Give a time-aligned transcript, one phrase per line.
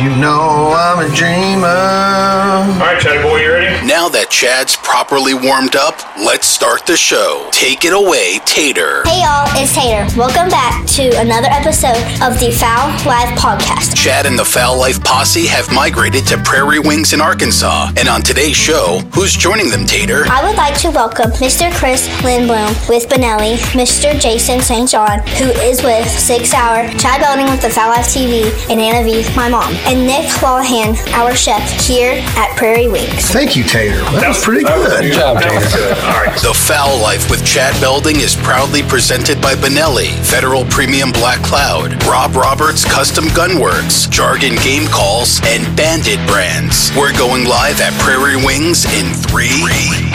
[0.00, 1.66] You know I'm a dreamer.
[1.68, 3.86] All right, Chatty boy, you ready?
[3.86, 7.50] Now that Chad's properly warmed up, let's start the show.
[7.52, 9.02] Take it away, Tater.
[9.04, 10.08] Hey y'all, it's Tater.
[10.16, 13.94] Welcome back to another episode of the Fowl Life podcast.
[13.94, 17.92] Chad and the Fowl Life Posse have migrated to Prairie Wings in Arkansas.
[17.98, 20.24] And on today's show, who's joining them, Tater?
[20.30, 21.70] I would like to welcome Mr.
[21.74, 24.18] Chris Lindblom with Benelli, Mr.
[24.18, 24.88] Jason St.
[24.88, 29.04] John, who is with Sig Sauer, Chad Belding with the Fowl Life TV, and Anna
[29.04, 33.28] V, my mom, and Nick Wallahan, our chef here at Prairie Wings.
[33.28, 34.00] Thank you, Tater.
[34.16, 35.02] That, was pretty that good.
[35.10, 35.98] Good job, That good.
[36.06, 36.38] All right.
[36.38, 41.98] The Fowl Life with Chad Belding is proudly presented by Benelli, Federal Premium Black Cloud,
[42.06, 46.94] Rob Roberts Custom Gunworks, Jargon Game Calls, and Banded Brands.
[46.94, 49.50] We're going live at Prairie Wings in three,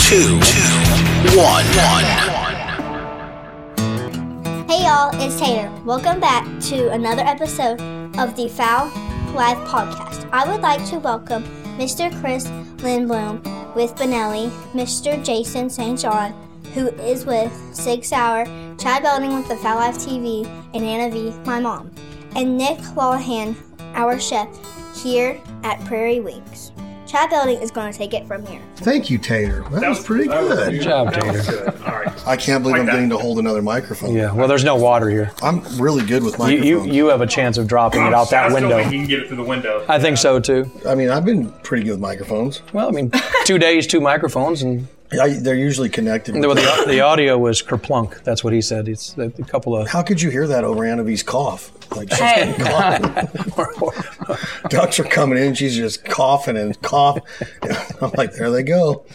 [0.07, 0.39] two,
[1.35, 2.07] one, one.
[4.71, 5.67] Hey y'all, it's Tater.
[5.83, 7.83] Welcome back to another episode
[8.15, 8.87] of the Fowl
[9.35, 10.29] Life podcast.
[10.31, 11.43] I would like to welcome
[11.77, 12.09] Mr.
[12.21, 12.47] Chris
[12.77, 13.43] Lindblom
[13.75, 15.21] with Benelli, Mr.
[15.23, 15.99] Jason St.
[15.99, 16.31] John,
[16.73, 18.45] who is with Sig Sauer,
[18.79, 21.91] Chad Belding with the Fowl Life TV, and Anna V, my mom,
[22.33, 23.57] and Nick Wallahan,
[23.93, 24.47] our chef
[25.03, 26.71] here at Prairie Wings.
[27.15, 28.61] Chad Belding is going to take it from here.
[28.75, 29.63] Thank you, Tater.
[29.71, 30.71] That, was pretty that was good.
[30.73, 31.71] Good job, That Tater.
[31.71, 31.81] good.
[31.83, 32.27] All right.
[32.27, 32.91] I can't believe Like I'm that.
[32.91, 34.13] getting to hold another microphone.
[34.13, 35.31] Yeah, well, there's no water here.
[35.41, 36.65] I'm really good with microphones.
[36.67, 38.79] you you have a chance of dropping it out that window.
[38.79, 39.85] you can get it through the window.
[39.87, 40.69] I think so too.
[40.85, 42.61] I mean, I've been pretty good with microphones.
[42.73, 43.13] Well, I mean,
[43.45, 46.35] two days, two microphones, and I, they're usually connected.
[46.35, 48.23] the, the, the audio was kerplunk.
[48.23, 48.87] That's what he said.
[48.87, 49.87] It's a, a couple of.
[49.87, 51.71] How could you hear that over Anna cough?
[51.95, 54.69] Like she's getting cough.
[54.69, 55.53] Ducks are coming in.
[55.53, 57.19] She's just coughing and cough.
[58.01, 59.05] I'm like, there they go.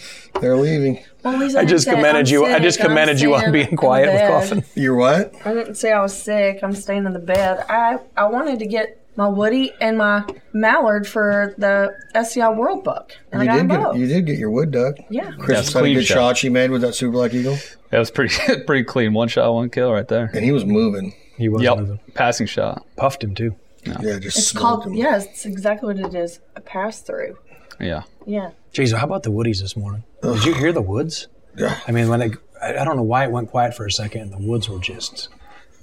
[0.41, 1.05] They're leaving.
[1.25, 2.47] Well, I just didn't commended "I'm you.
[2.47, 4.65] I sick, just I'm commended you on being quiet the with coughing.
[4.75, 5.35] You're what?
[5.45, 6.61] I didn't say I was sick.
[6.63, 7.67] I'm staying in the bed.
[7.69, 13.17] I I wanted to get my Woody and my Mallard for the SCI World Book,
[13.33, 14.97] and You I got did them get you did get your wood duck.
[15.11, 15.31] Yeah.
[15.39, 16.15] Chris That's had a good shot.
[16.15, 17.59] shot she made with that super black eagle,
[17.91, 18.35] That was pretty
[18.67, 19.13] pretty clean.
[19.13, 20.31] One shot, one kill right there.
[20.35, 21.15] and he was moving.
[21.37, 21.79] He was Yep.
[21.79, 22.01] moving.
[22.15, 22.85] Passing shot.
[22.97, 23.55] Puffed him too.
[23.85, 24.95] Yeah, just It's smoked called him.
[24.95, 25.27] yes.
[25.27, 26.41] It's exactly what it is.
[26.57, 27.39] A pass through.
[27.81, 28.03] Yeah.
[28.27, 28.51] Yeah.
[28.75, 30.05] Jeez, how about the woodies this morning?
[30.23, 31.29] Did you hear the woods?
[31.57, 31.79] Yeah.
[31.89, 32.31] I mean, when they,
[32.63, 34.79] I, I don't know why it went quiet for a second, and the woods were
[34.79, 35.29] just,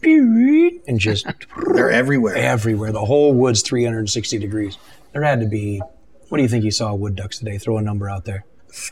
[0.04, 1.26] and just
[1.74, 2.36] They're everywhere.
[2.36, 2.92] everywhere.
[2.92, 4.78] The whole wood's 360 degrees.
[5.14, 5.82] There had to be.
[6.30, 7.58] What do you think you saw wood ducks today?
[7.58, 8.46] Throw a number out there.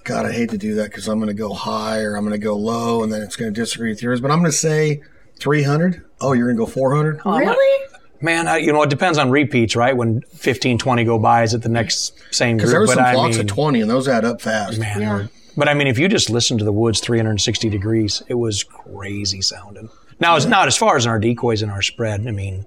[0.05, 2.31] God, I hate to do that because I'm going to go high or I'm going
[2.39, 4.21] to go low, and then it's going to disagree with yours.
[4.21, 5.01] But I'm going to say
[5.39, 6.01] 300.
[6.21, 7.21] Oh, you're going to go 400?
[7.25, 7.85] really?
[8.21, 9.95] Man, I, you know, it depends on repeats, right?
[9.95, 12.73] When 15, 20 go by, is it the next same Because group?
[12.73, 14.79] there were But some I flocks mean, of 20, and those add up fast.
[14.79, 15.27] man, Yeah.
[15.57, 19.41] but I mean, if you just listen to the woods 360 degrees, it was crazy
[19.41, 19.89] sounding.
[20.19, 22.25] Now, it's not as far as in our decoys and our spread.
[22.27, 22.65] I mean,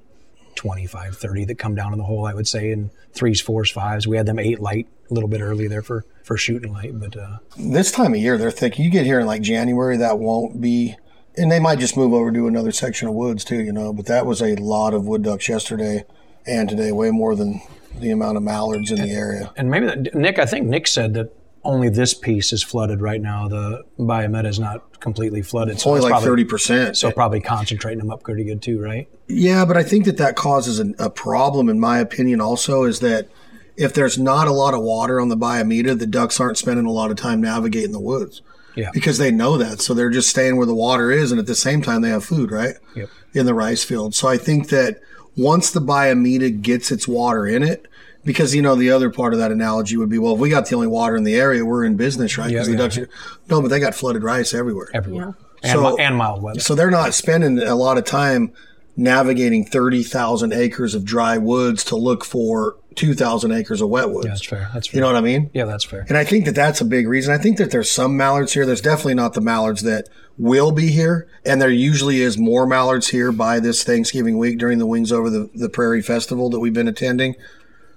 [0.54, 4.06] 25, 30 that come down in the hole, I would say, in threes, fours, fives.
[4.06, 7.16] We had them eight light a little bit early there for, for shooting light, but
[7.16, 8.78] uh, This time of year, they're thick.
[8.78, 10.96] You get here in like January, that won't be.
[11.36, 13.92] And they might just move over to another section of woods too, you know.
[13.92, 16.04] But that was a lot of wood ducks yesterday
[16.44, 17.62] and today, way more than
[17.96, 19.52] the amount of mallards in the area.
[19.56, 21.32] And maybe that, Nick, I think Nick said that
[21.64, 23.48] only this piece is flooded right now.
[23.48, 25.74] The Bayou Meto is not completely flooded.
[25.74, 26.96] It's only like thirty percent.
[26.96, 29.08] So probably concentrating them up pretty good too, right?
[29.28, 32.40] Yeah, but I think that that causes a, a problem, in my opinion.
[32.40, 33.28] Also, is that
[33.76, 36.86] if there's not a lot of water on the Bayou Meto, the ducks aren't spending
[36.86, 38.42] a lot of time navigating the woods.
[38.74, 38.90] Yeah.
[38.92, 41.54] Because they know that, so they're just staying where the water is, and at the
[41.56, 42.76] same time they have food, right?
[42.94, 43.08] Yep.
[43.34, 44.14] In the rice field.
[44.14, 45.00] So I think that
[45.36, 47.86] once the Bayou Meto gets its water in it,
[48.28, 50.68] because you know the other part of that analogy would be, well, if we got
[50.68, 52.50] the only water in the area, we're in business, right?
[52.50, 52.78] Yeah, Because the yeah.
[52.78, 53.08] ducks are,
[53.48, 54.88] no, but they got flooded rice everywhere.
[54.92, 55.34] Everywhere.
[55.62, 56.60] And, So- mi- and mild weather.
[56.60, 58.52] So they're not spending a lot of time
[58.96, 64.26] navigating 30,000 acres of dry woods to look for 2,000 acres of wet woods.
[64.26, 64.70] yeah, that's fair.
[64.74, 64.96] That's fair.
[64.98, 65.50] You know what I mean?
[65.54, 66.04] yeah, that's fair.
[66.08, 67.32] And I think that that's a big reason.
[67.32, 68.66] I think that there's some mallards here.
[68.66, 71.28] There's definitely not the mallards that will be here.
[71.46, 75.30] And there usually is more mallards here by this Thanksgiving week during the Wings Over
[75.30, 77.36] the, the Prairie Festival that we've been attending.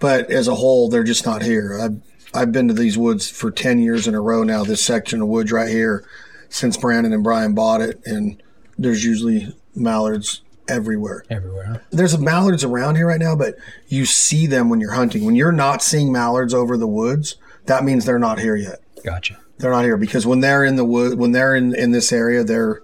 [0.01, 1.79] But as a whole, they're just not here.
[1.79, 2.01] I've,
[2.33, 5.29] I've been to these woods for 10 years in a row now, this section of
[5.29, 6.03] woods right here,
[6.49, 8.01] since Brandon and Brian bought it.
[8.03, 8.41] And
[8.77, 11.23] there's usually mallards everywhere.
[11.29, 11.65] Everywhere.
[11.65, 11.77] Huh?
[11.91, 13.55] There's mallards around here right now, but
[13.87, 15.23] you see them when you're hunting.
[15.23, 17.35] When you're not seeing mallards over the woods,
[17.67, 18.79] that means they're not here yet.
[19.03, 19.37] Gotcha.
[19.59, 22.43] They're not here because when they're in the wood, when they're in, in this area,
[22.43, 22.81] they're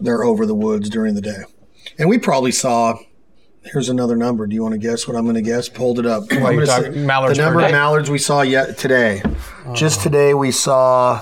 [0.00, 1.42] they're over the woods during the day.
[1.98, 2.96] And we probably saw.
[3.64, 4.46] Here's another number.
[4.46, 5.68] Do you want to guess what I'm going to guess?
[5.68, 6.24] Pulled it up.
[6.30, 7.66] I'm you're talking say- mallards the per number day?
[7.66, 9.22] of mallards we saw yet today.
[9.74, 10.02] Just oh.
[10.04, 11.20] today we saw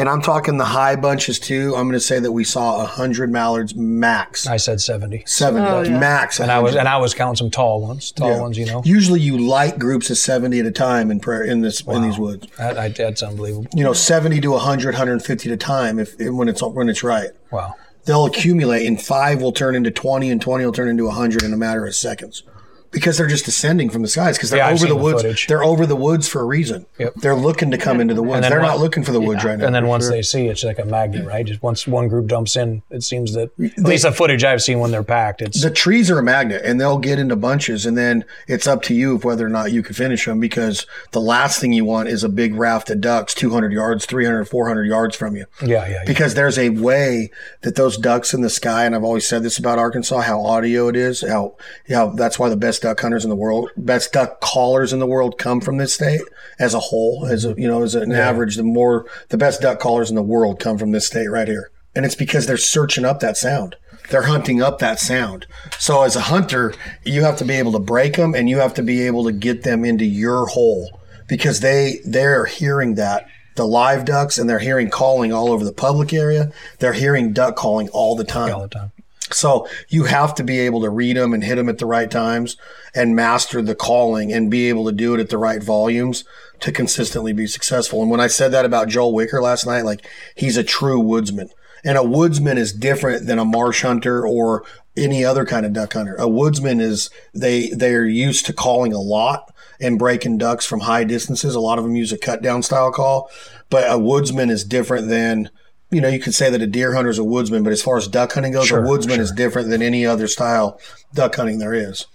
[0.00, 1.74] and I'm talking the high bunches too.
[1.76, 5.24] I'm going to say that we saw hundred mallards max, I said 70.
[5.26, 5.98] seventy Oh, yeah.
[5.98, 6.40] max.
[6.40, 8.40] And I was and I was counting some tall ones, tall Yeah.
[8.40, 8.80] ones, you know.
[8.84, 12.18] Usually, you light groups of seventy at a time in prayer in this in these
[12.18, 12.46] woods.
[12.56, 13.66] That, I, that's unbelievable.
[13.74, 17.30] You know, seventy to 100, 150 at a time if when it's when it's right.
[17.50, 17.74] Wow.
[18.04, 21.52] They'll accumulate, and five will turn into twenty, and twenty will turn into hundred in
[21.52, 22.42] a matter of seconds.
[22.90, 24.36] Because they're just descending from the skies.
[24.36, 25.46] Because they're Yeah, over the seen the woods.
[25.46, 26.86] they're over the woods for a reason.
[26.98, 27.14] Yep.
[27.16, 28.48] They're looking to come into the woods.
[28.48, 29.66] They're what- not looking for the woods right now.
[29.66, 30.12] And then once sure.
[30.12, 31.46] they see it's like a magnet, right?
[31.46, 34.80] Just once one group dumps in, it seems that at least the footage I've seen
[34.80, 37.96] when they're packed, it's the trees are a magnet and they'll get into bunches and
[37.96, 41.60] then it's up to you whether or not you can finish them because the last
[41.60, 45.36] thing you want is a big raft of ducks 200 yards 300 400 yards from
[45.36, 46.02] you yeah, yeah, yeah.
[46.06, 47.30] because there's a way
[47.62, 50.88] that those ducks in the sky and i've always said this about arkansas how audio
[50.88, 51.54] it is how
[51.88, 55.06] how that's why the best duck hunters in the world best duck callers in the
[55.06, 56.20] world come from this state
[56.58, 59.78] as a whole as a you know as an average the more the best duck
[59.78, 61.70] callers in the world come from this state right here.
[61.94, 63.74] And it's because they're searching up that sound.
[64.10, 65.46] They're hunting up that sound.
[65.78, 66.74] So as a hunter
[67.04, 69.32] you have to be able to break them and you have to be able to
[69.32, 73.26] get them into your hole because they they're hearing that.
[73.56, 76.52] The live ducks and they're hearing calling all over the public area.
[76.78, 78.54] They're hearing duck calling all the time.
[78.54, 78.92] All the time.
[79.34, 82.10] So you have to be able to read them and hit them at the right
[82.10, 82.56] times
[82.94, 86.24] and master the calling and be able to do it at the right volumes
[86.60, 88.02] to consistently be successful.
[88.02, 91.50] And when I said that about Joel Wicker last night, like he's a true woodsman.
[91.82, 94.64] And a woodsman is different than a marsh hunter or
[94.96, 96.14] any other kind of duck hunter.
[96.16, 101.04] A woodsman is they they're used to calling a lot and breaking ducks from high
[101.04, 101.54] distances.
[101.54, 103.30] A lot of them use a cut down style call,
[103.70, 105.50] but a woodsman is different than
[105.90, 107.96] you know, you could say that a deer hunter is a woodsman, but as far
[107.96, 109.22] as duck hunting goes, Sure, a woodsman sure.
[109.24, 110.80] is different than any other style
[111.12, 112.06] duck hunting there is.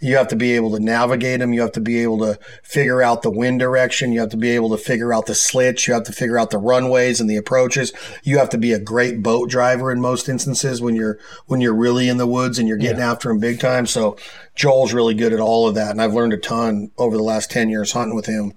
[0.00, 1.52] You have to be able to navigate them.
[1.52, 4.12] You have to be able to figure out the wind direction.
[4.12, 5.86] You have to be able to figure out the slits.
[5.86, 7.92] You have to figure out the runways and the approaches.
[8.22, 11.74] You have to be a great boat driver in most instances when you're when you're
[11.74, 13.86] really in the woods and you're getting after them big time.
[13.86, 14.16] So
[14.54, 17.50] Joel's really good at all of that, and I've learned a ton over the last
[17.50, 18.54] ten years hunting with him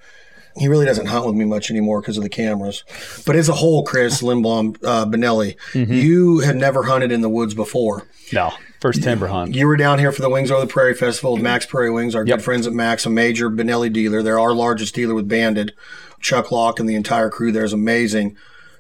[0.57, 2.83] he really doesn't hunt with me much anymore because of the cameras.
[3.25, 7.53] But as a whole, Chris Lindblom, uh, Benelli, you had never hunted in the woods
[7.53, 8.07] before.
[8.33, 9.53] No, first timber hunt.
[9.53, 12.15] You were down here for the Wings Over the Prairie Festival with Mack's Prairie Wings,
[12.15, 12.37] our Yep.
[12.39, 14.23] good friends at Mack's, a major Benelli dealer.
[14.23, 15.73] They're our largest dealer with Banded.
[16.21, 18.35] Chuck Locke and the entire crew there is amazing.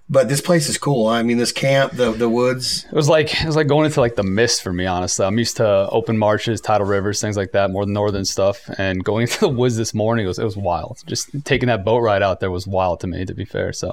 [0.07, 1.07] But this place is cool.
[1.07, 2.85] I mean, this camp, the the woods.
[2.85, 4.85] It was like it was like going into like the mist for me.
[4.85, 8.69] Honestly, I'm used to open marshes, tidal rivers, things like that, more northern stuff.
[8.77, 11.03] And going into the woods this morning it was it was wild.
[11.07, 13.73] Just taking that boat ride out there was wild to me, to be fair.
[13.73, 13.89] So,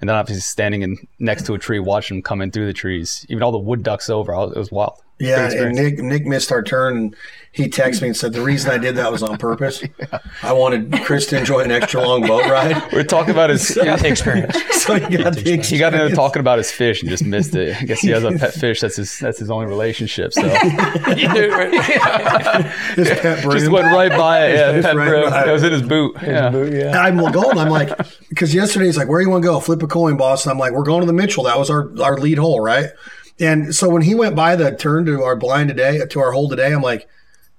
[0.00, 2.74] and then obviously standing in next to a tree, watching them come in through the
[2.74, 5.00] trees, even all the wood ducks over, was- it was wild.
[5.18, 5.74] Yeah, and.
[5.76, 7.16] Nick Nick missed our turn, and
[7.54, 9.82] he texted me and said the reason I did that was on purpose.
[10.42, 13.70] I wanted Chris to enjoy an extra long boat ride, We're talking about his.
[13.84, 14.56] Got the experience.
[14.82, 16.16] so he got the He got into experience.
[16.16, 17.80] talking about his fish and just missed it.
[17.80, 18.80] I guess he has a pet fish.
[18.80, 19.18] That's his.
[19.18, 20.32] That's his only relationship.
[20.32, 20.52] So His
[23.10, 24.54] pet just went right by it.
[24.56, 25.30] Yeah, Just pet right bro.
[25.30, 25.48] by it.
[25.48, 26.16] It was in his boot.
[26.22, 26.64] Yeah.
[26.64, 26.98] yeah.
[27.00, 27.58] I'm going.
[27.58, 27.96] I'm like,
[28.28, 29.60] because yesterday he's like, "Where you want to go?
[29.60, 31.44] Flip a coin, boss." And I'm like, "We're going to the Mitchell.
[31.44, 32.90] That was our our lead hole, right?"
[33.40, 36.48] And so when he went by the turn to our blind today, to our hole
[36.48, 37.08] today, I'm like,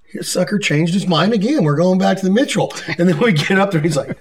[0.08, 1.64] "His sucker changed his mind again.
[1.64, 4.16] We're going back to the Mitchell." And then we get up there, he's like.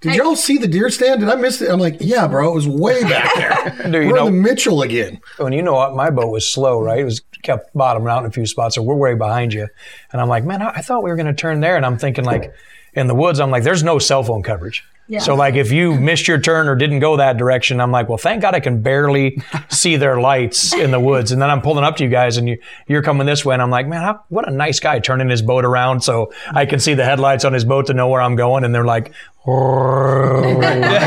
[0.00, 1.20] Did y'all see the deer stand?
[1.20, 1.70] Did I miss it?
[1.70, 3.70] I'm like, yeah, bro, it was way back there.
[3.90, 5.18] Dude, We're know- in the Mitchell again.
[5.38, 6.98] when you know what, my boat was slow, right?
[6.98, 9.66] It was kept bottoming out in a few spots, so we're way behind you.
[10.12, 11.76] And I'm like, man, I, I thought we were going to turn there.
[11.76, 12.52] And I'm thinking, like,
[12.92, 14.84] in the woods, I'm like, there's no cell phone coverage.
[15.06, 15.18] Yeah.
[15.18, 18.16] So, like, if you missed your turn or didn't go that direction, I'm like, well,
[18.16, 21.30] thank God I can barely see their lights in the woods.
[21.30, 23.60] And then I'm pulling up to you guys, and you, you're coming this way, and
[23.60, 26.78] I'm like, man, how, what a nice guy turning his boat around so I can
[26.80, 28.64] see the headlights on his boat to know where I'm going.
[28.64, 29.12] And they're like,
[29.46, 31.04] Yeah,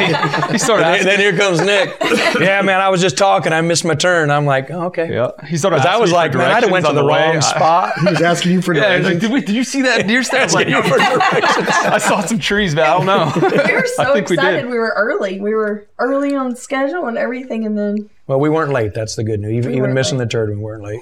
[0.48, 1.08] he, he started and asking.
[1.08, 1.98] then here comes Nick.
[2.40, 3.52] yeah, man, I was just talking.
[3.52, 4.30] I missed my turn.
[4.30, 5.12] I'm like, oh, okay.
[5.12, 5.78] Yeah, he started.
[5.78, 7.94] 'Cause I was like, man, I went to on the, wrong spot.
[8.00, 9.22] He was asking you for Yeah, he's like, directions.
[9.22, 10.42] did, we, did you see that deer stand?
[10.42, 13.32] I was like, I saw some trees, but I don't know.
[13.36, 14.62] We were so I think we excited.
[14.64, 14.70] did.
[14.72, 15.40] We, were early.
[15.40, 18.94] We were early on schedule and everything, and then Well, we weren't late.
[18.94, 19.54] That's the good news.
[19.54, 20.26] Even, even weren't missing late.
[20.26, 21.02] the turd, we weren't late.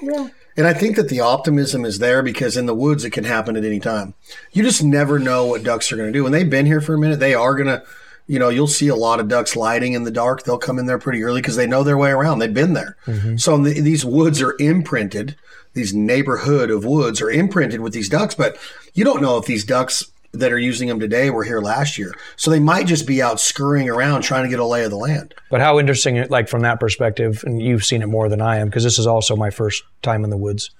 [0.56, 3.56] And I think that the optimism is there because in the woods it can happen
[3.56, 4.14] at any time.
[4.52, 6.22] You just never know what ducks are going to do.
[6.22, 7.82] When they've been here for a minute, they are going to,
[8.26, 10.42] you know, you'll see a lot of ducks lighting in the dark.
[10.42, 12.38] They'll come in there pretty early because they know their way around.
[12.38, 12.96] They've been there.
[13.06, 13.36] Mm-hmm.
[13.36, 15.36] So the, these woods are imprinted.
[15.74, 18.56] These neighborhood of woods are imprinted with these ducks, but
[18.94, 22.14] you don't know if these ducks that are using them today were here last year.
[22.36, 24.96] So they might just be out scurrying around trying to get a lay of the
[24.96, 25.34] land.
[25.50, 28.68] But how interesting, like from that perspective, and you've seen it more than I am,
[28.68, 30.70] because this is also my first time in the woods.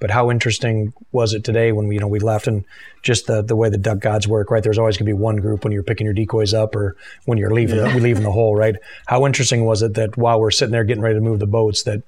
[0.00, 2.64] But how interesting was it today when we, you know, we left and
[3.02, 4.62] just the, the way the duck gods work, right?
[4.62, 7.38] There's always going to be one group when you're picking your decoys up or when
[7.38, 8.74] you're leaving, the, leaving the hole, right?
[9.06, 11.84] How interesting was it that while we're sitting there getting ready to move the boats,
[11.84, 12.02] that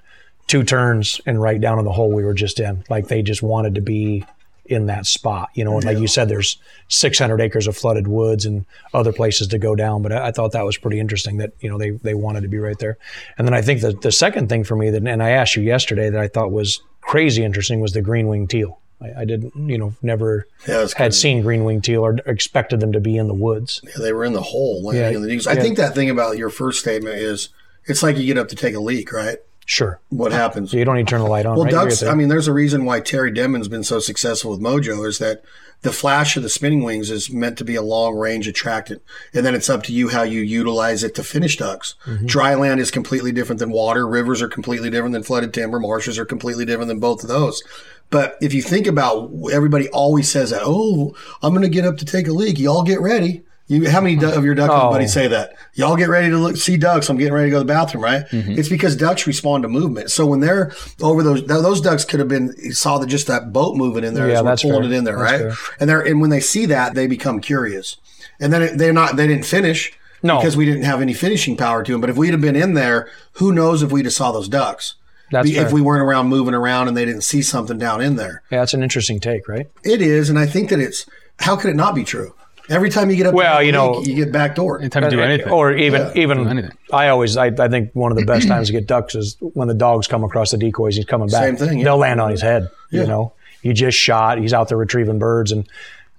[0.47, 3.41] two turns and right down in the hole we were just in, like they just
[3.41, 4.25] wanted to be
[4.69, 6.57] in that spot, you know, and like you said, there's
[6.89, 10.01] 600 acres of flooded woods and other places to go down.
[10.01, 12.47] But I, I thought that was pretty interesting that, you know, they, they wanted to
[12.47, 12.97] be right there.
[13.37, 15.63] And then I think that the second thing for me that, and I asked you
[15.63, 18.79] yesterday that I thought was crazy interesting was the green wing teal.
[19.01, 22.91] I, I didn't, you know, never Yeah, had seen green wing teal or expected them
[22.93, 23.81] to be in the woods.
[23.83, 24.93] Yeah, they were in the hole.
[24.93, 25.45] Yeah, the.
[25.47, 25.61] I yeah.
[25.61, 27.49] think that thing about your first statement is
[27.85, 29.37] it's like you get up to take a leak, right?
[29.69, 29.99] Sure.
[30.07, 30.71] What happens?
[30.71, 31.57] So you don't need to turn the light on.
[31.57, 31.73] Well, right?
[31.73, 32.01] Ducks.
[32.01, 35.43] I mean, there's a reason why Terry Denman's been so successful with Mojo is that
[35.81, 39.01] the flash of the spinning wings is meant to be a long range attractant,
[39.33, 41.95] and then it's up to you how you utilize it to finish ducks.
[42.05, 42.27] Mm-hmm.
[42.27, 44.07] Dry land is completely different than water.
[44.07, 45.81] Rivers are completely different than flooded timber.
[45.81, 47.61] Marshes are completely different than both of those.
[48.09, 50.61] But if you think about, everybody always says that.
[50.63, 52.57] Oh, I'm going to get up to take a leak.
[52.57, 53.43] Y'all get ready.
[53.67, 54.89] You, how many of your duck Oh.
[54.91, 55.53] buddies say that?
[55.73, 57.09] Y'all get ready to look, see ducks.
[57.09, 58.25] I'm getting ready to go to the bathroom, right?
[58.27, 58.53] Mm-hmm.
[58.57, 60.09] It's because ducks respond to movement.
[60.09, 60.71] So when they're
[61.01, 64.29] over those, those ducks could have been saw that just that boat moving in there
[64.29, 64.93] Yeah, as we're pulling fair.
[64.93, 65.39] it in there, That's right?
[65.53, 65.75] fair.
[65.81, 67.97] And they're and when they see that, they become curious.
[68.39, 69.17] And then it, they're not.
[69.17, 69.91] They didn't finish
[70.23, 70.37] No.
[70.37, 71.99] because we didn't have any finishing power to them.
[71.99, 74.93] But if we'd have been in there, who knows if we'd have saw those ducks?
[75.29, 75.73] That's if fair.
[75.73, 78.43] we weren't around moving around and they didn't see something down in there.
[78.49, 79.69] yeah, that's an interesting take, right?
[79.83, 81.05] It is, and I think that it's.
[81.39, 82.33] How could it not be true?
[82.69, 84.79] Every time you get up, to Well, that you know- you get backdoored.
[84.81, 85.51] Anytime you do uh, anything.
[85.51, 86.11] Or even Yeah.
[86.15, 86.71] even anything.
[86.91, 89.67] I always I, I think one of the best times to get ducks is when
[89.67, 90.95] the dogs come across the decoys.
[90.95, 91.43] He's coming back.
[91.43, 91.85] Same thing, yeah.
[91.85, 92.69] They'll land on his head.
[92.91, 93.01] Yeah.
[93.01, 94.37] You know, he just shot.
[94.39, 95.67] He's out there retrieving birds and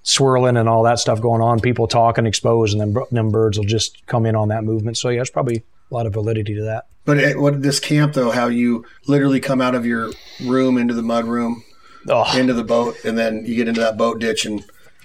[0.03, 1.61] swirling and all that stuff going on.
[1.61, 4.97] People talking, exposed, and then them birds will just come in on that movement.
[4.97, 6.87] So yeah, there's probably a lot of validity to that.
[7.05, 10.11] But it, what this camp though, how you literally come out of your
[10.45, 11.65] room into the mud room,
[12.09, 14.63] Oh, into the boat, and then you get into that boat ditch and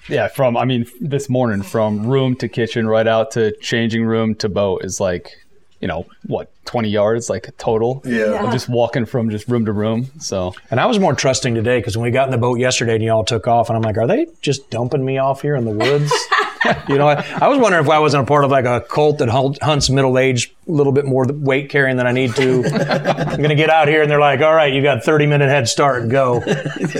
[0.08, 0.28] yeah.
[0.28, 4.50] From I mean, this morning from room to kitchen, right out to changing room to
[4.50, 5.32] boat is like,
[5.80, 8.02] you know, what twenty yards, like total.
[8.06, 8.46] Yeah.
[8.46, 10.10] Of just walking from just room to room.
[10.20, 12.96] So And I was more trusting today because when we got in the boat yesterday
[12.96, 15.66] and y'all took off, and I'm like, are they just dumping me off here in
[15.66, 16.12] the woods?
[16.90, 19.18] you know, I, I was wondering if I wasn't a part of like a cult
[19.20, 22.64] that hunts middle aged, a little bit more weight carrying than I need to.
[22.66, 25.50] I'm going to get out here and they're like, all right, you got 30 minute
[25.50, 26.40] head start, go.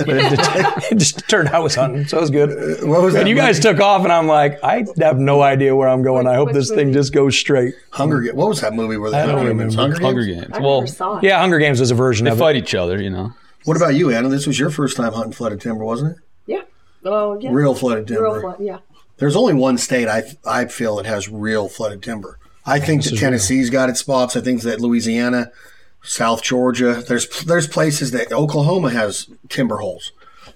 [0.04, 2.50] But it, just, it just turned out I was hunting, so it was good.
[2.50, 3.20] Uh, what was that?
[3.20, 6.26] And you guys took off, and I'm like, I have no idea where I'm going.
[6.26, 7.74] I hope Which this thing just goes straight.
[7.90, 8.34] Hunger Games.
[8.34, 9.76] What was that movie where they I don't Hunger Games?
[9.76, 9.94] remember.
[9.96, 10.46] Hunger Hunger Games?
[10.52, 10.60] Games.
[10.60, 11.24] Well, never saw it.
[11.24, 12.40] Yeah, Hunger Games was a version they of it.
[12.40, 13.32] fight each other, you know.
[13.64, 14.28] What about you, Anna?
[14.28, 16.22] This was your first time hunting flooded timber, wasn't it?
[16.46, 16.62] Yeah.
[17.04, 17.50] Oh, yeah.
[17.52, 18.24] Real flooded timber.
[18.24, 18.56] Real fun.
[18.64, 18.78] Yeah.
[19.16, 22.38] There's only one state I I feel that has real flooded timber.
[22.66, 24.36] I think that Tennessee's got its spots.
[24.36, 25.52] I think that Louisiana,
[26.02, 30.12] South Georgia, there's there's places that Oklahoma has timber holes.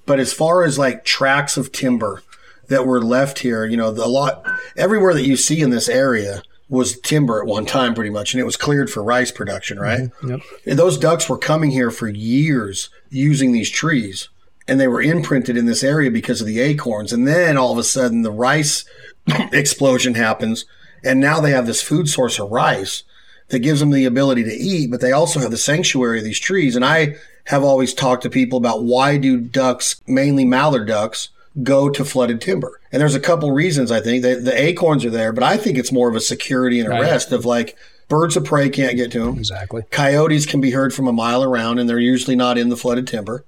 [0.07, 2.23] But as far as like tracts of timber
[2.69, 4.45] that were left here, you know, the, a lot
[4.77, 8.41] everywhere that you see in this area was timber at one time pretty much and
[8.41, 10.01] it was cleared for rice production, right?
[10.01, 10.31] Mm-hmm.
[10.31, 10.41] Yep.
[10.67, 14.29] And those ducks were coming here for years using these trees
[14.69, 17.13] and they were imprinted in this area because of the acorns.
[17.13, 18.85] And then all of a sudden the rice
[19.53, 20.65] explosion happens
[21.05, 23.05] and now they have this food source of rice
[23.49, 26.41] that gives them the ability to eat but they also have the sanctuary of these
[26.41, 26.77] trees.
[26.77, 31.31] And i have always talked to people about why do ducks mainly mallard ducks
[31.63, 32.79] go to flooded timber?
[32.93, 34.23] And there's a couple reasons i think.
[34.23, 37.01] The, the acorns are there but i think it's more of a security and a
[37.01, 37.77] rest of like
[38.09, 39.83] birds of prey can't get to them Exactly.
[39.91, 43.07] coyotes can be heard from a mile around and they're usually not in the flooded
[43.07, 43.45] timber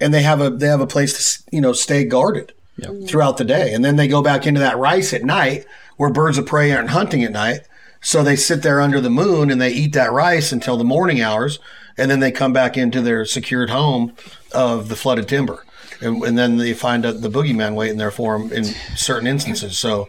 [0.00, 3.06] and they have a they have a place to you know stay guarded mm-hmm.
[3.06, 3.72] throughout the day.
[3.72, 6.90] And then they go back into that rice at night where birds of prey aren't
[6.90, 7.60] hunting at night.
[8.00, 11.20] So they sit there under the moon and they eat that rice until the morning
[11.20, 11.58] hours.
[11.96, 14.14] And then they come back into their secured home
[14.52, 15.64] of the flooded timber.
[16.00, 18.64] And, and then they find out the boogeyman waiting there for them in
[18.94, 19.76] certain instances.
[19.76, 20.08] So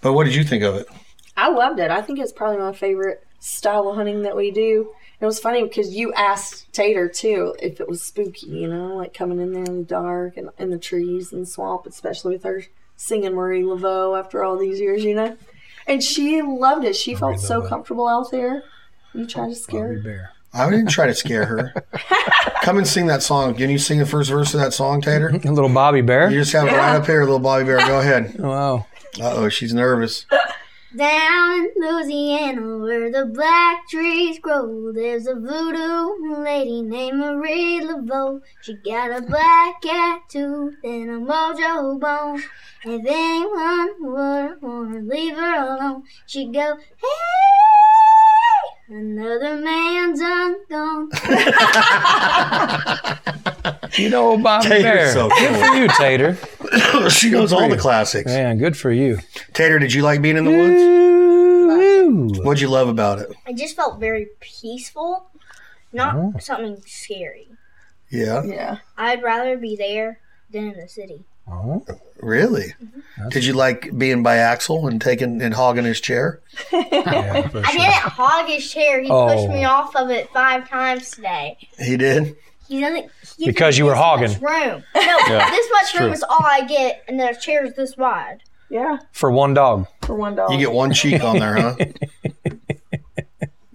[0.00, 0.86] but what did you think of it?
[1.36, 1.90] I loved it.
[1.90, 4.92] I think it's probably my favorite style of hunting that we do.
[5.20, 9.12] It was funny because you asked Tater too if it was spooky, you know, like
[9.12, 12.62] coming in there in the dark and in the trees and swamp, especially with her
[12.96, 15.36] singing Marie Laveau after all these years, you know.
[15.86, 16.96] And she loved it.
[16.96, 18.62] She felt so comfortable out there.
[19.12, 20.00] You tried to scare her.
[20.00, 20.30] Bear.
[20.52, 21.74] I didn't try to scare her.
[22.62, 23.54] Come and sing that song.
[23.54, 25.28] Can you sing the first verse of that song, Tater?
[25.28, 26.30] A little Bobby Bear.
[26.30, 27.78] You just have it right up here, little Bobby Bear.
[27.78, 28.38] Go ahead.
[28.38, 28.86] Wow.
[29.20, 30.26] Uh oh, she's nervous.
[30.96, 38.40] Down in Louisiana, where the black trees grow, there's a voodoo lady named Marie Laveau.
[38.60, 42.42] She got a black cat tooth and a mojo bone.
[42.84, 47.06] If anyone would wanna leave her alone, she'd go, Hey,
[48.88, 51.08] another man's ungone.
[53.96, 55.12] You know Bobby Tater's Bear.
[55.12, 56.36] so good for you, Tater.
[57.10, 58.26] she knows all the classics.
[58.26, 59.18] Man, good for you.
[59.52, 60.80] Tater, did you like being in the woods?
[60.80, 62.42] Ooh.
[62.42, 63.30] What'd you love about it?
[63.46, 65.26] I just felt very peaceful,
[65.92, 66.34] not oh.
[66.40, 67.48] something scary.
[68.10, 68.78] Yeah, Yeah.
[68.98, 70.18] I'd rather be there
[70.50, 71.24] than in the city.
[71.48, 71.84] Oh,
[72.20, 72.74] really.
[72.82, 73.28] Mm-hmm.
[73.30, 76.40] Did you like being by Axel and taking and hogging his chair?
[76.72, 77.80] yeah, for I sure.
[77.80, 79.00] didn't hog his chair.
[79.02, 79.26] He Oh.
[79.26, 81.56] pushed me off of it five times today.
[81.78, 82.36] He did.
[82.70, 83.10] He doesn't.
[83.36, 84.28] He Because you were hogging.
[84.28, 84.84] Much room.
[84.94, 88.42] No, this much room is all I get, and the chair is this wide.
[88.68, 88.98] Yeah.
[89.12, 89.86] For one dog.
[90.02, 90.52] For one dog.
[90.52, 91.76] You get one cheek on there, huh?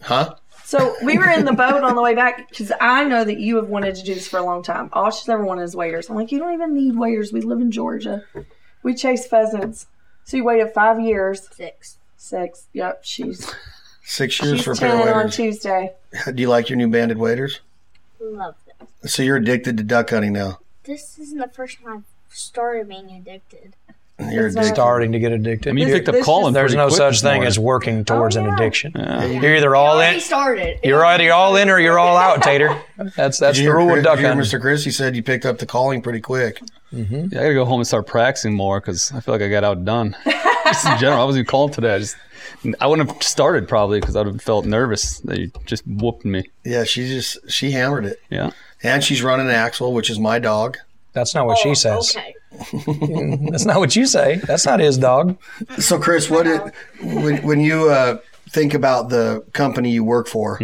[0.02, 0.36] huh?
[0.64, 3.58] So we were in the boat on the way back because I know that you
[3.58, 4.90] have wanted to do this for a long time.
[4.94, 6.10] All she's ever wanted is waders.
[6.10, 7.32] I'm like, you don't even need waders.
[7.32, 8.24] We live in Georgia.
[8.82, 9.86] We chase pheasants.
[10.24, 11.48] So you waited five years.
[11.52, 11.98] Six.
[12.18, 12.68] Six.
[12.74, 13.02] Yep.
[13.04, 13.54] She's
[14.04, 15.36] Six years for a she's pair ten of on waders.
[15.36, 15.94] Tuesday.
[16.34, 17.60] Do you like your new banded waders?
[18.20, 18.65] Love them.
[19.06, 20.60] So you're addicted to duck hunting now.
[20.84, 23.76] This isn't the first time I've started being addicted.
[24.18, 24.74] You're uh, addicted.
[24.74, 25.70] Starting to get addicted.
[25.70, 26.54] I mean, you picked up this calling.
[26.54, 27.48] There's no such thing morning.
[27.48, 28.56] as working oh, towards an yeah.
[28.56, 28.94] addiction.
[28.96, 29.26] Yeah.
[29.26, 30.22] You're either all in.
[30.22, 30.80] started.
[30.84, 32.82] You're either all in or you're all out, Tater.
[33.16, 34.46] That's that's the rule Chris, of duck you hunting.
[34.46, 34.62] Mr.
[34.62, 34.86] Chris?
[34.86, 36.62] He said you picked up the calling pretty quick.
[36.94, 37.34] Mm-hmm.
[37.34, 39.66] Yeah, I gotta go home and start practicing more because I feel like I got
[39.66, 40.16] outdone.
[40.26, 41.96] just in general, I wasn't even calling today.
[41.96, 42.16] I just,
[42.80, 46.24] I wouldn't have started probably because I would have felt nervous that you just whooped
[46.24, 46.50] me.
[46.64, 48.52] Yeah, she just she hammered it, Yeah.
[48.84, 50.78] And she's running an Axel, which is my dog.
[51.14, 52.16] That's not what she says.
[52.16, 52.36] Okay.
[53.50, 54.36] That's not what you say.
[54.38, 55.38] That's not his dog.
[55.78, 56.62] So, Chris, what did
[57.02, 60.58] when when you uh, think about the company you work for,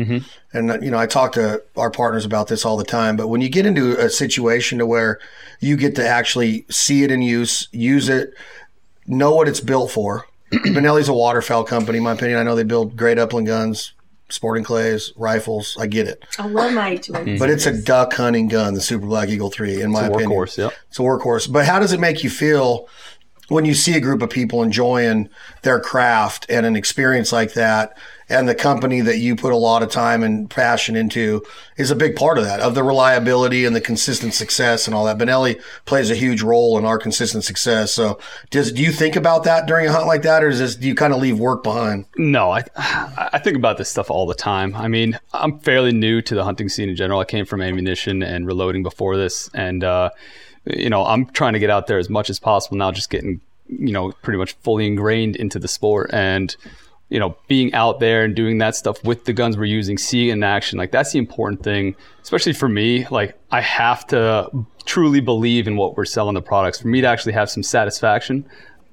[0.53, 3.15] and uh, you know, I talk to our partners about this all the time.
[3.15, 5.19] But when you get into a situation to where
[5.59, 8.33] you get to actually see it in use, use it,
[9.07, 10.27] know what it's built for.
[10.51, 12.39] Benelli's a waterfowl company, in my opinion.
[12.39, 13.93] I know they build great upland guns,
[14.31, 15.77] sporting clays, rifles.
[15.79, 17.23] I get it, I love my HMA.
[17.23, 17.37] Mm-hmm.
[17.37, 20.11] but it's a duck hunting gun, the Super Black Eagle Three, in my It's a
[20.13, 20.31] opinion.
[20.39, 20.73] workhorse, yep.
[20.89, 21.51] It's a workhorse.
[21.51, 22.87] But how does it make you feel
[23.49, 25.29] when you see a group of people enjoying
[25.63, 27.97] their craft and an experience like that?
[28.31, 31.43] And the company that you put a lot of time and passion into
[31.77, 35.05] is a big part of that, of the reliability and the consistent success and all
[35.05, 35.17] that.
[35.17, 37.93] Benelli plays a huge role in our consistent success.
[37.93, 38.19] So,
[38.49, 40.87] does do you think about that during a hunt like that, or does this, do
[40.87, 42.05] you kind of leave work behind?
[42.17, 44.75] No, I I think about this stuff all the time.
[44.75, 47.19] I mean, I'm fairly new to the hunting scene in general.
[47.19, 50.11] I came from ammunition and reloading before this, and uh,
[50.65, 52.91] you know, I'm trying to get out there as much as possible now.
[52.91, 56.55] Just getting you know pretty much fully ingrained into the sport and.
[57.11, 60.29] You know, being out there and doing that stuff with the guns we're using, seeing
[60.29, 63.05] in action, like that's the important thing, especially for me.
[63.07, 64.49] Like, I have to
[64.85, 68.45] truly believe in what we're selling the products for me to actually have some satisfaction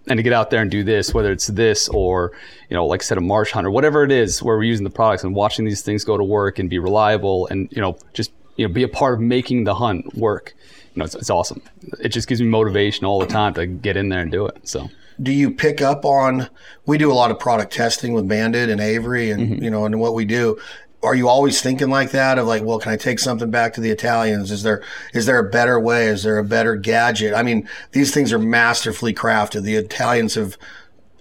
[0.09, 2.33] and to get out there and do this, whether it's this or,
[2.68, 4.90] you know, like I said, a marsh hunter, whatever it is, where we're using the
[4.90, 8.33] products and watching these things go to work and be reliable and, you know, just,
[8.57, 10.54] you know, be a part of making the hunt work.
[10.94, 11.62] You know, it's, it's awesome.
[12.00, 14.66] It just gives me motivation all the time to get in there and do it.
[14.66, 14.90] So,
[15.22, 16.48] do you pick up on
[16.87, 19.62] we do a lot of product testing with Banded and avery and mm-hmm.
[19.64, 20.59] you know and what we do.
[21.00, 23.81] Are you always thinking like that of like well can i take something back to
[23.81, 24.50] the italians?
[24.50, 24.83] Is there
[25.14, 26.07] is there a better way?
[26.07, 27.35] Is there a better gadget?
[27.35, 29.62] I mean these things are masterfully crafted.
[29.62, 30.57] The italians have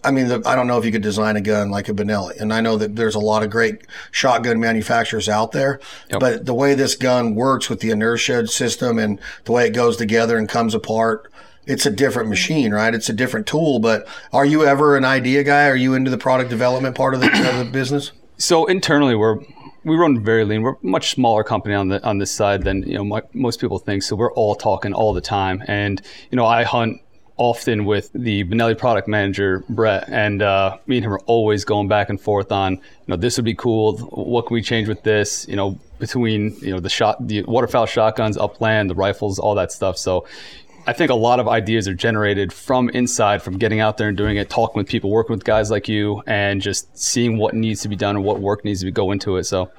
[0.04, 2.40] I mean, the, I don't know if you could design a gun like a Benelli,
[2.40, 3.82] and I know that there's a lot of great
[4.12, 5.82] shotgun manufacturers out there.
[6.20, 9.98] But the way this gun works with the inertia system and the way it goes
[9.98, 11.30] together and comes apart,
[11.68, 12.94] it's a different machine, right?
[12.96, 13.80] It's a different tool.
[13.80, 15.68] But are you ever an idea guy?
[15.68, 18.12] Are you into the product development part of the, of the business?
[18.38, 19.40] so internally, we're,
[19.84, 20.62] we run very lean.
[20.62, 23.60] We're a much smaller company on the on this side than you know mo most
[23.60, 24.04] people think.
[24.04, 27.02] So we're all talking all the time, and you know I hunt
[27.38, 31.88] often with the Benelli product manager Brett, and uh, me and him are always going
[31.88, 33.98] back and forth on you know this would be cool.
[33.98, 35.48] What can we change with this?
[35.48, 39.72] You know between you know the shot the waterfowl shotguns, upland, the rifles, all that
[39.72, 39.98] stuff.
[39.98, 40.26] So.
[40.88, 44.16] I think a lot of ideas are generated from inside, from getting out there and
[44.16, 47.82] doing it, talking with people, working with guys like you, and just seeing what needs
[47.82, 49.44] to be done and what work needs to go into it.
[49.44, 49.70] So,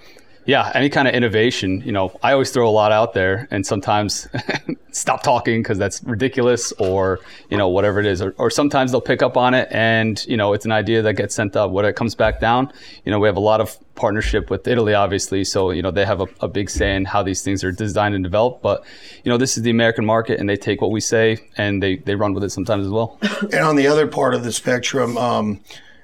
[0.49, 3.67] yeah, any kind of innovation, you know, I always throw a lot out there and
[3.67, 4.27] sometimes
[4.93, 8.23] stop talking because that's ridiculous or, you know, whatever it is.
[8.23, 11.17] Or, or sometimes they'll pick up on it and, you know, it's an idea that
[11.17, 11.71] gets sent up.
[11.71, 12.73] When it comes back down,
[13.05, 15.45] you know, we have a lot of partnership with Italy, obviously.
[15.45, 18.15] So, you know, they have a, a big say in how these things are designed
[18.15, 18.63] and developed.
[18.63, 18.87] But,
[19.25, 21.97] you know, this is the American market and they take what we say and they,
[21.97, 23.19] they run with it sometimes as well.
[23.43, 25.61] And on the other part of the spectrum, um,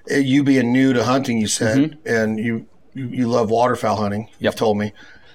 [0.06, 4.28] you being new to hunting, you said, and you, you you love waterfowl hunting.
[4.38, 4.54] You've Yep.
[4.56, 4.92] told me.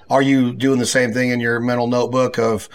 [0.10, 2.67] Are you doing the same thing in your mental notebook of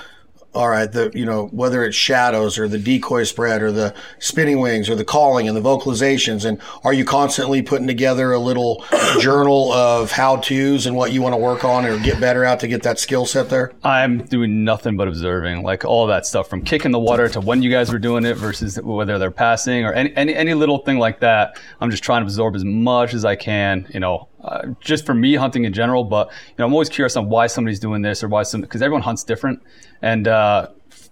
[0.55, 4.61] all right, the you know whether it's shadows or the decoy spread or the spinning
[4.61, 8.85] wings or the calling and the vocalizations, and are you constantly putting together a little
[9.19, 12.61] journal of how tos and what you want to work on or get better at
[12.61, 13.73] to get that skill set there?
[13.83, 17.61] I'm doing nothing but observing, like all that stuff from kicking the water to when
[17.61, 20.99] you guys were doing it versus whether they're passing or any, any, any little thing
[20.99, 21.59] like that.
[21.81, 25.15] I'm just trying to absorb as much as I can, you know, uh, just for
[25.15, 26.05] me hunting in general.
[26.05, 28.83] But, you know, I'm always curious on why somebody's doing this or why some, because
[28.83, 29.63] everyone hunts different.
[30.03, 30.69] And, uh,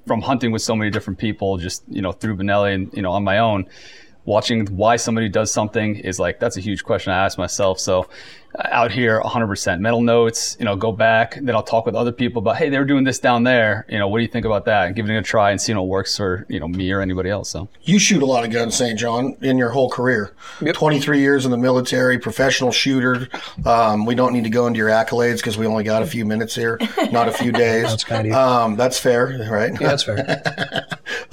[0.07, 3.13] from hunting with so many different people, just, you know, through Benelli and, you know,
[3.13, 3.67] on my own,
[4.25, 7.81] watching why somebody does something is like that's a huge question I ask myself.
[7.81, 8.09] So
[8.55, 10.57] uh, out here, 100% mental notes.
[10.59, 11.39] You know, go back.
[11.41, 13.87] Then I'll talk with other people about, hey, they were doing this down there.
[13.89, 14.87] You know, what do you think about that?
[14.87, 17.31] And giving it a try and seeing what works for you know me or anybody
[17.31, 17.49] else.
[17.49, 18.99] So You shoot a lot of guns, St.
[18.99, 20.35] John, in your whole career.
[20.61, 23.29] 23 years in the military, professional shooter.
[23.65, 26.25] Um, we don't need to go into your accolades because we only got a few
[26.25, 26.79] minutes here,
[27.11, 27.83] not a few days.
[27.93, 28.33] That's kind of.
[28.33, 29.73] Um, that's fair, right?
[29.81, 30.87] Yeah, that's fair.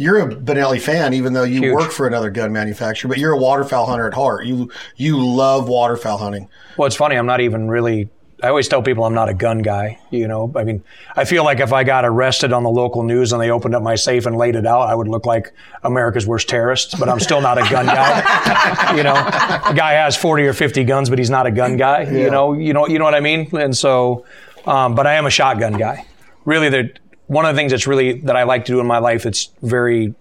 [0.00, 1.74] You're a Benelli fan, even though you Huge.
[1.74, 4.46] work for another gun manufacturer, but you're a waterfowl hunter at heart.
[4.46, 6.48] You you love waterfowl hunting.
[6.78, 7.16] Well, it's funny.
[7.16, 8.08] I'm not even really.
[8.42, 9.98] I always tell people I'm not a gun guy.
[10.10, 10.82] You know, I mean,
[11.14, 13.82] I feel like if I got arrested on the local news and they opened up
[13.82, 16.98] my safe and laid it out, I would look like America's worst terrorist.
[16.98, 18.94] But I'm still not a gun guy.
[18.96, 22.04] you know, a guy has 40 or 50 guns, but he's not a gun guy.
[22.04, 23.54] You know, you know, you know what I mean.
[23.54, 24.24] And so,
[24.64, 26.06] um, but I am a shotgun guy.
[26.46, 26.90] Really, the
[27.30, 29.24] one of the things that's really that I like to do in my life.
[29.24, 30.12] It's very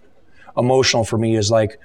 [0.55, 1.79] emotional for me is like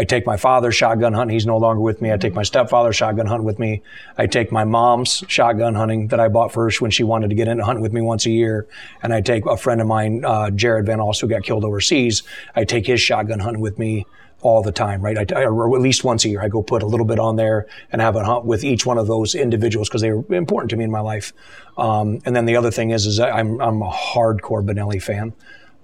[0.00, 1.34] I take my father shotgun hunting.
[1.34, 2.10] He's no longer with me.
[2.10, 3.82] I take my stepfather shotgun hunting with me.
[4.16, 7.48] I take my mom's shotgun hunting that I bought first when she wanted to get
[7.48, 8.66] into hunting with me once a year.
[9.02, 12.22] And I take a friend of mine, uh, Jared Van Alst, who got killed overseas.
[12.56, 14.06] I take his shotgun hunting with me
[14.40, 15.18] all the time, right?
[15.18, 17.36] I, I- or at least once a year, I go put a little bit on
[17.36, 20.70] there and have a hunt with each one of those individuals because they were important
[20.70, 21.34] to me in my life.
[21.76, 25.34] Um, and then the other thing is, is I'm, I'm a hardcore Benelli fan.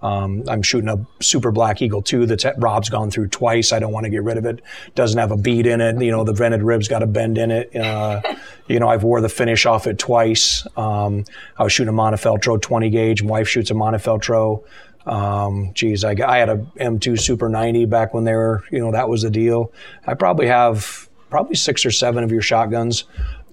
[0.03, 3.73] Um, I'm shooting a Super Black Eagle 2 that's Rob's gone through twice.
[3.73, 4.61] I don't want to get rid of it.
[4.95, 6.01] Doesn't have a bead in it.
[6.01, 7.75] You know, the vented ribs got a bend in it.
[7.75, 8.21] Uh,
[8.69, 10.67] you know, I've wore the finish off it twice.
[10.77, 11.25] Um,
[11.57, 13.23] I was shooting a Montefeltro 20 gauge.
[13.23, 14.63] My wife shoots a Montefeltro.
[15.07, 18.93] Um, geez, I, I had a M2 Super 90 back when they were, you know,
[18.93, 19.73] that was the deal.
[20.07, 23.05] I probably have probably six or seven of your shotguns.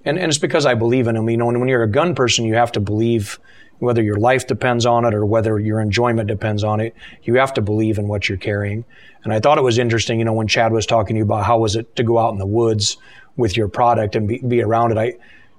[0.04, 1.30] And, and it's because I believe in them.
[1.30, 3.38] You know, and when you're a gun person, you have to believe
[3.78, 6.94] whether your life depends on it or whether your enjoyment depends on it.
[7.22, 8.84] You have to believe in what you're carrying.
[9.24, 11.44] And I thought it was interesting, you know, when Chad was talking to you about
[11.44, 12.96] how was it to go out in the woods
[13.36, 14.98] with your product and be, be around it.
[14.98, 15.14] I,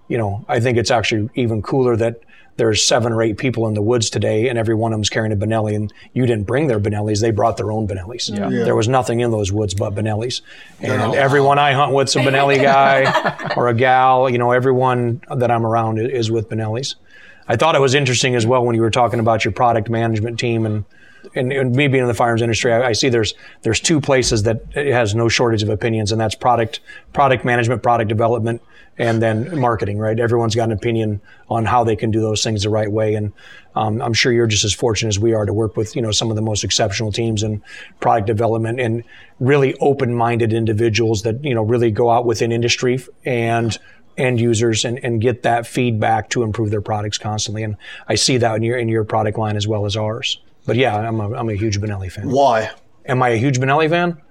[0.07, 2.21] you know, I think it's actually even cooler that
[2.57, 5.33] there's seven or eight people in the woods today and every one of them's carrying
[5.33, 7.19] a Benelli and you didn't bring their Benellis.
[7.19, 8.29] They brought their own Benellis.
[8.29, 10.41] yeah There was nothing in those woods but Benellis.
[10.79, 15.51] And everyone I hunt with's a Benelli guy or a gal, you know, everyone that
[15.51, 16.95] I'm around is with Benellis.
[17.47, 20.39] I thought it was interesting as well when you were talking about your product management
[20.39, 20.85] team and
[21.33, 24.43] and, and me being in the firearms industry, I, I see there's there's two places
[24.43, 26.81] that it has no shortage of opinions, and that's product
[27.13, 28.61] product management, product development,
[28.97, 29.97] and then marketing.
[29.97, 30.19] Right?
[30.19, 33.33] Everyone's got an opinion on how they can do those things the right way, and
[33.75, 36.11] um, I'm sure you're just as fortunate as we are to work with you know
[36.11, 37.61] some of the most exceptional teams in
[37.99, 39.03] product development and
[39.39, 43.77] really open-minded individuals that you know really go out within industry and
[44.17, 47.63] end users and, and get that feedback to improve their products constantly.
[47.63, 50.39] And I see that in your in your product line as well as ours.
[50.65, 52.29] But yeah, I'm a, I'm a huge Benelli fan.
[52.29, 52.71] Why?
[53.05, 54.21] Am I a huge Benelli fan?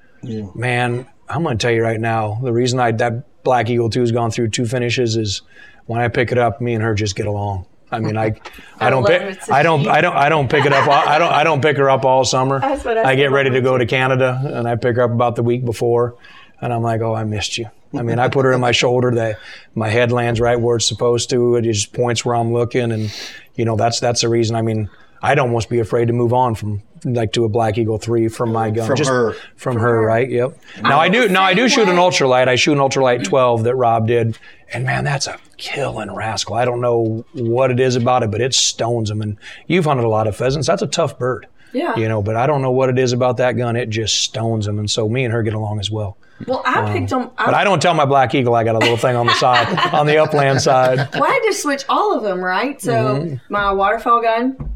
[0.55, 4.01] Man, I'm going to tell you right now, the reason I that Black Eagle 2
[4.01, 5.43] has gone through two finishes is
[5.87, 7.67] when I pick it up, me and her just get along.
[7.93, 8.41] I mean, I,
[8.81, 9.51] I don't pick, it.
[9.51, 10.89] I don't, I don't, I don't pick it up.
[10.89, 12.59] I don't, I don't pick her up all summer.
[12.63, 15.43] I I get ready to go to Canada, and I pick her up about the
[15.43, 16.17] week before,
[16.61, 17.69] and I'm like, oh, I missed you.
[17.97, 19.13] I mean, I put her in my shoulder.
[19.15, 19.39] That
[19.75, 21.57] my head lands right where it's supposed to.
[21.57, 23.13] It just points where I'm looking, and
[23.55, 24.57] you know, that's that's the reason.
[24.57, 24.89] I mean,
[25.23, 28.53] I'd almost be afraid to move on from like to a Black Eagle three from
[28.53, 28.87] my gun.
[28.87, 29.35] From her.
[29.57, 30.29] From her, right?
[30.29, 30.59] Yep.
[30.83, 31.29] Now I do.
[31.29, 32.49] Now I do shoot an ultralight.
[32.49, 34.39] I shoot an ultralight 12 that Rob did,
[34.73, 36.55] and man, that's a killing rascal.
[36.57, 39.23] I don't know what it is about it, but it stones them.
[39.23, 40.67] And you've hunted a lot of pheasants.
[40.67, 41.47] That's a tough bird.
[41.73, 41.97] Yeah.
[41.97, 43.77] You know, but I don't know what it is about that gun.
[43.77, 46.17] It just stones them, and so me and her get along as well.
[46.47, 47.31] Well, I picked them.
[47.37, 49.67] But I don't tell my Black Eagle I got a little thing on the side,
[49.95, 50.99] on the upland side.
[51.15, 52.81] Well, I had to switch all of them, right?
[52.81, 53.53] So Mm-hmm.
[53.53, 54.73] my waterfowl gun,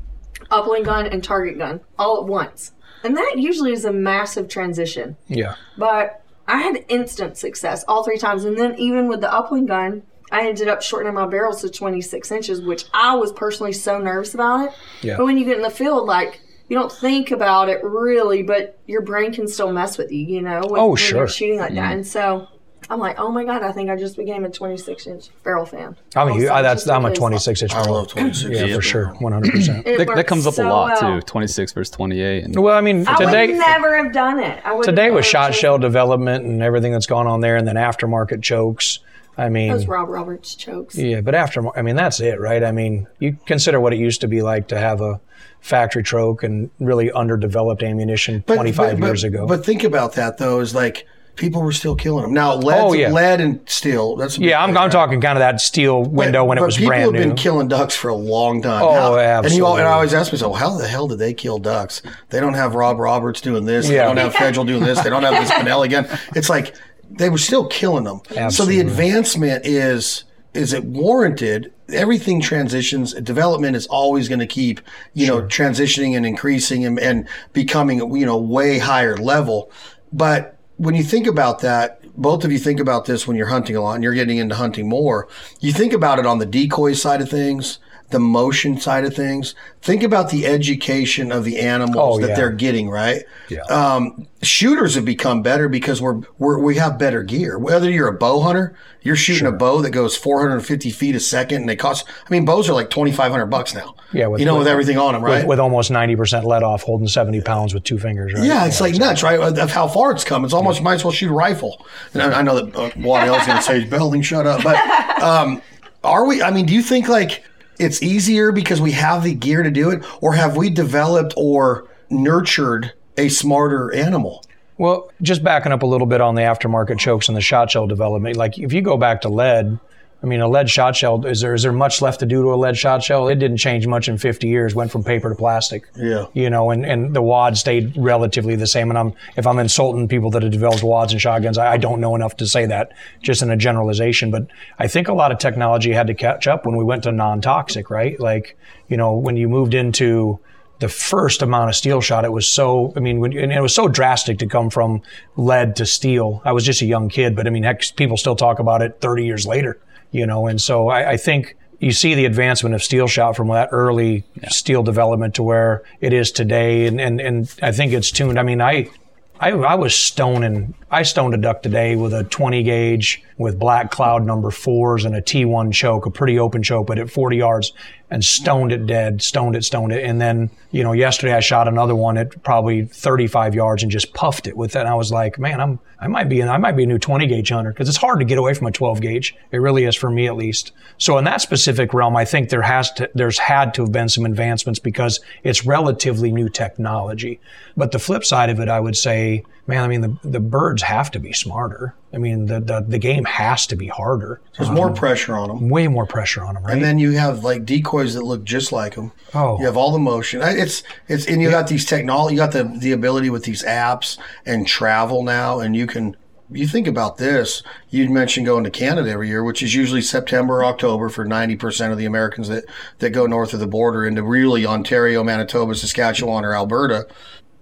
[0.51, 2.73] upland gun, and target gun all at once.
[3.05, 5.17] And that usually is a massive transition.
[5.29, 5.55] Yeah.
[5.77, 8.45] But I had instant success all three times.
[8.45, 12.31] And then even with the upland gun, I ended up shortening my barrels to 26
[12.33, 14.73] inches, which I was personally so nervous about it.
[15.03, 15.17] Yeah.
[15.17, 18.79] But when you get in the field, like, you don't think about it really, but
[18.87, 20.61] your brain can still mess with you, you know?
[20.67, 21.19] When, Oh, when sure.
[21.21, 21.81] You're shooting like that.
[21.83, 21.93] Mm-hmm.
[21.93, 22.49] And so
[22.91, 25.97] I'm like, oh my god, I think I just became a 26 inch barrel fan.
[26.17, 27.75] I mean, Also, I, that's I'm a 26 inch.
[27.75, 28.51] I love 26.
[28.51, 29.51] Yeah, for sure, 100.
[29.53, 31.21] percent That, that comes up so a lot well.
[31.21, 31.27] too.
[31.27, 32.45] 26 versus 28.
[32.45, 34.61] And Well, I mean, I today would never have done it.
[34.65, 38.43] I today with shot shell development and everything that's gone on there, and then aftermarket
[38.43, 39.01] chokes.
[39.37, 40.97] I mean, Those Rob Roberts chokes.
[40.97, 42.65] Yeah, but after, I mean, that's it, right?
[42.65, 45.21] I mean, you consider what it used to be like to have a
[45.61, 49.47] factory choke and really underdeveloped ammunition 25 but- years ago.
[49.47, 52.33] But think about that though, is like people were still killing them.
[52.35, 53.13] Now lead, Oh, yeah.
[53.13, 54.17] lead and steel.
[54.17, 54.93] That's yeah, I'm, thing, I'm right?
[54.93, 56.89] talking kind of that steel window when it was brand new.
[56.89, 58.83] but people have been killing ducks for a long time.
[58.83, 59.87] Oh, And you all, and.
[59.87, 62.03] I always ask myself, how the hell did they kill ducks?
[62.31, 63.89] They don't have Rob Roberts doing this.
[63.89, 63.99] Yeah.
[63.99, 65.01] They don't have Federal doing this.
[65.01, 66.09] They don't have this Benelli again.
[66.35, 66.75] It's like
[67.09, 68.21] they were still killing them.
[68.51, 71.73] So the advancement is is it warranted?
[71.91, 73.15] Everything transitions.
[73.15, 74.81] Development is always going to keep
[75.15, 79.71] you know transitioning and increasing and, and becoming you know way higher level.
[80.13, 83.77] But when you think about that, both of you think about this when you're hunting
[83.77, 85.29] a lot and you're getting into hunting more.
[85.61, 87.79] You think about it on the decoy side of things,
[88.11, 89.55] the motion side of things.
[89.83, 92.37] Think about the education of the animals Oh, that yeah.
[92.37, 93.23] they're getting, right?
[93.51, 93.61] Yeah.
[93.65, 97.59] Um, shooters have become better because we're, we're we have better gear.
[97.59, 101.59] Whether you're a bow hunter, you're shooting a bow that goes 450 feet a second,
[101.63, 102.07] and they cost.
[102.09, 103.95] I mean, bows are like 2,500 bucks now.
[104.13, 105.47] Yeah, with- you know, with, with- everything on them, right?
[105.47, 108.43] with almost 90% let off, holding 70 pounds with two fingers, right?
[108.45, 109.39] Yeah, it's like nuts, right?
[109.39, 110.45] Of how far it's come.
[110.47, 111.87] It's almost you might as well shoot a rifle.
[112.15, 114.77] And I, I know that uh, Waddell's going to say, "Belding, shut up." But
[115.23, 115.61] um,
[116.03, 116.43] are we?
[116.43, 117.45] I mean, do you think like
[117.79, 121.89] it's easier because we have the gear to do it, or have we developed or
[122.11, 124.45] nurtured a smarter animal?
[124.79, 127.87] Well, just backing up a little bit on the aftermarket chokes and the shot shell
[127.87, 129.79] development, like if you go back to lead,
[130.21, 132.53] I mean, a lead shot shell, is there is there much left to do to
[132.53, 133.29] a lead shot shell?
[133.29, 135.85] It didn't change much in 50 years, went from paper to plastic.
[135.95, 136.27] Yeah.
[136.33, 138.91] You know, and, and the wad stayed relatively the same.
[138.91, 142.01] And I'm if I'm insulting people that have developed wads and shotguns, I, I don't
[142.01, 144.33] know enough to say that just in a generalization.
[144.33, 147.13] But I think a lot of technology had to catch up when we went to
[147.13, 148.19] non-toxic, right?
[148.19, 150.41] Like, you know, when you moved into
[150.81, 153.75] the first amount of steel shot, it was so, I mean, when, and it was
[153.75, 155.03] so drastic to come from
[155.37, 156.41] lead to steel.
[156.45, 159.01] I was just a young kid, but I mean, heck, people still talk about it
[159.01, 162.83] 30 years later, you know, and so I, I think you see the advancement of
[162.83, 166.87] steel shot from that early steel development to where it is today.
[166.87, 168.39] And, and, and I think it's tuned.
[168.39, 168.91] I mean, I,
[169.39, 173.91] I, I was stoning, I stoned a duck today with a 20 gauge with black
[173.93, 177.73] cloud number fours and a T1 choke, a pretty open choke, but at 40 yards
[178.11, 180.05] and stoned it dead, stoned it, stoned it.
[180.05, 184.13] And then, you know, yesterday I shot another one at probably 35 yards and just
[184.15, 184.81] puffed it with it.
[184.81, 186.99] And I was like, man, I'm, I might be, an, I might be a new
[186.99, 189.37] 20 gauge hunter because it's hard to get away from a 12 gauge.
[189.53, 190.73] It really is for me at least.
[190.97, 194.09] So in that specific realm, I think there has to, there's had to have been
[194.09, 197.41] some advancements because it's relatively new technology.
[197.77, 200.83] But the flip side of it, I would say, man, I mean, the, the birds
[200.83, 201.95] have to be smarter.
[202.13, 204.41] I mean, the, the, the game has to be harder.
[204.57, 205.69] There's more um, pressure on them.
[205.69, 206.73] Way more pressure on them, right?
[206.73, 209.13] And then you have like decoys that look just like them.
[209.35, 209.59] Oh.
[209.59, 210.41] you have all the motion.
[210.43, 212.35] It's it's and you got these technology.
[212.35, 216.17] You got the the ability with these apps and travel now, and you can.
[216.51, 217.63] You think about this.
[217.91, 221.57] You'd mentioned going to Canada every year, which is usually September or October for ninety
[221.57, 222.65] percent of the Americans that
[223.01, 227.07] that go north of the border into really Ontario, Manitoba, Saskatchewan, or Alberta.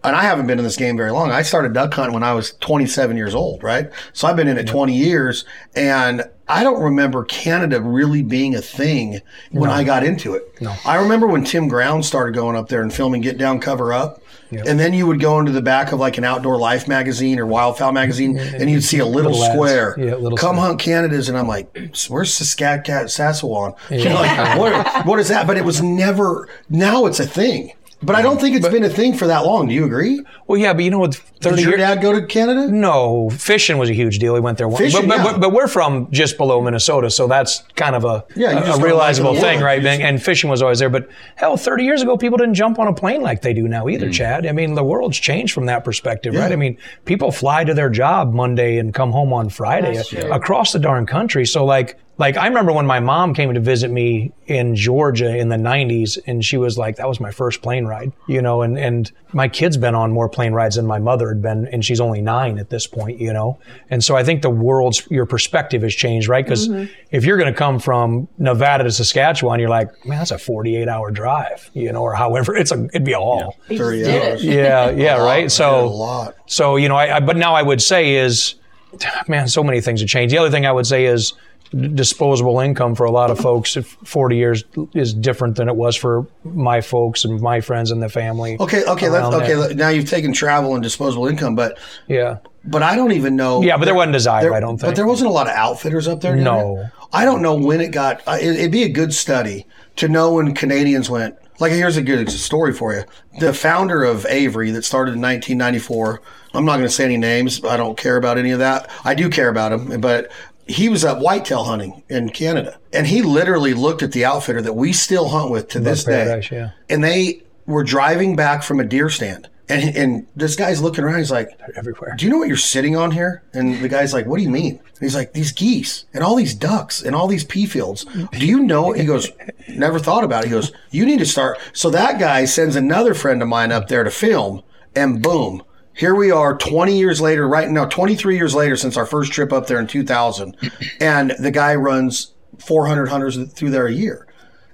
[0.04, 1.32] And I haven't been in this game very long.
[1.32, 3.90] I started duck hunting when I was 27 years old, right?
[4.12, 8.62] So I've been in it 20 years, and I don't remember Canada really being a
[8.62, 10.44] thing when I got into it.
[10.60, 10.72] No.
[10.84, 14.22] I remember when Tim Grounds started going up there and filming Get Down, Cover Up.
[14.52, 17.46] And then you would go into the back of like an Outdoor Life magazine or
[17.46, 19.96] Wildfowl magazine, and you'd see a little, Little square.
[19.98, 20.68] Yeah, little Come square.
[20.68, 21.76] hunt Canada's, and I'm like,
[22.08, 23.74] where's Saskatchewan, Saskatchewan?
[23.90, 25.48] You know, like, what, what is that?
[25.48, 26.48] But it was never.
[26.70, 27.72] Now it's a thing.
[28.02, 29.68] But I don't think it's been a thing for that long.
[29.68, 30.22] Do you agree?
[30.46, 31.20] well, yeah, but you know what?
[31.40, 32.70] Did your years, dad go to Canada?
[32.70, 34.34] No, fishing was a huge deal.
[34.34, 34.68] He went there.
[34.68, 34.80] once.
[34.80, 35.32] Fishing, but, but, yeah.
[35.32, 38.80] but, but we're from just below Minnesota, so that's kind of a, Yeah, a, a
[38.80, 39.80] realizable thing, right?
[39.82, 40.90] Just- And, fishing was always there.
[40.90, 43.86] But hell, 30 years ago, people didn't jump on a plane like they do now
[43.86, 43.92] Mm.
[43.94, 44.46] either, Chad.
[44.46, 46.52] I mean, the world's changed from that perspective, right?
[46.52, 50.78] I mean, people fly to their job Monday and come home on Friday across the
[50.78, 51.46] darn country.
[51.46, 55.48] So, like, like I remember when my mom came to visit me in Georgia in
[55.50, 58.62] the 90s, and she was like, "That was my first plane ride," you know.
[58.62, 61.84] And and my kid's been on more plane rides than my mother had been, and
[61.84, 63.58] she's only nine at this point, you know.
[63.90, 66.44] And so I think the world's your perspective has changed, right?
[66.44, 66.90] Because mm-hmm.
[67.10, 70.88] if you're going to come from Nevada to Saskatchewan, you're like, man, that's a 48
[70.88, 73.56] hour drive, you know, or however it's a it'd be a haul.
[73.68, 74.44] He just 30 hours.
[74.44, 74.54] it.
[74.54, 75.46] Yeah, yeah, right.
[75.46, 76.36] a So lot.
[76.46, 78.54] so, you know, I, I but now I would say is,
[79.28, 80.32] man, so many things have changed.
[80.32, 81.36] The other thing I would say is d-
[81.70, 83.74] disposable income for a lot of folks.
[83.74, 88.08] 40 years is different than it was for my folks and my friends and the
[88.08, 88.56] family.
[88.60, 89.46] Okay, okay, let's, okay.
[89.48, 89.56] there.
[89.56, 92.38] let- Now you've taken travel and disposable income, but Yeah.
[92.64, 93.62] but I don't even know.
[93.62, 94.88] Yeah, but there wasn't desire, there- I don't think.
[94.90, 96.36] But there wasn't a lot of outfitters up there.
[96.36, 96.76] No.
[96.76, 96.92] there?
[97.12, 98.22] I don't know when it got.
[98.26, 101.36] uh, It, it'd be a good study to know when Canadians went.
[101.58, 103.04] Like, here's a good story for you.
[103.40, 106.20] The founder of Avery that started in 1994.
[106.52, 107.64] I'm not going to say any names.
[107.64, 108.90] I don't care about any of that.
[109.04, 110.30] I do care about him, but
[110.66, 114.72] he was up whitetail hunting in Canada, and he literally looked at the outfitter that
[114.74, 116.56] we still hunt with to this Paradise, day.
[116.56, 116.70] yeah.
[116.88, 121.18] And they were driving back from a deer stand, and and this guy's looking around.
[121.18, 122.14] He's like, Everywhere.
[122.16, 123.42] do you know what you're sitting on here?
[123.52, 124.78] And the guy's like, what do you mean?
[124.78, 128.04] And he's like, these geese and all these ducks and all these pea fields.
[128.32, 128.92] Do you know?
[128.92, 129.30] He goes,
[129.68, 130.46] never thought about it.
[130.48, 131.58] He goes, you need to start.
[131.74, 134.62] So that guy sends another friend of mine up there to film,
[134.94, 135.62] and boom.
[135.96, 139.52] Here we are 20 years later, right now, 23 years later since our first trip
[139.52, 140.56] up there in 2000.
[141.00, 144.26] And the guy runs 400 hunters through there a year.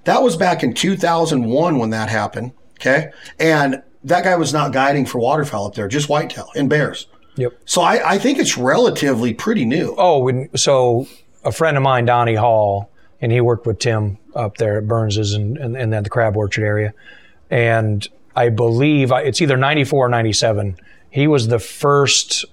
[0.05, 2.53] That was back in 2001 when that happened.
[2.81, 3.11] Okay.
[3.39, 7.07] And that guy was not guiding for waterfowl up there, just whitetail and bears.
[7.37, 7.53] Yep.
[7.65, 9.95] So I, I think it's relatively pretty new.
[9.97, 11.07] Oh, when, so
[11.45, 15.35] a friend of mine, Donnie Hall, and he worked with Tim up there at Burns's
[15.35, 16.93] and, and, and at the Crab Orchard area.
[17.51, 20.77] And I believe I- it's either 94 or 97.
[21.13, 22.45] He was the first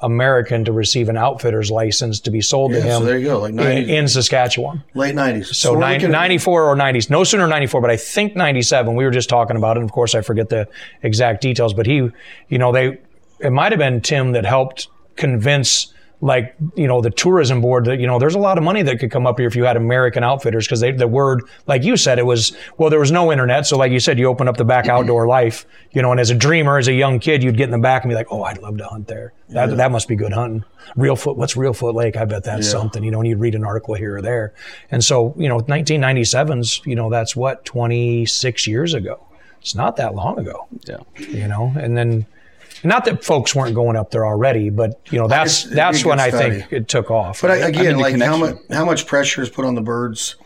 [0.00, 3.26] American to receive an outfitter's license to be sold to Yeah, him so there you
[3.26, 4.84] go, like in, in Saskatchewan.
[4.94, 5.54] late 90s.
[5.54, 8.94] So looking at- 94 or 90s, no sooner 94, but I think 97.
[8.94, 9.80] We were just talking about it.
[9.80, 10.68] And of course, I forget the
[11.02, 12.08] exact details, but he,
[12.48, 12.98] you know, they,
[13.40, 18.00] it might have been Tim that helped convince like, you know, the tourism board that,
[18.00, 19.76] you know, there's a lot of money that could come up here if you had
[19.76, 23.30] American outfitters because they, the word, like you said, it was, well, there was no
[23.30, 23.66] internet.
[23.66, 24.96] So like you said, you open up the back mm-hmm.
[24.96, 27.70] outdoor life, you know, and as a dreamer, as a young kid, you'd get in
[27.70, 29.32] the back and be like, oh, I'd love to hunt there.
[29.50, 30.64] That, that must be good hunting.
[30.96, 32.16] Reelfoot, what's Reelfoot Lake?
[32.16, 34.54] I bet that's something, you know, and you'd read an article here or there.
[34.90, 39.24] And so, you know, 1997's, you know, that's what, 26 years ago.
[39.60, 40.98] It's not that long ago Yeah.
[41.18, 42.26] you know and then
[42.84, 46.20] not that folks weren't going up there already but you know that's It's- that's when
[46.20, 46.60] i study.
[46.60, 47.68] think it took off But I, right?
[47.68, 50.36] again, the like how much how much pressure is put on the birds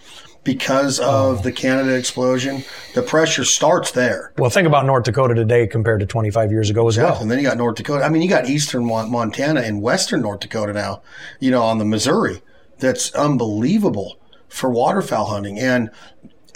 [0.44, 1.30] because oh.
[1.30, 2.64] of the Canada explosion?
[2.94, 4.32] The pressure starts there.
[4.38, 7.30] well think about north dakota today compared to 25 years ago as Yeah, well and
[7.30, 8.04] then you got North Dakota.
[8.04, 11.02] I mean, you got eastern Montana and western North Dakota now.
[11.38, 12.42] You know, on the Missouri,
[12.78, 14.18] that's unbelievable
[14.48, 15.90] for waterfowl hunting, and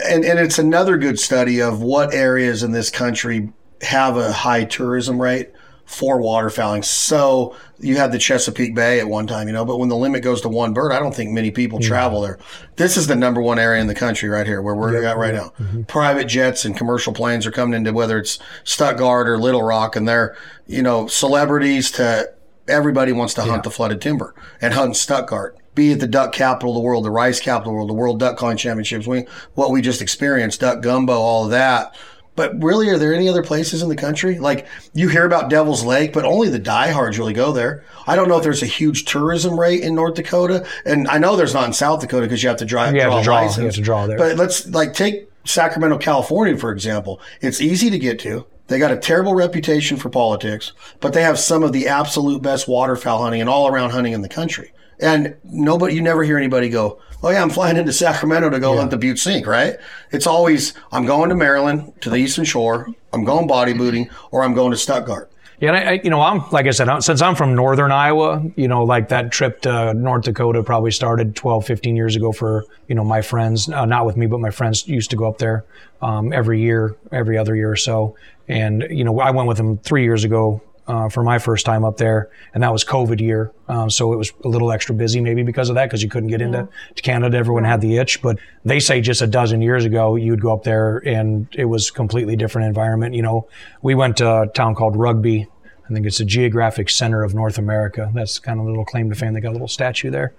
[0.05, 4.65] and and it's another good study of what areas in this country have a high
[4.65, 5.51] tourism rate
[5.87, 6.85] for waterfowling.
[6.85, 10.23] So you had the Chesapeake Bay at one time, you know, but when the limit
[10.23, 12.39] goes to one bird, I don't think many people travel there.
[12.75, 15.35] This is the number one area in the country right here where we're at right
[15.35, 15.53] now.
[15.61, 15.83] Mm-hmm.
[15.85, 20.09] Private jets and commercial planes are coming into whether it's Stuttgart or Little Rock and
[20.09, 22.33] they're, you know, celebrities to
[22.69, 25.57] everybody wants to hunt the flooded timber and hunt Stuttgart.
[25.77, 27.95] Be it the duck capital of the world, the rice capital of the world, the
[27.95, 31.95] world duck calling championships, we, what we just experienced, duck gumbo, all of that.
[32.37, 34.39] But really, are there any other places in the country?
[34.39, 37.83] Like you hear about Devil's Lake, but only the diehards really go there.
[38.07, 41.35] I don't know if there's a huge tourism rate in North Dakota, and I know
[41.35, 42.95] there's not in South Dakota because you have to drive.
[42.95, 44.19] You have draw to draw- you have to draw there.
[44.19, 47.21] But let's like take Sacramento, California, for example.
[47.41, 48.47] It's easy to get to.
[48.69, 52.67] They got a terrible reputation for politics, but they have some of the absolute best
[52.69, 54.73] waterfowl hunting and all around hunting in the country.
[55.01, 58.77] And nobody, you never hear anybody go, "Oh yeah, I'm flying into Sacramento to go
[58.77, 59.77] hunt the Butte Sink." Right?
[60.11, 62.89] It's always, "I'm going to Maryland to the Eastern Shore.
[63.13, 66.21] I'm going body booting, or I'm going to Stuttgart." Yeah, and I, I, you know,
[66.21, 69.63] I'm like I said, I'm- since I'm from northern Iowa, you know, like that trip
[69.63, 73.85] to North Dakota probably started 12, 15 years ago for you know my friends, uh,
[73.87, 75.65] not with me, but my friends used to go up there
[76.03, 78.17] um, every year, every other year or so,
[78.49, 80.63] and you know, I went with them three years ago.
[80.89, 84.17] Uh, for my first time up there, and that was COVID year, um, so it
[84.17, 87.03] was a little extra busy maybe because of that because you couldn't get into to
[87.03, 87.37] Canada.
[87.37, 90.63] Everyone had the itch, but they say just a dozen years ago you'd go up
[90.63, 93.17] there and it was completely different environment.
[93.17, 93.49] You know,
[93.83, 95.49] we went to a town called Rugby,
[95.89, 98.11] I think it's the geographic center of North America.
[98.15, 99.35] That's kind of a little claim to fame.
[99.35, 100.35] They got a little statue there.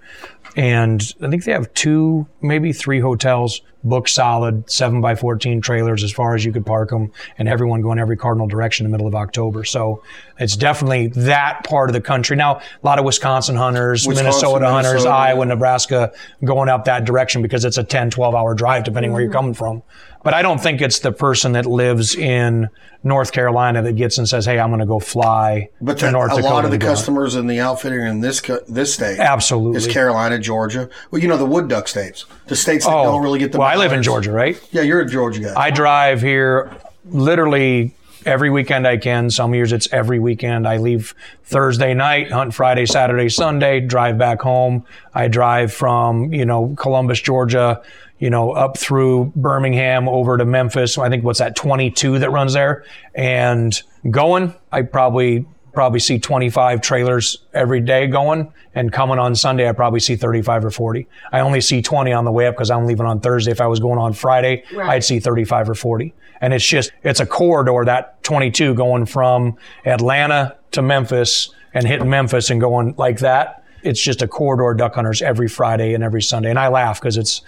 [0.56, 6.02] And I think they have two, maybe three hotels book solid, seven by 14 trailers
[6.02, 8.96] as far as you could park them, and everyone going every cardinal direction in the
[8.96, 9.64] middle of October.
[9.64, 10.02] So
[10.38, 12.36] it's definitely that part of the country.
[12.36, 15.48] Now, a lot of Wisconsin hunters, Wisconsin, Minnesota hunters, Minnesota, Iowa, yeah.
[15.54, 16.12] Nebraska
[16.44, 19.38] going up that direction because it's a 10, 12 hour drive depending where you're mm-hmm.
[19.38, 19.82] coming from.
[20.24, 22.68] But I don't think it's the person that lives in
[23.04, 26.12] North Carolina that gets and says, "Hey, I'm going to go fly But to the,
[26.12, 28.40] North a Dakota." lot of the to go hunt." customers in the outfitting in this
[28.40, 29.76] co- this state Absolutely.
[29.78, 30.88] is Carolina, Georgia.
[31.10, 33.58] Well, you know the wood duck states, the states that Oh, don't really get the.
[33.58, 34.02] well, I live in.
[34.02, 34.60] Georgia, right?
[34.72, 35.54] Yeah, you're a Georgia guy.
[35.56, 36.72] I drive here
[37.12, 37.94] literally
[38.26, 39.30] every weekend I can.
[39.30, 40.66] Some years it's every weekend.
[40.66, 44.84] I leave Thursday night, hunt Friday, Saturday, Sunday, drive back home.
[45.14, 47.80] I drive from, you know, Columbus, Georgia,
[48.18, 50.98] you know, up through Birmingham over to Memphis.
[50.98, 52.84] I think what's that 22 that runs there
[53.14, 53.80] and
[54.10, 59.72] going, I probably probably see 25 trailers every day going and coming on Sunday I
[59.72, 61.06] probably see 35 or 40.
[61.30, 63.52] I only see 20 on the way up because I'm leaving on Thursday.
[63.52, 64.88] If I was going on Friday, Right.
[64.90, 66.14] I'd see 35 or 40.
[66.40, 72.10] And it's just it's a corridor that 22 going from Atlanta to Memphis and hitting
[72.10, 73.62] Memphis and going like that.
[73.82, 77.16] It's just a corridor duck hunters every Friday and every Sunday, and I laugh because
[77.16, 77.42] it's,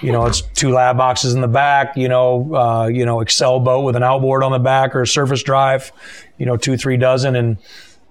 [0.00, 3.60] you know, it's two lab boxes in the back, you know, uh, you know, Excel
[3.60, 5.92] boat with an outboard on the back or a surface drive,
[6.38, 7.56] you know, two three dozen, and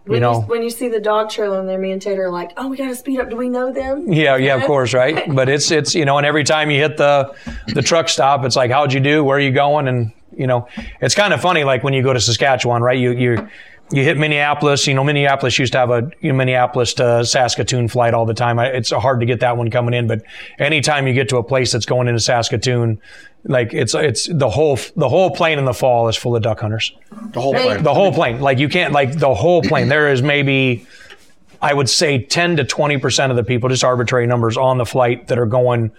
[0.05, 2.31] you When know, when you see the dog trailer in there, me and Tater are
[2.31, 3.29] like, "Oh, we got to speed up.
[3.29, 5.23] Do we know them?" yeah, yeah, of course, right?
[5.35, 7.35] But it's it's you know, and every time you hit the
[7.67, 9.23] the truck stop, it's like, how'd you do?
[9.23, 9.87] Where are you going?
[9.87, 10.67] And you know,
[11.01, 12.97] it's kind of funny, like when you go to Saskatchewan, right?
[12.97, 13.47] You you
[13.91, 14.87] you hit Minneapolis.
[14.87, 18.33] You know, Minneapolis used to have a you know, Minneapolis to Saskatoon flight all the
[18.33, 18.59] time.
[18.59, 20.21] I- It's hard to get that one coming in, but
[20.59, 22.99] anytime you get to a place that's going into Saskatoon,
[23.43, 26.59] like it's it's the whole the whole plane in the fall is full of duck
[26.59, 26.93] hunters.
[27.33, 27.83] The whole plane.
[27.83, 29.87] The whole plane, like you can't like the whole plane.
[29.89, 30.85] There is maybe,
[31.61, 34.85] I would say, ten to twenty percent of the people, just arbitrary numbers, on the
[34.85, 35.91] flight that are going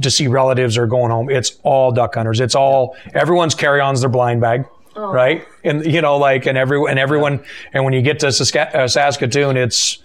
[0.00, 1.28] to see relatives or going home.
[1.30, 2.40] It's all duck hunters.
[2.40, 4.64] It's all everyone's carry-ons their blind bag,
[4.96, 5.46] right?
[5.64, 9.56] And you know, like and every and everyone and when you get to uh, Saskatoon,
[9.56, 9.98] it's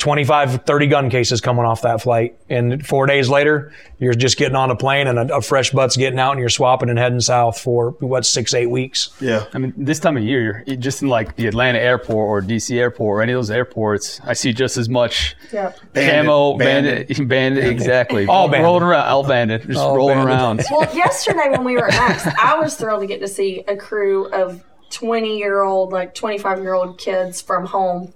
[0.00, 2.34] 25, 30 gun cases coming off that flight.
[2.48, 5.96] And four days later, you're just getting on a plane and a, a fresh butt's
[5.96, 9.10] getting out and you're swapping and heading south for what, six, eight weeks.
[9.20, 9.44] Yeah.
[9.52, 12.76] I mean, this time of year, you're just in like the Atlanta airport or DC
[12.78, 15.78] airport or any of those airports, I see just as much Yep.
[15.94, 17.06] camo, Banded.
[17.08, 18.26] banded, banded, exactly.
[18.26, 18.64] All banded.
[18.64, 20.34] rolling around, all banded, just All rolling banded.
[20.34, 20.64] around.
[20.70, 23.76] Well, yesterday when we were at Mack's, I was thrilled to get to see a
[23.76, 28.14] crew of 20 year old, like 25 year old kids from home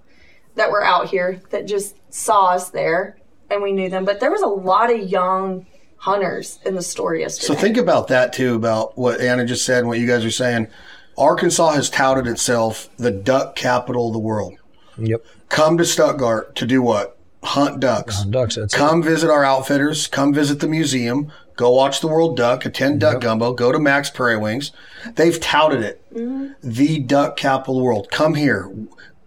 [0.55, 3.19] that were out here that just saw us there
[3.51, 4.05] and we knew them.
[4.05, 7.55] But there was a lot of young hunters in the store yesterday.
[7.55, 10.31] So think about that too, about what Anna just said and what you guys are
[10.31, 10.69] saying.
[11.17, 14.55] Arkansas has touted itself the duck capital of the world.
[14.99, 15.25] Yep.
[15.49, 17.17] Come to Stuttgart to do what?
[17.43, 18.19] Hunt ducks.
[18.19, 18.77] Hunt Ducks, that's it.
[18.77, 20.07] Come visit our outfitters.
[20.07, 21.31] Come visit the museum.
[21.57, 22.65] Go watch the World Duck.
[22.65, 23.53] Attend Duck Gumbo.
[23.53, 24.73] Go to Mack's Prairie Wings.
[25.15, 26.03] They've touted it.
[26.13, 26.69] Mm-hmm.
[26.69, 28.11] The duck capital of the world.
[28.11, 28.73] Come here.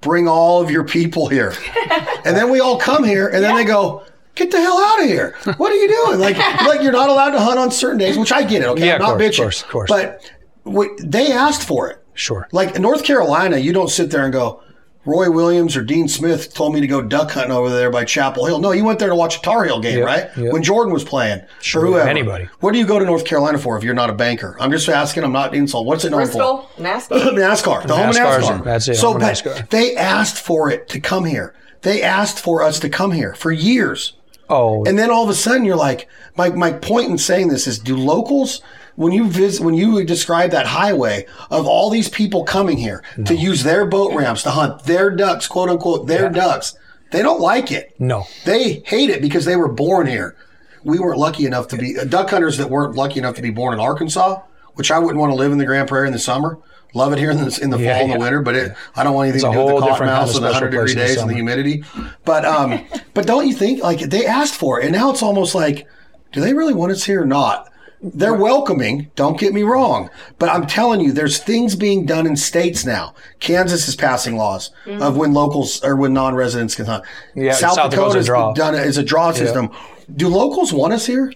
[0.08, 1.54] Bring all of your people here.
[2.24, 4.06] and then we all come here, and then they go,
[4.36, 5.36] Get the hell out of here!
[5.58, 6.20] What are you doing?
[6.20, 6.38] Like,
[6.68, 8.68] like you're not allowed to hunt on certain days, which I get it.
[8.70, 9.90] Okay, Yeah, I'm not course, bitching, of course, of course.
[9.90, 10.32] but
[10.64, 12.02] what, they asked for it.
[12.14, 12.48] Sure.
[12.54, 14.64] Like in North Carolina, you don't sit there and go,
[15.08, 18.46] Roy Williams or Dean Smith told me to go duck hunting over there by Chapel
[18.46, 18.60] Hill.
[18.60, 20.30] No, you went there to watch a Tar Heel game, Yep, right?
[20.38, 20.52] yep.
[20.54, 21.42] When Jordan was playing.
[21.62, 22.10] Sure, or whoever.
[22.10, 22.50] anybody.
[22.60, 24.58] What do you go to North Carolina for if you're not a banker?
[24.60, 25.24] I'm just asking.
[25.24, 25.86] I'm not insult.
[25.88, 26.82] What's it known Bristol, for?
[26.84, 27.32] NASCAR.
[27.34, 27.88] NASCAR.
[27.88, 28.64] The home of NASCAR's NASCAR.
[28.66, 29.70] That's it, So, home NASCAR.
[29.70, 31.56] they asked for it to come here.
[31.84, 34.14] They asked for us to come here for years.
[34.50, 37.68] Oh, And then all of a sudden, you're like, my, my point in saying this
[37.68, 38.62] is, do locals,
[38.98, 43.36] when you visit, when you describe that highway of all these people coming here to
[43.36, 46.76] use their boat ramps to hunt their ducks, quote unquote, their ducks,
[47.12, 47.94] they don't like it.
[48.00, 48.26] no.
[48.44, 50.36] They hate it because they were born here.
[50.84, 53.52] We weren't lucky enough to be uh, duck hunters that weren't lucky enough to be
[53.52, 54.42] born in Arkansas,
[54.74, 56.58] which I wouldn't want to live in the Grand Prairie in the summer.
[56.94, 59.04] Love it here in the, in the Yeah, fall and the winter, but it, I
[59.04, 60.70] don't want anything to do with the whole different cottonmouths kind of and the 100
[60.72, 61.84] degree the days and the humidity.
[62.26, 65.54] But um, but don't you think like they asked for it, and now it's almost
[65.54, 65.88] like,
[66.32, 67.72] do they really want us here or not?
[68.14, 69.12] They're welcoming.
[69.16, 73.14] Don't get me wrong, but I'm telling you, there's things being done in states now.
[73.40, 75.02] Kansas is passing laws mm-hmm.
[75.02, 77.04] of when locals or when non-residents can hunt.
[77.36, 79.72] Yeah, South, South Dakota's a done it as a draw system.
[80.16, 81.32] Do locals want us here?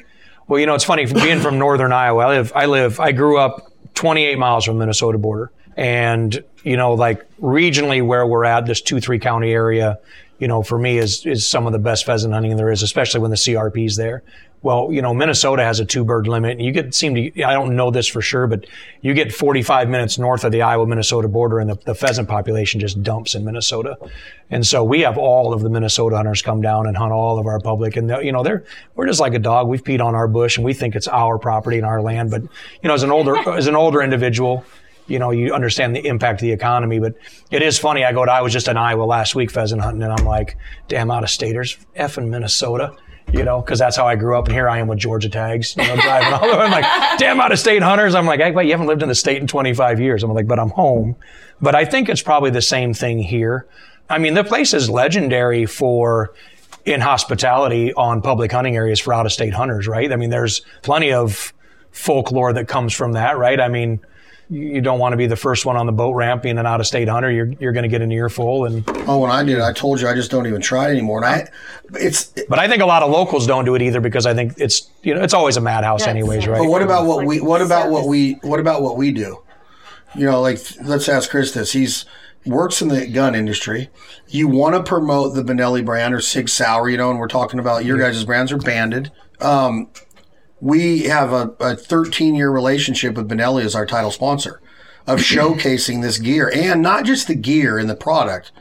[0.48, 2.26] Well, you know, it's funny being from northern Iowa.
[2.26, 6.78] I live, I live, I grew up 28 miles from the Minnesota border, and you
[6.78, 10.00] know, like regionally where we're at, this two three county area,
[10.40, 13.22] you know, for me is is some of the best pheasant hunting there is, especially
[13.22, 14.24] when the CRP's there.
[14.64, 17.44] Well, you know, Minnesota has a two bird limit, and you get seem to.
[17.44, 18.68] I don't know this for sure, but
[19.02, 22.80] you get 45 minutes north of the Iowa Minnesota border, and the, the pheasant population
[22.80, 23.98] just dumps in Minnesota.
[24.52, 27.48] And so we have all of the Minnesota hunters come down and hunt all of
[27.48, 29.68] our public, and you know, they're we're just like a dog.
[29.68, 32.30] We've peed on our bush, and we think it's our property and our land.
[32.30, 34.64] But you know, as an older as an older individual,
[35.08, 37.00] you know, you understand the impact of the economy.
[37.00, 37.16] But
[37.50, 38.06] it is funny.
[38.06, 40.56] I go to I was just in Iowa last week pheasant hunting, and I'm like,
[40.88, 42.96] damn, out of staters, effing Minnesota.
[43.34, 45.76] You know, because that's how I grew up, and here I am with Georgia tags,
[45.78, 46.62] you know, driving all over.
[46.64, 48.14] I'm like, damn, out of state hunters.
[48.14, 50.24] I'm like, but you haven't lived in the state in 25 years.
[50.24, 51.16] I'm like, but I'm home.
[51.62, 53.68] But I think it's probably the same thing here.
[54.10, 56.34] I mean, the place is legendary for
[56.86, 60.12] in hospitality on public hunting areas for out of state hunters, right?
[60.12, 61.54] I mean, there's plenty of
[61.92, 63.60] folklore that comes from that, right?
[63.60, 64.00] I mean,
[64.52, 66.82] you don't want to be the first one on the boat ramp being an out
[66.82, 67.32] of state hunter.
[67.32, 70.02] You're you're going to get an earful and Oh, when I did it, I told
[70.02, 71.24] you I just don't even try it anymore.
[71.24, 71.50] And I,
[71.98, 72.26] it's.
[72.50, 74.90] but I think a lot of locals don't do it either because I think it's
[75.04, 76.60] you know it's always a madhouse Yeah, anyways, right?
[76.60, 77.40] But what about what we?
[77.40, 78.34] What about what we?
[78.42, 79.42] What about what we do?
[80.16, 81.72] You know, like let's ask Chris this.
[81.72, 82.04] He's
[82.46, 83.90] works in the gun industry.
[84.28, 87.60] You want to promote the Benelli brand or Sig Sauer, you know, and we're talking
[87.60, 89.12] about your guys' brands are banded.
[89.40, 89.90] Um,
[90.62, 94.62] we have a, a 13 year relationship with Benelli as our title sponsor
[95.08, 98.52] of showcasing this gear and not just the gear and the product,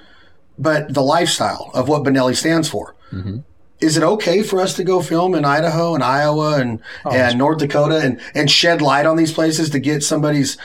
[0.58, 2.96] but the lifestyle of what Benelli stands for.
[3.12, 3.38] Mm-hmm.
[3.80, 7.38] Is it okay for us to go film in Idaho and Iowa and, oh, and
[7.38, 10.58] North Dakota and, and shed light on these places to get somebody's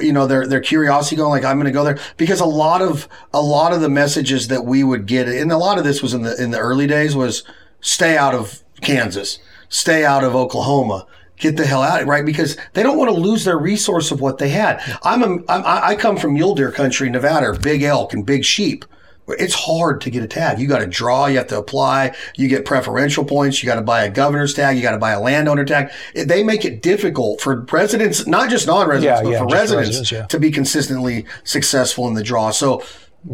[0.00, 2.80] you know their their curiosity going like I'm going to go there because a lot
[2.80, 6.00] of a lot of the messages that we would get and a lot of this
[6.00, 7.44] was in the in the early days was
[7.82, 9.38] stay out of Kansas,
[9.68, 11.06] stay out of Oklahoma,
[11.36, 12.24] get the hell out, right?
[12.24, 14.80] Because they don't want to lose their resource of what they had.
[15.02, 18.44] I'm a I'm, I I come from mule deer country, Nevada, big elk and big
[18.44, 18.84] sheep.
[19.30, 20.58] It's hard to get a tag.
[20.58, 21.26] You got to draw.
[21.26, 22.16] You have to apply.
[22.36, 23.62] You get preferential points.
[23.62, 24.76] You got to buy a governor's tag.
[24.76, 25.90] You got to buy a landowner tag.
[26.14, 30.12] They make it difficult for residents, not just non-residents, Yeah, but yeah, for residents, residents,
[30.12, 30.26] yeah.
[30.28, 32.50] to be consistently successful in the draw.
[32.52, 32.82] So,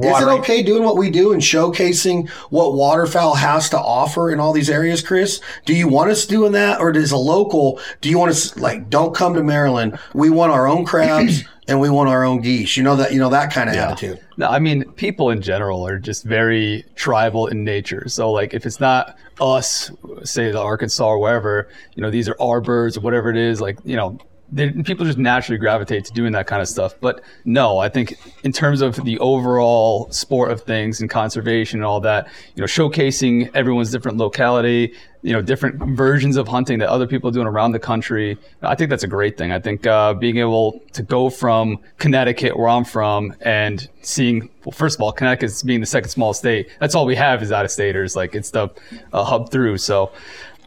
[0.03, 4.41] is it okay doing what we do and showcasing what waterfowl has to offer in
[4.41, 5.41] all these areas, Chris?
[5.65, 8.91] Do you want us doing that, or as a local, do you want us like
[8.91, 9.99] don't come to Maryland?
[10.15, 12.77] We want our own crabs and we want our own geese.
[12.77, 14.21] You know that you know that kind of attitude.
[14.37, 18.09] No, I mean, people in general are just very tribal in nature.
[18.09, 19.91] So, like, if it's not us,
[20.25, 23.61] say the Arkansas or wherever, you know, these are our birds or whatever it is,
[23.61, 24.19] like, you know,
[24.55, 26.95] people just naturally gravitate to doing that kind of stuff.
[27.01, 31.85] But no, I think in terms of the overall sport of things and conservation and
[31.85, 36.89] all that, you know, showcasing everyone's different locality, you know, different versions of hunting that
[36.89, 38.39] other people are doing around the country.
[38.63, 39.53] I think that's a great thing.
[39.53, 44.73] I think uh, being able to go from Connecticut, where I'm from, and seeing, well,
[44.73, 46.69] first of all, Connecticut's being the second smallest state.
[46.79, 48.15] That's all we have is out of staters.
[48.15, 48.69] Like it's the
[49.13, 49.79] uh, hub through.
[49.79, 50.13] So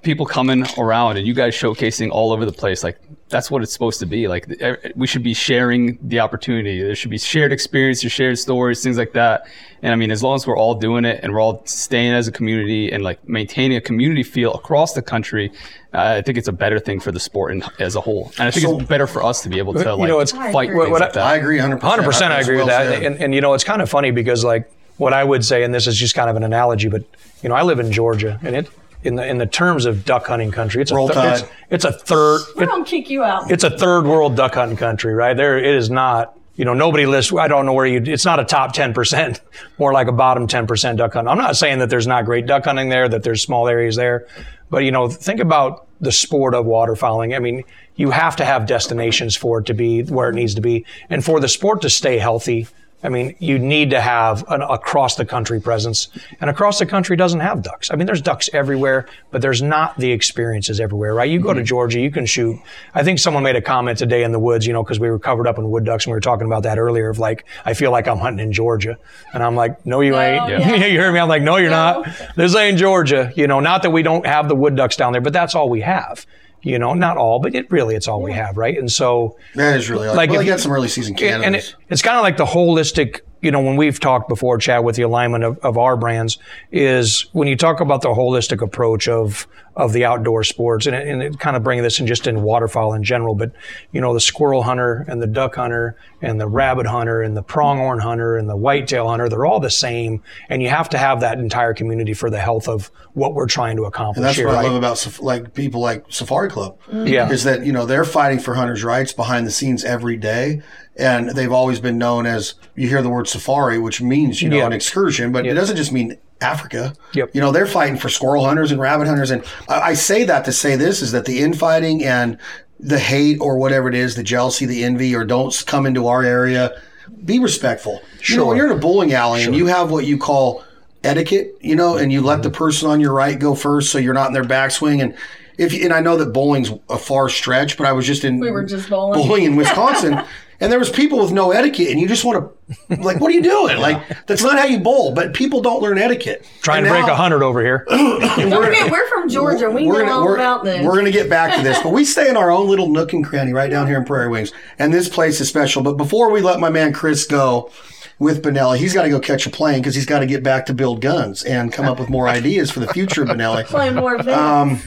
[0.02, 2.84] people coming around and you guys showcasing all over the place.
[2.84, 2.98] Like
[3.30, 4.28] that's what it's supposed to be.
[4.28, 4.48] Like
[4.96, 6.82] we should be sharing the opportunity.
[6.82, 9.48] There should be shared experiences, shared stories, things like that.
[9.82, 12.28] And I mean, as long as we're all doing it and we're all staying as
[12.28, 15.52] a community and like maintaining a community feel across the country,
[15.94, 18.32] uh, I think it's a better thing for the sport in, as a whole.
[18.40, 20.20] And I think it's better for us to be able to like You like know,
[20.22, 20.90] it's- fight agree.
[20.90, 21.24] What- like that.
[21.24, 21.82] I agree 100%.
[21.82, 23.04] Hundred percent, I That's agree with that.
[23.04, 25.74] And, and you know, it's kind of funny because like what I would say, and
[25.74, 27.04] this is just kind of an analogy, but
[27.44, 28.70] you know, I live in Georgia, and it
[29.04, 31.42] in the in the terms of duck hunting country, it's a Roll thir- Tide.
[31.70, 33.52] it's, it's a third We're gonna kick you out.
[33.52, 35.36] it's a third world duck hunting country, right?
[35.36, 36.34] There, it is not.
[36.56, 37.32] You know, nobody lists.
[37.32, 38.02] I don't know where you.
[38.04, 39.42] It's not a top ten percent,
[39.78, 41.30] more like a bottom ten percent duck hunting.
[41.30, 44.26] I'm not saying that there's not great duck hunting there, that there's small areas there,
[44.72, 47.36] but you know, think about the sport of waterfowling.
[47.36, 47.64] I mean,
[47.96, 51.24] you have to have destinations for it to be where it needs to be, and
[51.24, 52.66] for the sport to stay healthy.
[53.04, 56.08] I mean, you need to have an across the country presence,
[56.42, 57.92] and across the country doesn't have ducks.
[57.92, 61.30] I mean, there's ducks everywhere, but there's not the experiences everywhere, right?
[61.30, 61.66] You go to mm-hmm.
[61.66, 62.60] Georgia, you can shoot.
[62.96, 65.20] I think someone made a comment today in the woods, you know, because we were
[65.20, 67.10] covered up in wood ducks, and we were talking about that earlier.
[67.10, 68.98] Of like, I feel like I'm hunting in Georgia,
[69.32, 70.50] and I'm like, no, you ain't.
[70.50, 70.86] yeah.
[70.86, 71.20] you heard me?
[71.20, 72.08] I'm like, no, you're not.
[72.36, 73.32] This ain't Georgia.
[73.36, 75.70] You know, not that we don't have the wood ducks down there, but that's all
[75.70, 76.26] we have.
[76.68, 78.78] You know, not all, but it really it's all we have, right?
[78.78, 81.16] And so that is really like, Like well, if they you- got some early season
[81.16, 81.46] candidates.
[81.46, 84.84] and it, it's kind of like the holistic you know when we've talked before chad
[84.84, 86.38] with the alignment of, of our brands
[86.72, 91.22] is when you talk about the holistic approach of of the outdoor sports and and
[91.22, 93.52] it kind of bringing this in just in waterfowl in general but
[93.92, 97.44] you know the squirrel hunter and the duck hunter and the rabbit hunter and the
[97.44, 101.20] pronghorn hunter and the whitetail hunter they're all the same and you have to have
[101.20, 104.48] that entire community for the health of what we're trying to accomplish And that's here
[104.48, 106.78] what I love about like people like Safari Club.
[106.92, 107.30] Yeah.
[107.30, 110.62] is that you know they're fighting for hunters' rights behind the scenes every day,
[110.98, 114.58] and they've always been known as you hear the word safari, which means you know
[114.58, 114.66] Yeah.
[114.68, 116.94] an excursion, but it doesn't just mean Africa.
[117.14, 117.32] Yep.
[117.34, 120.46] You know they're fighting for squirrel hunters and rabbit hunters, and I, I say that
[120.46, 122.38] to say this is that the infighting and
[122.80, 126.24] the hate or whatever it is, the jealousy, the envy, or don't come into our
[126.24, 126.80] area.
[127.26, 128.02] Be respectful.
[128.22, 128.34] Sure.
[128.34, 130.64] You know, when you're in a bowling alley and you have what you call
[131.04, 132.58] etiquette, you know, and you let the mm-hmm.
[132.58, 135.02] person on your right go first, so you're not in their backswing.
[135.02, 135.16] And
[135.58, 138.52] if and I know that bowling's a far stretch, but I was just in We
[138.52, 139.20] were just bowling.
[139.20, 140.22] bowling in Wisconsin,
[140.60, 143.34] and there was people with no etiquette, and you just want to like, what are
[143.34, 143.78] you doing?
[143.88, 145.14] Like that's not how you bowl.
[145.14, 146.46] But people don't learn etiquette.
[146.62, 149.70] trying And to break now- a hundred over here Don't forget, we're from Georgia.
[149.70, 150.86] We know we're gonna, all about this.
[150.86, 153.24] We're gonna get back to this, but we stay in our own little nook and
[153.26, 155.82] cranny right down here in Prairie Wings, and this place is special.
[155.84, 157.72] But before we let my man Chris go,
[158.20, 158.78] with Benelli.
[158.78, 161.02] He's got to go catch a plane because he's got to get back to build
[161.02, 163.66] guns and come up with more ideas for the future of Benelli.
[163.68, 164.30] Play more events.
[164.30, 164.82] Um,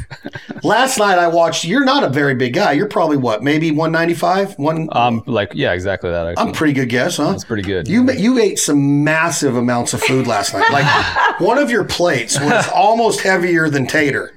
[0.62, 1.64] last night I watched.
[1.64, 2.72] You're not a very big guy.
[2.72, 4.58] You're probably what, maybe 195.
[4.58, 4.88] One.
[4.92, 6.26] Um, like yeah, exactly that.
[6.26, 6.46] Actually.
[6.46, 7.30] I'm pretty good guess, huh?
[7.30, 7.86] That's pretty good.
[7.88, 10.70] You you ate some massive amounts of food last night.
[10.72, 14.32] Like one of your plates was almost heavier than Tater.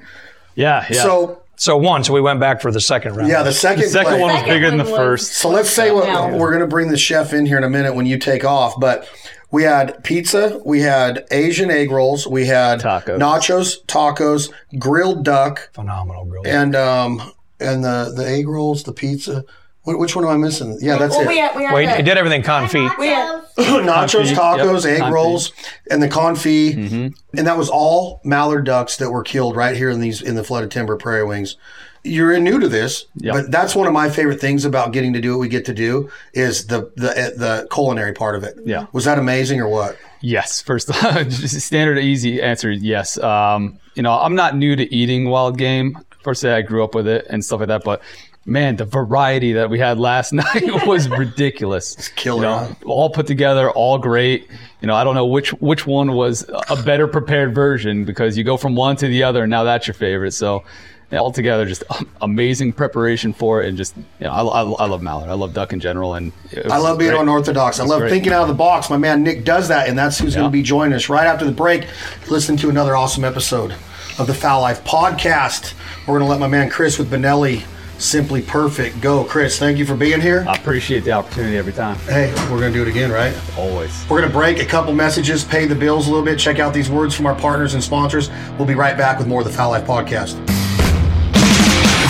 [0.55, 1.01] yeah, yeah.
[1.03, 3.29] So So one, so we went back for the second round.
[3.29, 5.33] yeah, the second the second plate- one was Second bigger than the first.
[5.33, 6.35] So let's say what Yeah.
[6.35, 8.79] we're going to bring the chef in here in a minute when you take off.
[8.79, 9.07] But
[9.51, 13.19] we had pizza, we had Asian egg rolls, we had Tacos.
[13.19, 14.49] nachos, tacos,
[14.79, 16.41] grilled duck, phenomenal grill.
[16.45, 17.21] and um
[17.59, 19.43] and the the egg rolls, the pizza.
[19.83, 20.77] Wh- Which one am I missing?
[20.81, 21.27] Yeah, that's well, it.
[21.27, 22.97] we had, we had well, he, that- he did everything confit.
[22.97, 25.11] we had nachos, Confit, tacos, yep, egg confit.
[25.11, 25.51] rolls,
[25.91, 27.37] and the confit, Mm-hmm.
[27.37, 30.43] and that was all mallard ducks that were killed right here in these in the
[30.43, 31.57] flooded timber prairie wings.
[32.05, 33.33] You're new to this, Yep.
[33.33, 35.73] but that's one of my favorite things about getting to do what we get to
[35.73, 38.57] do is the the eh, the culinary part of it.
[38.65, 38.87] Yeah.
[38.91, 39.97] was that amazing or what?
[40.19, 42.71] Yes, first just standard easy answer.
[42.71, 43.17] Yes.
[43.19, 45.97] Um, you know, I'm not new to eating wild game.
[46.23, 48.01] First say I grew up with it and stuff like that, but
[48.45, 51.95] man, the variety that we had last night was ridiculous.
[51.95, 54.49] It's killer, You know, all put together, all great.
[54.81, 58.43] You know, I don't know which which one was a better prepared version because you
[58.43, 60.31] go from one to the other, and now that's your favorite.
[60.31, 60.63] So.
[61.11, 61.83] Yeah, altogether, just
[62.23, 65.29] amazing preparation for it, and just you know, I, I, I love mallard.
[65.29, 66.31] I love duck in general, and
[66.71, 67.21] I love being great.
[67.21, 67.79] unorthodox.
[67.79, 68.09] I love great.
[68.09, 68.89] thinking out of the box.
[68.89, 71.45] My man Nick does that, and that's who's going to be joining us right after
[71.45, 71.85] the break.
[72.31, 73.75] Listen to another awesome episode
[74.17, 75.75] of the Fowl Life podcast.
[76.07, 77.63] We're going to let my man Chris with Benelli,
[78.03, 79.23] Simply Perfect, go.
[79.23, 80.45] Chris, thank you for being here.
[80.47, 81.95] I appreciate the opportunity every time.
[81.99, 83.33] Hey, we're going to do it again, right?
[83.57, 84.05] Always.
[84.09, 86.73] We're going to break a couple messages, pay the bills a little bit, check out
[86.73, 88.29] these words from our partners and sponsors.
[88.57, 90.62] We'll be right back with more of the Fowl Life podcast.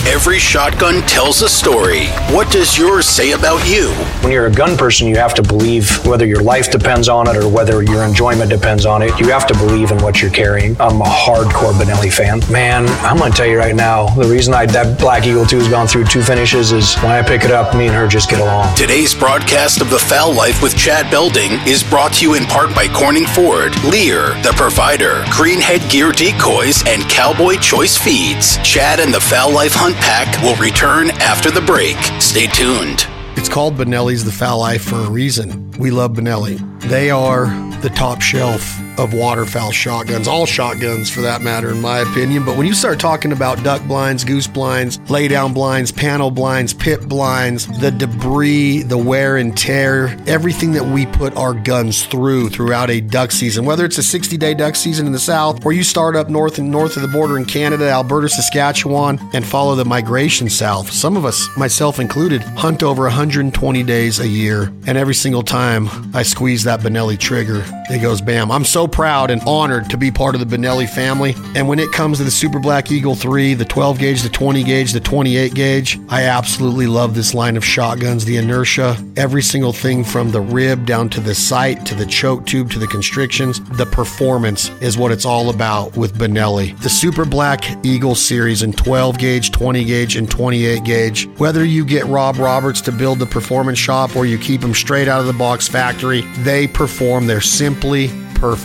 [0.06, 2.08] Every shotgun tells a story.
[2.30, 3.88] What does yours say about you?
[4.20, 7.36] When you're a gun person, you have to believe whether your life depends on it
[7.36, 9.18] or whether your enjoyment depends on it.
[9.18, 10.78] You have to believe in what you're carrying.
[10.78, 12.40] I'm a hardcore Benelli fan.
[12.52, 15.58] Man, I'm going to tell you right now, the reason I that Black Eagle 2
[15.58, 18.28] has gone through two finishes is when I pick it up, me and her just
[18.28, 18.76] get along.
[18.76, 22.74] Today's broadcast of The Fowl Life with Chad Belding is brought to you in part
[22.74, 28.58] by Corning Ford, Lear, the provider, Greenhead Gear Decoys, and Cowboy Choice Feeds.
[28.58, 31.96] Chad and the Fowl Life Hunt Pack will return after the break.
[32.20, 33.06] Stay tuned.
[33.36, 35.70] It's called Benelli's The Fowl Life for a reason.
[35.72, 36.58] We love Benelli.
[36.82, 37.46] They are
[37.80, 42.44] the top shelf of waterfowl shotguns, all shotguns for that matter, in my opinion.
[42.44, 46.72] But when you start talking about duck blinds, goose blinds, lay down blinds, panel blinds,
[46.72, 52.50] pit blinds, the debris, the wear and tear, everything that we put our guns through
[52.50, 55.72] throughout a duck season, whether it's a 60 day duck season in the south or
[55.72, 59.74] you start up north and north of the border in Canada, Alberta, Saskatchewan, and follow
[59.74, 60.90] the migration south.
[60.90, 64.72] Some of us, myself included, hunt over 120 days a year.
[64.86, 68.50] And every single time I squeeze that Benelli trigger, it goes bam.
[68.50, 71.34] I'm so proud and honored to be part of the Benelli family.
[71.54, 74.64] And when it comes to the Super Black Eagle 3, the 12 gauge, the 20
[74.64, 78.24] gauge, the 28 gauge, I absolutely love this line of shotguns.
[78.24, 82.46] The inertia, every single thing from the rib down to the sight to the choke
[82.46, 86.78] tube to the constrictions, the performance is what it's all about with Benelli.
[86.80, 91.28] The Super Black Eagle series in 12 gauge, 20 gauge, and 28 gauge.
[91.38, 95.08] Whether you get Rob Roberts to build the performance shop or you keep them straight
[95.08, 97.26] out of the box factory, they perform.
[97.26, 98.08] They're simply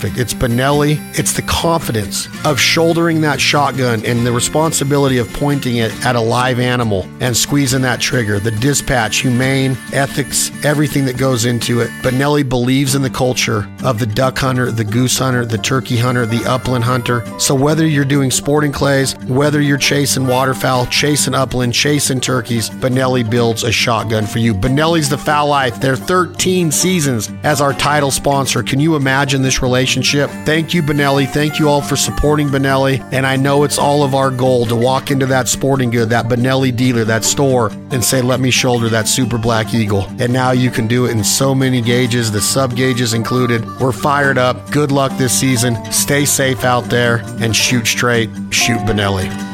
[0.09, 0.19] perfect.
[0.19, 0.97] It's Benelli.
[1.17, 6.21] It's the confidence of shouldering that shotgun and the responsibility of pointing it at a
[6.21, 8.39] live animal and squeezing that trigger.
[8.39, 11.89] The dispatch, humane, ethics, everything that goes into it.
[12.01, 16.25] Benelli believes in the culture of the duck hunter, the goose hunter, the turkey hunter,
[16.25, 17.25] the upland hunter.
[17.39, 23.29] So whether you're doing sporting clays, whether you're chasing waterfowl, chasing upland, chasing turkeys, Benelli
[23.29, 24.53] builds a shotgun for you.
[24.53, 25.79] Benelli's the fowl life.
[25.79, 28.63] They're 13 seasons as our title sponsor.
[28.63, 29.98] Can you imagine this relationship?
[30.45, 31.27] Thank you, Benelli.
[31.27, 33.01] Thank you all for supporting Benelli.
[33.11, 36.25] And I know it's all of our goal to walk into that sporting good, that
[36.25, 40.05] Benelli dealer, that store, and say, let me shoulder that Super Black Eagle.
[40.19, 43.65] And now you can do it in so many gauges, the sub gauges included.
[43.79, 44.71] We're fired up.
[44.71, 45.77] Good luck this season.
[45.91, 48.29] Stay safe out there and shoot straight.
[48.51, 49.48] Shoot Benelli.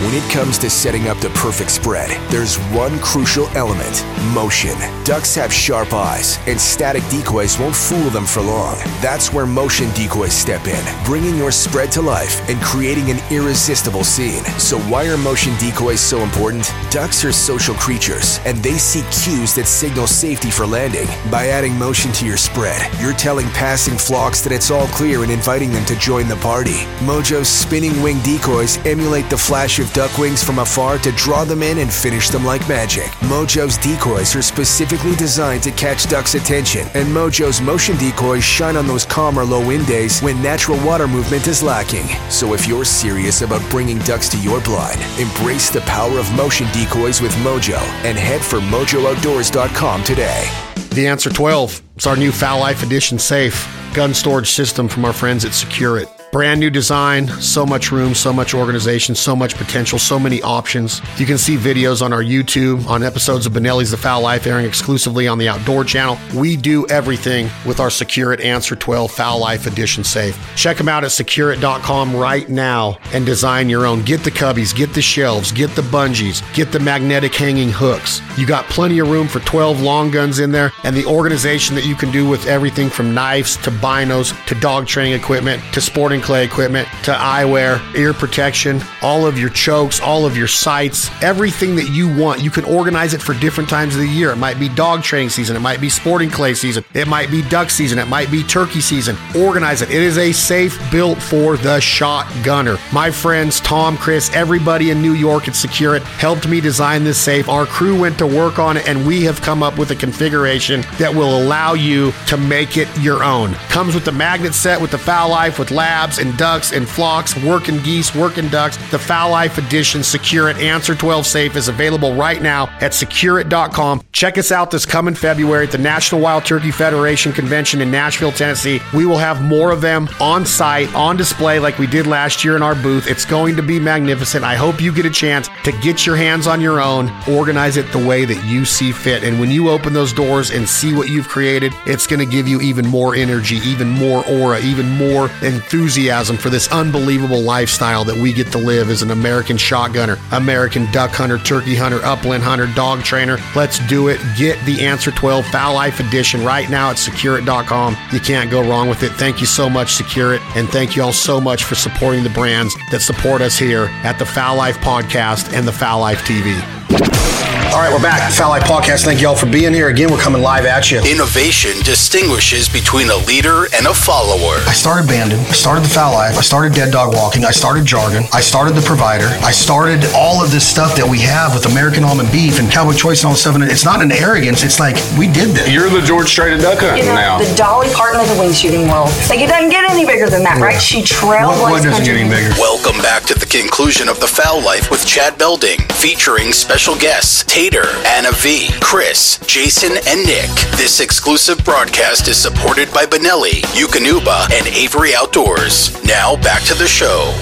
[0.00, 4.74] When it comes to setting up the perfect spread, there's one crucial element motion.
[5.04, 8.76] Ducks have sharp eyes, and static decoys won't fool them for long.
[9.02, 14.02] That's where motion decoys step in, bringing your spread to life and creating an irresistible
[14.02, 14.42] scene.
[14.58, 16.72] So, why are motion decoys so important?
[16.90, 21.08] Ducks are social creatures, and they seek cues that signal safety for landing.
[21.30, 25.30] By adding motion to your spread, you're telling passing flocks that it's all clear and
[25.30, 26.86] inviting them to join the party.
[27.04, 31.44] Mojo's spinning wing decoys emulate the flash of of duck wings from afar to draw
[31.44, 33.06] them in and finish them like magic.
[33.28, 38.86] Mojo's decoys are specifically designed to catch ducks' attention, and Mojo's motion decoys shine on
[38.86, 42.06] those calm or low wind days when natural water movement is lacking.
[42.30, 46.66] So if you're serious about bringing ducks to your blind, embrace the power of motion
[46.72, 50.50] decoys with Mojo and head for MojoOutdoors.com today.
[50.90, 51.82] The Answer 12.
[51.96, 55.98] It's our new Fowl Life Edition safe gun storage system from our friends at Secure
[55.98, 56.19] It.
[56.32, 61.00] Brand new design, so much room, so much organization, so much potential, so many options.
[61.18, 64.64] You can see videos on our YouTube, on episodes of Benelli's The Fowl Life airing
[64.64, 66.16] exclusively on the Outdoor Channel.
[66.36, 70.38] We do everything with our Secure It Answer 12 Fowl Life Edition safe.
[70.54, 74.02] Check them out at securit.com right now and design your own.
[74.02, 78.22] Get the cubbies, get the shelves, get the bungees, get the magnetic hanging hooks.
[78.38, 81.86] You got plenty of room for 12 long guns in there and the organization that
[81.86, 86.19] you can do with everything from knives to binos to dog training equipment to sporting
[86.20, 91.76] clay equipment to eyewear, ear protection, all of your chokes, all of your sights, everything
[91.76, 92.42] that you want.
[92.42, 94.30] You can organize it for different times of the year.
[94.30, 97.42] It might be dog training season, it might be sporting clay season, it might be
[97.42, 99.16] duck season, it might be turkey season.
[99.36, 99.90] Organize it.
[99.90, 102.78] It is a safe built for the shotgunner.
[102.92, 107.18] My friends, Tom, Chris, everybody in New York at Secure It helped me design this
[107.18, 107.48] safe.
[107.48, 110.82] Our crew went to work on it and we have come up with a configuration
[110.98, 113.54] that will allow you to make it your own.
[113.68, 115.70] Comes with the magnet set with the Fowl Life with
[116.18, 118.76] and ducks and flocks, working geese, working ducks.
[118.90, 124.02] The Fowl Life Edition Secure It Answer 12 safe is available right now at securit.com.
[124.12, 128.32] Check us out this coming February at the National Wild Turkey Federation Convention in Nashville,
[128.32, 128.80] Tennessee.
[128.92, 132.56] We will have more of them on site, on display like we did last year
[132.56, 133.06] in our booth.
[133.06, 134.44] It's going to be magnificent.
[134.44, 137.90] I hope you get a chance to get your hands on your own, organize it
[137.92, 139.22] the way that you see fit.
[139.22, 142.48] And when you open those doors and see what you've created, it's going to give
[142.48, 148.16] you even more energy, even more aura, even more enthusiasm for this unbelievable lifestyle that
[148.16, 152.66] we get to live as an American shotgunner, American duck hunter, turkey hunter, upland hunter,
[152.74, 153.38] dog trainer.
[153.54, 154.18] Let's do it.
[154.36, 157.96] Get the Answer 12 Fowl Life Edition right now at securit.com.
[158.12, 159.12] You can't go wrong with it.
[159.12, 160.42] Thank you so much, Secure It.
[160.56, 164.18] And thank you all so much for supporting the brands that support us here at
[164.18, 166.79] the Fowl Life Podcast and the Fowl Life TV.
[166.90, 168.32] All right, we're back.
[168.32, 169.04] Fowl Life Podcast.
[169.04, 169.88] Thank you all for being here.
[169.88, 170.98] Again, we're coming live at you.
[171.06, 174.58] Innovation distinguishes between a leader and a follower.
[174.66, 175.38] I started Banded.
[175.38, 176.36] I started the Fowl Life.
[176.36, 177.44] I started Dead Dog Walking.
[177.44, 178.24] I started Jargon.
[178.32, 179.26] I started the Provider.
[179.46, 182.94] I started all of this stuff that we have with American Almond Beef and Cowboy
[182.94, 183.54] Choice and all this stuff.
[183.54, 184.64] And it's not an arrogance.
[184.64, 185.70] It's like we did this.
[185.70, 187.38] You're the George Strait of duck hunting You know, now.
[187.38, 189.10] the Dolly Parton of the wing shooting world.
[189.22, 190.82] It's like it doesn't get any bigger than that, right?
[190.82, 192.50] She trailblazed What, what doesn't get any bigger?
[192.58, 197.44] Welcome back to the conclusion of The Fowl Life with Chad Belding, featuring special guests
[197.44, 200.50] Tater, Anna V, Chris, Jason, and Nick.
[200.78, 206.02] This exclusive broadcast is supported by Benelli, Eukanuba, and Avery Outdoors.
[206.04, 207.34] Now back to the show.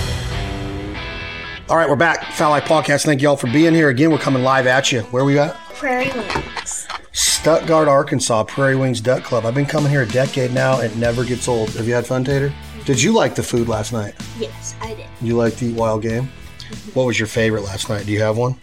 [1.68, 2.32] All right, we're back.
[2.32, 3.05] Fowl Life Podcast.
[3.05, 3.91] Thank you all for being here.
[3.91, 5.03] Again, we're coming live at you.
[5.03, 5.55] Where we at?
[5.74, 6.89] Prairie Wings.
[7.12, 9.47] Stuttgart, Arkansas, Prairie Wings Duck Club.
[9.47, 10.80] I've been coming here a decade now.
[10.80, 11.70] It never gets old.
[11.70, 12.53] Have you had fun, Tater?
[12.84, 14.14] Did you like the food last night?
[14.39, 15.07] Yes, I did.
[15.22, 16.24] You liked to eat wild game?
[16.24, 16.91] Mm-hmm.
[16.93, 18.05] What was your favorite last night?
[18.05, 18.57] Do you have one?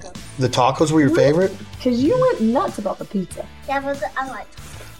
[0.00, 0.18] The.
[0.38, 1.56] The tacos were your favorite?
[1.76, 3.44] Because you went nuts about the pizza.
[3.66, 4.54] That was I liked.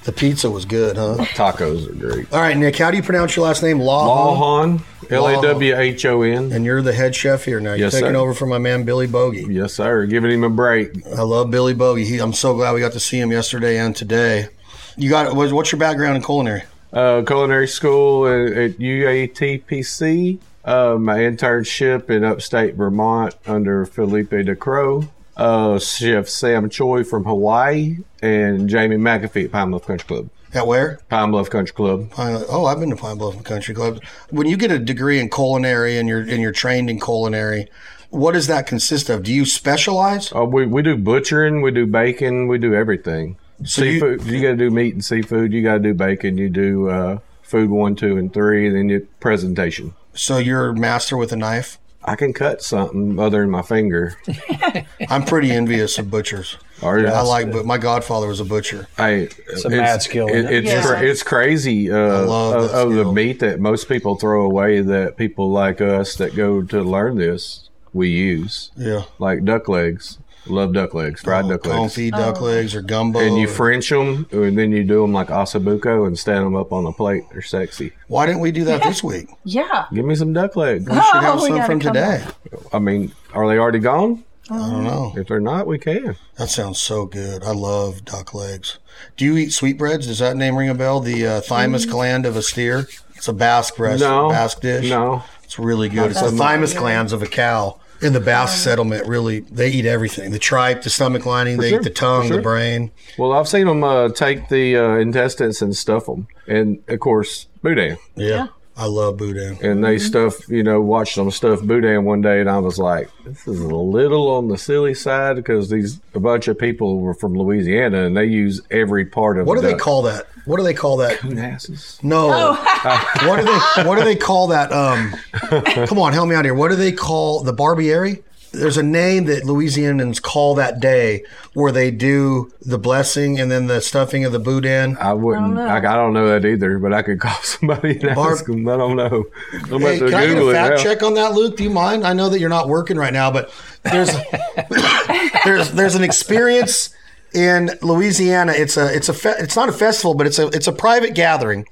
[0.04, 1.16] The pizza was good, huh?
[1.34, 2.32] Tacos are great.
[2.32, 3.78] All right, Nick, how do you pronounce your last name?
[3.78, 4.34] Law.
[4.36, 4.80] Lawhon,
[5.10, 6.50] L A W H O N.
[6.50, 7.70] And you're the head chef here now.
[7.70, 8.16] You're Yes, taking sir.
[8.16, 9.46] over from my man Billy Bogey.
[9.50, 10.06] Yes, sir.
[10.06, 11.06] Giving him a break.
[11.06, 12.04] I love Billy Bogey.
[12.04, 14.48] He, I'm so glad we got to see him yesterday and today.
[14.96, 16.62] You got what- what's your background in culinary?
[16.92, 20.38] Uh, culinary school at, at UATPC.
[20.68, 25.08] Uh, my internship in upstate Vermont under Felipe DeCrow.
[25.34, 30.28] Uh, Chef Sam Choi from Hawaii and Jamie McAfee at Pine Bluff Country Club.
[30.52, 31.00] At where?
[31.08, 32.10] Pine Bluff Country Club.
[32.10, 34.02] Pine, oh, I've been to Pine Bluff Country Club.
[34.28, 37.68] When you get a degree in culinary and you're and you're trained in culinary,
[38.10, 39.22] what does that consist of?
[39.22, 40.30] Do you specialize?
[40.34, 43.38] Uh, we, we do butchering, we do bacon, we do everything.
[43.64, 45.50] So you- seafood, you, got to do meat and seafood.
[45.50, 46.36] You got to do bacon.
[46.36, 49.94] You do uh, food one, two, and three, and then your presentation.
[50.18, 51.78] So you're master with a knife.
[52.04, 54.16] I can cut something other than my finger.
[55.10, 56.56] I'm pretty envious of butchers.
[56.80, 58.88] Or I like, but my godfather was a butcher.
[58.96, 60.54] Hey, It's a mad skill, It, isn't it?
[60.64, 60.82] it's Yeah.
[60.86, 61.90] cra- it's crazy.
[61.90, 66.14] Uh, of, that of the meat that most people throw away that people like us
[66.16, 70.18] that go to learn this we use Yeah, like duck legs.
[70.48, 71.94] Love duck legs, fried duck legs.
[71.94, 73.18] confit duck legs or gumbo.
[73.20, 76.56] And you or- French them, and then you do them like ossobuco and stand them
[76.56, 77.24] up on a plate.
[77.32, 77.92] They're sexy.
[78.08, 79.28] Why didn't we do that this week?
[79.44, 79.86] Yeah.
[79.92, 80.86] Give me some duck legs.
[80.88, 82.24] We should have Oh, we some gotta from come today.
[82.72, 84.24] I mean, are they already gone?
[84.50, 85.12] I don't know.
[85.14, 86.16] If they're not, we can.
[86.36, 87.44] That sounds so good.
[87.44, 88.78] I love duck legs.
[89.18, 90.06] Do you eat sweetbreads?
[90.06, 91.00] Does that name ring a bell?
[91.00, 92.88] The uh, thymus gland of a steer.
[93.14, 94.88] It's a Basque breast, No, Basque dish.
[94.88, 96.12] No, It's really good.
[96.12, 100.30] It's the thymus glands of a cow In the Basque settlement, really, they eat everything:
[100.30, 102.36] the tripe, the stomach lining, they sure, eat the tongue, sure.
[102.36, 102.92] the brain.
[103.18, 107.48] Well, I've seen them uh, take the uh, intestines and stuff them, and of course,
[107.62, 107.98] boudin.
[108.14, 108.48] Yeah,
[108.78, 109.58] I love boudin.
[109.60, 113.10] And they stuff, you know, watched them stuff boudin one day, and I was like,
[113.24, 117.14] this is a little on the silly side because these a bunch of people were
[117.14, 119.48] from Louisiana and they use every part of.
[119.48, 120.28] What do the they call that?
[120.44, 121.18] What do they call that?
[121.18, 121.98] Coonasses.
[122.04, 122.28] No.
[123.24, 124.72] what do they What do they call that?
[124.72, 125.12] Um,
[125.86, 126.54] come on, help me out here.
[126.54, 128.22] What do they call the Barbieri?
[128.52, 131.22] There's a name that Louisianans call that day
[131.54, 134.96] where they do the blessing and then the stuffing of the boudin.
[134.98, 135.58] I wouldn't.
[135.58, 138.66] I, I don't know that either, but I could call somebody and Barb- ask them.
[138.68, 139.24] I don't know.
[139.52, 140.82] I'm Hey, about to can I get a fact now.
[140.82, 141.56] check on that, Luke?
[141.56, 142.06] Do you mind?
[142.06, 144.10] I know that you're not working right now, but there's
[145.44, 146.90] there's there's an experience
[147.34, 148.52] in Louisiana.
[148.56, 151.14] It's a it's a fe- it's not a festival, but it's a it's a private
[151.14, 151.66] gathering.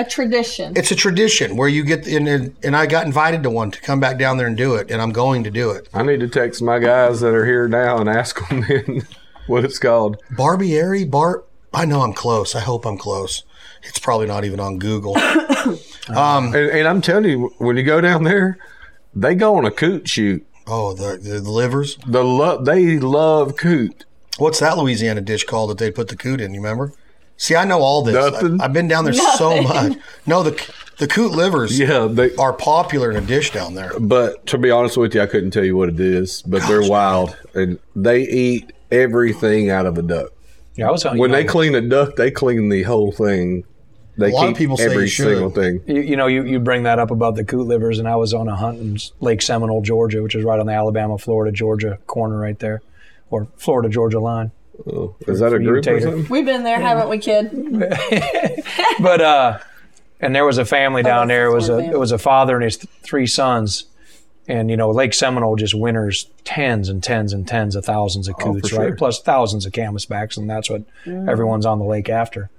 [0.00, 0.72] A tradition.
[0.76, 3.80] It's a tradition where you get in, and, and I got invited to one to
[3.82, 5.88] come back down there and do it, and I'm going to do it.
[5.92, 9.02] I need to text my guys that are here now and ask them then
[9.46, 10.16] what it's called.
[10.32, 11.44] Barbieri, Bar.
[11.74, 12.54] I know I'm close.
[12.54, 13.44] I hope I'm close.
[13.82, 15.16] It's probably not even on Google.
[16.08, 18.58] um, And, and I'm telling you, when you go down there,
[19.14, 20.46] they go on a coot shoot.
[20.66, 21.96] oh, the, the livers.
[22.06, 24.04] The lo- they love coot.
[24.38, 26.54] What's that Louisiana dish called that they put the coot in?
[26.54, 26.92] You remember?
[27.40, 28.14] See, I know all this.
[28.14, 28.60] Nothing.
[28.60, 29.96] I, have been down there so much.
[30.26, 32.36] No, the the coot livers Yeah, they.
[32.36, 33.98] are popular in a dish down there.
[33.98, 36.42] But to be honest with you, I couldn't tell you what it is.
[36.42, 40.32] But they're wild, and they eat everything out of a duck.
[40.74, 43.64] Yeah, I was telling When you, they clean a duck, they clean the whole thing.
[44.18, 45.80] They A lot of keep people say every single thing.
[45.86, 48.34] You, you know, you, you bring that up about the coot livers, and I was
[48.34, 51.98] on a hunt in Lake Seminole, Georgia, which is right on the Alabama, Florida, Georgia
[52.06, 52.82] corner right there,
[53.30, 54.52] or Florida, Georgia line.
[54.86, 56.26] Oh, is that a for you, group or something?
[56.28, 57.50] We've been there, haven't we, kid?
[59.00, 59.58] But uh,
[60.20, 61.46] and there was a family down that's there.
[61.46, 61.94] It was a family.
[61.94, 63.84] it was a father and his th- three sons,
[64.48, 68.34] and you know Lake Seminole just winters tens and tens and tens of thousands of
[68.38, 68.84] Oh, for coots, sure.
[68.84, 68.96] right?
[68.96, 72.50] Plus thousands of canvasbacks, and that's what everyone's on the lake after.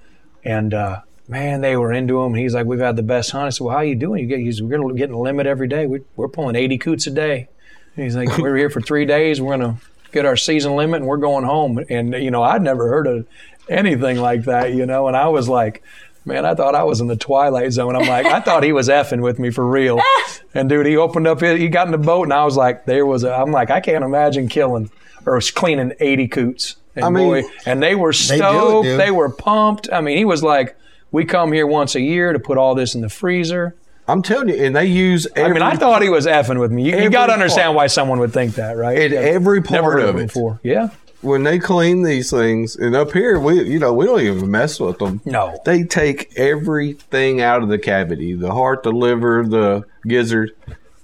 [0.44, 2.34] And uh, man, they were into him.
[2.34, 4.22] He's like, "We've had the best hunt." I said, "Well, how are you doing?
[4.24, 5.86] You get he's, we're getting a limit every day.
[5.86, 7.48] We, we're pulling eighty coots a day."
[7.96, 9.40] And he's like, "We're here for three days.
[9.40, 9.78] We're gonna
[10.12, 13.28] get our season limit, and we're going home." And you know, I'd never heard of
[13.70, 15.08] anything like that, you know.
[15.08, 15.84] And I was like,
[16.26, 18.90] "Man, I thought I was in the twilight zone." I'm like, I thought he was
[18.90, 20.00] effing with me for real.
[20.54, 23.06] And dude, he opened up, he got in the boat, and I was like, "There
[23.06, 24.92] was." A, I'm like, I can't imagine killing
[25.26, 26.76] or cleaning eighty coots.
[26.94, 28.86] And I mean, boy, and they were do it, stoked.
[28.86, 29.88] they were pumped.
[29.94, 30.76] I mean, he was like,
[31.10, 33.76] "We come here once a year to put all this in the freezer."
[34.08, 35.28] I'm telling you, and they use.
[35.36, 36.90] Every, I mean, I thought he was effing with me.
[36.92, 37.76] You, you got to understand part.
[37.76, 38.98] why someone would think that, right?
[38.98, 39.20] And Yeah.
[39.20, 40.28] every part Never heard of it.
[40.28, 40.60] before.
[40.64, 40.90] Yeah.
[41.22, 44.80] when they clean these things, and up here we, you know, we don't even mess
[44.80, 45.22] with them.
[45.24, 45.60] No.
[45.66, 50.52] They take everything out of the cavity: the heart, the liver, the gizzard,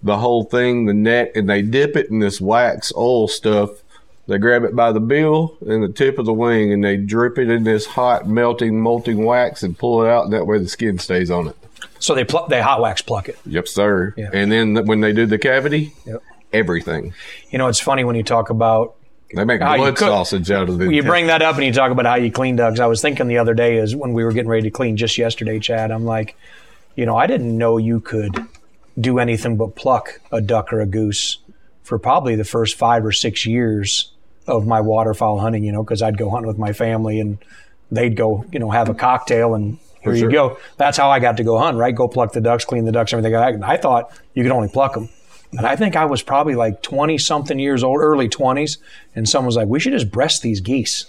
[0.04, 3.70] the whole thing, the neck, and they dip it in this wax oil stuff.
[4.28, 7.38] They grab it by the bill and the tip of the wing, and they drip
[7.38, 10.68] it in this hot, melting, molting wax and pull it out, and that way the
[10.68, 11.56] skin stays on it.
[12.00, 13.38] So they pl- they hot wax pluck it.
[13.46, 14.14] Yep, sir.
[14.18, 14.30] Yeah.
[14.34, 16.22] And then th- when they do the cavity, Yep.
[16.54, 17.14] everything.
[17.50, 18.96] You know, it's funny when you talk about
[19.36, 20.94] They make How blood cook- sausage out of the.
[20.94, 22.80] you bring that up and you talk about how you clean ducks.
[22.80, 25.18] I was thinking the other day is when we were getting ready to clean just
[25.18, 25.92] yesterday, Chad.
[25.92, 26.38] I'm like,
[26.96, 28.38] you know, I didn't know you could
[29.00, 31.40] do anything but pluck a duck or a goose
[31.84, 34.12] for probably the first five or six years
[34.48, 35.64] of my waterfowl hunting.
[35.66, 37.38] You know, because I'd go hunting with my family and
[37.92, 39.78] they'd go, you know, have a cocktail and.
[40.12, 40.30] Here sure.
[40.30, 40.58] you go.
[40.78, 41.94] That's how I got to go hunt, right?
[41.94, 43.34] Go pluck the ducks, clean the ducks, everything.
[43.34, 43.68] like that.
[43.68, 45.10] I thought you could only pluck them.
[45.54, 48.78] And I think I was probably like 20 something years old, early 20s.
[49.16, 51.06] And someone was like, we should just breast these geese.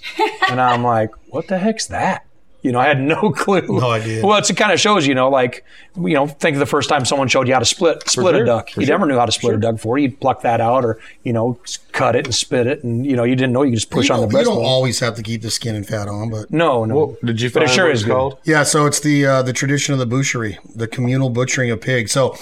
[0.49, 2.25] and I'm like, what the heck's that?
[2.61, 3.63] You know, I had no clue.
[3.69, 4.27] No idea.
[4.27, 5.65] Well, it's, it kind of shows, you know, like,
[5.97, 8.45] you know, think of the first time someone showed you how to split split a
[8.45, 8.71] duck.
[8.71, 9.97] for You sure, never knew how to split a duck before.
[9.97, 11.61] You'd pluck that out or, you know,
[11.93, 12.83] cut it and spit it.
[12.83, 14.45] And, you know, you didn't know you could just push you on the don't, you
[14.47, 14.65] don't breastbone.
[14.67, 16.95] always have to keep the skin and fat on, but no, no.
[16.97, 18.13] Well, did you But it sure what is it's good.
[18.13, 18.39] called?
[18.45, 22.11] Yeah, so it's the uh, the tradition of the boucherie, the communal butchering of pigs.
[22.11, 22.37] So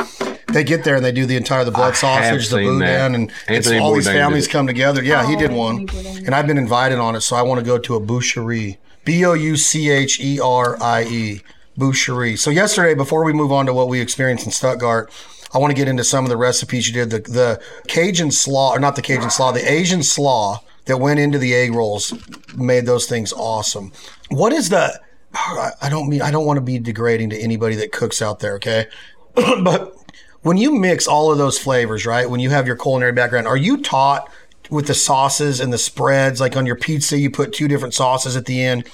[0.50, 3.10] they get there and they do the entire the blood I sausage, the seen that.
[3.10, 4.50] boudin, and it's Anthony all these families it.
[4.50, 5.02] come together.
[5.02, 5.88] Yeah, he did one.
[6.24, 8.78] and I've been invited on it, so I want to go to a boucherie.
[9.06, 11.40] B o u c h e r i e
[11.78, 12.38] boucherie.
[12.38, 15.10] So yesterday, before we move on to what we experienced in Stuttgart.
[15.54, 17.10] I want to get into some of the recipes you did.
[17.10, 21.38] The, the Cajun slaw, or not the Cajun slaw, the Asian slaw that went into
[21.38, 22.12] the egg rolls
[22.56, 23.92] made those things awesome.
[24.28, 25.00] What is the
[25.32, 28.40] I I don't mean I don't want to be degrading to anybody that cooks out
[28.40, 28.86] there, okay?
[29.34, 29.94] but
[30.42, 32.28] when you mix all of those flavors, right?
[32.28, 34.30] When you have your culinary background, are you taught
[34.70, 38.36] with the sauces and the spreads like on your pizza you put two different sauces
[38.36, 38.88] at the end?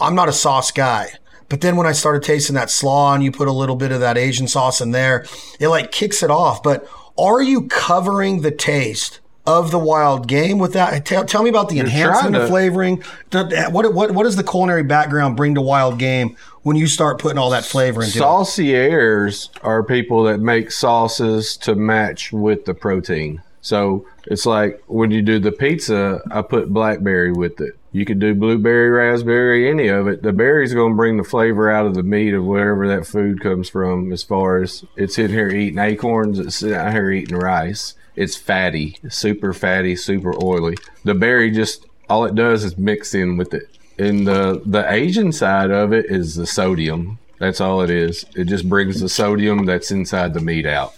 [0.00, 1.12] I'm not a sauce guy.
[1.48, 4.00] But then when I started tasting that slaw and you put a little bit of
[4.00, 5.26] that Asian sauce in there,
[5.60, 6.62] it like kicks it off.
[6.62, 6.88] But
[7.18, 11.04] are you covering the taste of the wild game with that?
[11.04, 13.02] Tell, tell me about the enhancement of flavoring.
[13.32, 17.36] What, what, what does the culinary background bring to wild game when you start putting
[17.36, 18.20] all that flavor into it?
[18.20, 23.42] Sauciers are people that make sauces to match with the protein.
[23.62, 27.78] So it's like when you do the pizza, I put blackberry with it.
[27.92, 30.22] You could do blueberry, raspberry, any of it.
[30.22, 33.40] The berry's going to bring the flavor out of the meat of wherever that food
[33.40, 34.12] comes from.
[34.12, 37.94] As far as it's in here eating acorns, it's out here eating rice.
[38.16, 40.76] It's fatty, super fatty, super oily.
[41.04, 43.68] The berry just all it does is mix in with it.
[43.98, 47.18] And the the Asian side of it is the sodium.
[47.38, 48.24] That's all it is.
[48.34, 50.94] It just brings the sodium that's inside the meat out.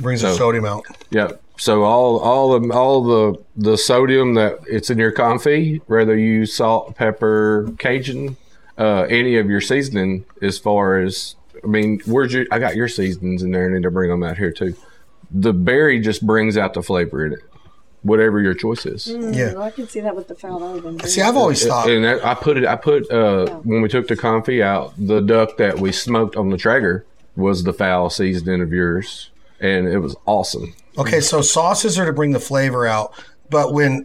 [0.00, 0.84] Brings the sodium out.
[1.10, 1.40] Yep.
[1.58, 6.30] So all all the all the the sodium that it's in your confit, whether you
[6.32, 8.36] use salt, pepper, Cajun,
[8.76, 11.34] uh, any of your seasoning, as far as
[11.64, 12.46] I mean, where's your?
[12.50, 14.74] I got your seasonings in there, and need to bring them out here too.
[15.30, 17.40] The berry just brings out the flavor in it,
[18.02, 19.08] whatever your choice is.
[19.08, 19.58] Yeah.
[19.58, 21.00] I can see that with the foul oven.
[21.00, 21.90] See, I've always thought.
[21.90, 22.66] And that, I put it.
[22.66, 26.50] I put uh, when we took the confit out, the duck that we smoked on
[26.50, 30.74] the Traeger was the foul seasoning of yours, and it was awesome.
[30.98, 33.12] Okay, so sauces are to bring the flavor out,
[33.50, 34.04] but when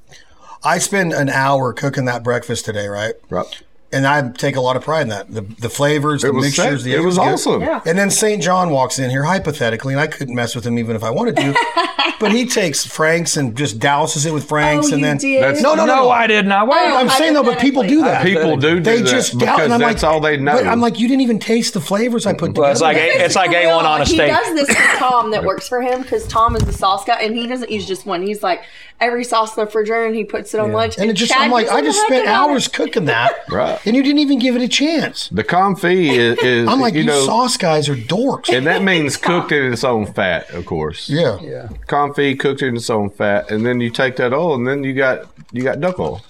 [0.64, 3.14] I spend an hour cooking that breakfast today, right?
[3.28, 3.62] Right.
[3.92, 5.28] And I take a lot of pride in that.
[5.32, 6.92] The, the flavors, the It was mixtures, sick.
[6.92, 7.22] the It was good.
[7.26, 7.60] awesome.
[7.62, 7.80] Yeah.
[7.84, 8.40] And then St.
[8.40, 11.34] John walks in here hypothetically, and I couldn't mess with him even if I wanted
[11.36, 11.54] to.
[12.20, 15.16] but he takes Franks and just douses it with oh, Franks, Oh, and you then
[15.16, 15.62] did?
[15.62, 16.68] No, no, no, No, I did not.
[16.68, 16.84] Why?
[16.92, 18.24] Oh, I'm saying though, but people do that.
[18.24, 20.52] People do do They that just because doubt, and I'm that's like, all they know.
[20.52, 22.60] But I'm like, you didn't even taste the flavors I put together.
[22.62, 24.20] Well, it's like a, it's like A1 on a steak.
[24.20, 27.20] he does this to Tom that works for him because Tom is the sauce guy
[27.22, 28.22] and he doesn't use just one.
[28.22, 28.62] He's like
[29.00, 30.98] every sauce in the refrigerator and he puts it on lunch.
[30.98, 33.79] and it just, Chad I'm like, I just spent hours cooking that, Right.
[33.86, 35.28] and you didn't even give it a chance.
[35.28, 38.54] The confit is, is I'm like, you you, know, sauce guys are dorks.
[38.56, 41.08] and that means cooked in its own fat, of course.
[41.08, 41.38] Yeah.
[41.40, 41.68] Yeah.
[41.86, 44.94] Confit cooked in its own fat, and then you take that oil, and then you
[44.94, 46.22] got you got duck oil.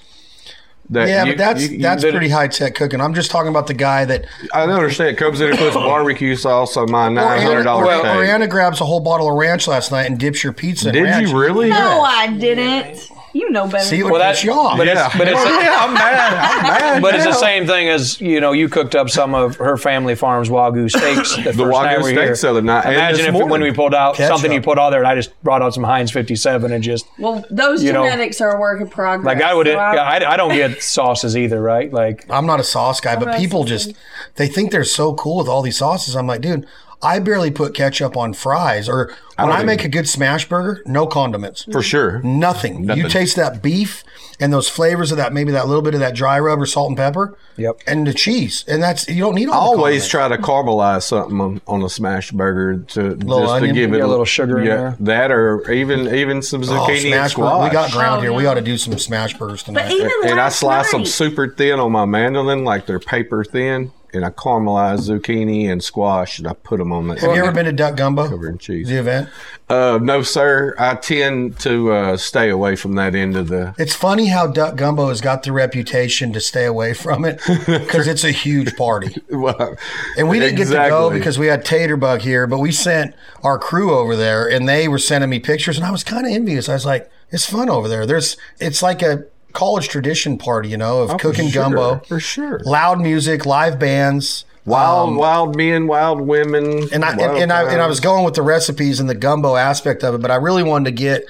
[0.93, 3.01] That Yeah, you- but that's you- you- that's that- pretty high tech cooking.
[3.01, 5.11] I'm just talking about the guy that I don't understand.
[5.11, 8.17] It comes in and puts barbecue sauce on my nine hundred or, dollar or, steak.
[8.17, 10.89] or Anna grabs a whole bottle of ranch last night and dips your pizza.
[10.89, 11.29] in Did ranch.
[11.29, 11.69] you really?
[11.71, 13.09] No, I didn't.
[13.33, 13.85] You know better.
[13.85, 14.77] See, it than would Well, that's that- you off.
[14.77, 16.33] but it's- yeah, but it's- oh, yeah, I'm mad.
[16.35, 17.03] I'm mad.
[17.03, 18.53] But it's the same thing as you know.
[18.53, 21.37] You cooked up some of her family farm's wagyu steaks.
[21.37, 22.53] The, first Wagyu we were steaks here.
[22.53, 24.35] the other night and Imagine this if when we pulled out Ketchup.
[24.37, 27.07] something you put on there, and I just brought out some Heinz 57 and just
[27.19, 29.27] Well, those You know, genetics are a work in progress.
[29.27, 29.67] like I would.
[29.69, 31.93] So I- I, I don't get sauces either, right?
[31.93, 33.93] Like I'm not a sauce guy, but people just
[34.37, 36.17] they think they're so cool with all these sauces.
[36.17, 36.67] I'm like, dude,
[37.03, 38.89] I barely put ketchup on fries.
[38.89, 39.89] Or when don't I, make either.
[39.89, 41.65] a good smash burger, no condiments.
[41.73, 42.21] for sure.
[42.23, 42.85] Nothing.
[42.87, 43.03] Nothing.
[43.03, 44.05] You taste that beef
[44.39, 46.89] and those flavors of that, maybe that little bit of that dry rub or salt
[46.89, 47.37] and pepper.
[47.57, 47.81] Yep.
[47.87, 49.73] And the cheese, and that's you don't need all.
[49.73, 50.09] the always condiments.
[50.09, 53.75] try to caramelize something on, on a smash burger to just onion?
[53.75, 54.97] to give it got a little sugar in there?
[55.01, 57.49] That or even even some Oh, zucchini and smash burger.
[57.49, 57.69] squash.
[57.71, 58.33] We got ground Oh, here.
[58.33, 59.89] We ought to do some smash burgers tonight.
[59.89, 63.45] But even and I last slice them super thin on my mandolin, like they're paper
[63.45, 67.21] thin, and I caramelize zucchini and squash, and I put them on that.
[67.21, 68.29] Have you ever been to Duck Gumbo?
[68.29, 68.89] covered in cheese?
[68.89, 69.29] The event.
[69.69, 70.75] Uh, no, sir.
[70.79, 73.75] I tend to uh, stay away from that end of the.
[73.79, 78.09] It's funny how Duck Gumbo has got the reputation to stay away from it because
[78.09, 79.17] it's a huge party.
[79.31, 79.77] Well,
[80.19, 83.59] And we didn't get to go because we had Taterbug here, but we sent our
[83.59, 86.69] crew over there and they were sending me pictures and I was kind of envious.
[86.69, 88.07] I was like, it's fun over there.
[88.07, 91.99] There's it's like a college tradition party, you know, of Oh, cooking sure, gumbo.
[92.07, 92.61] for sure.
[92.65, 94.45] Loud music, live bands.
[94.67, 98.25] Wild, um, wild men, wild women, and I and, and I and I was going
[98.25, 101.25] with the recipes and the gumbo aspect of it, but I really wanted to get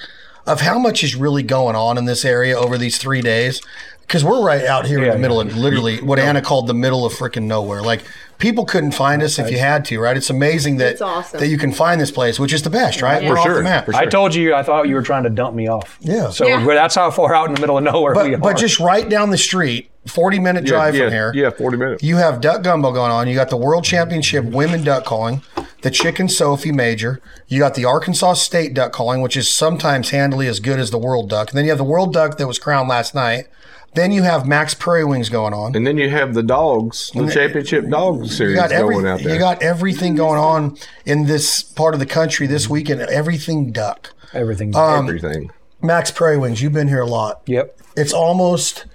[0.45, 3.61] of how much is really going on in this area over these three days.
[4.01, 7.05] Because we're right out here in the middle of literally what Anna called the middle
[7.05, 7.81] of freaking nowhere.
[7.81, 8.03] Like
[8.41, 10.17] people couldn't find us if you had to, right?
[10.17, 11.39] It's amazing that awesome.
[11.39, 13.21] that you can find this place, which is the best, right?
[13.23, 13.29] Yeah.
[13.29, 13.85] We're For off sure, the map.
[13.85, 15.97] for I told you, I thought you were trying to dump me off.
[16.01, 16.29] Yeah.
[16.31, 16.65] So Yeah.
[16.65, 18.37] that's how far out in the middle of nowhere we But are.
[18.37, 21.31] but just right down the street, forty minute yeah, drive yeah, from here.
[21.35, 22.03] Yeah, forty minutes.
[22.03, 23.27] You have duck gumbo going on.
[23.29, 25.43] You got the World Championship women duck calling,
[25.83, 27.21] the Chick and Sophie Major.
[27.47, 30.97] You got the Arkansas State duck calling, which is sometimes handily as good as the
[30.97, 31.49] World Duck.
[31.49, 33.45] And then you have the World Duck that was crowned last night.
[33.93, 35.75] Then you have Mack's Prairie Wings going on.
[35.75, 39.19] And then you have the dogs, the championship dog You series got, every, going out
[39.21, 39.33] there.
[39.33, 43.01] you got everything going on in this part of the country this weekend.
[43.01, 44.13] Everything duck.
[44.33, 44.73] everything.
[44.75, 45.51] um, everything.
[45.81, 47.41] Mack's Prairie Wings, you've been here a lot.
[47.47, 47.77] yep.
[47.97, 48.85] It's almost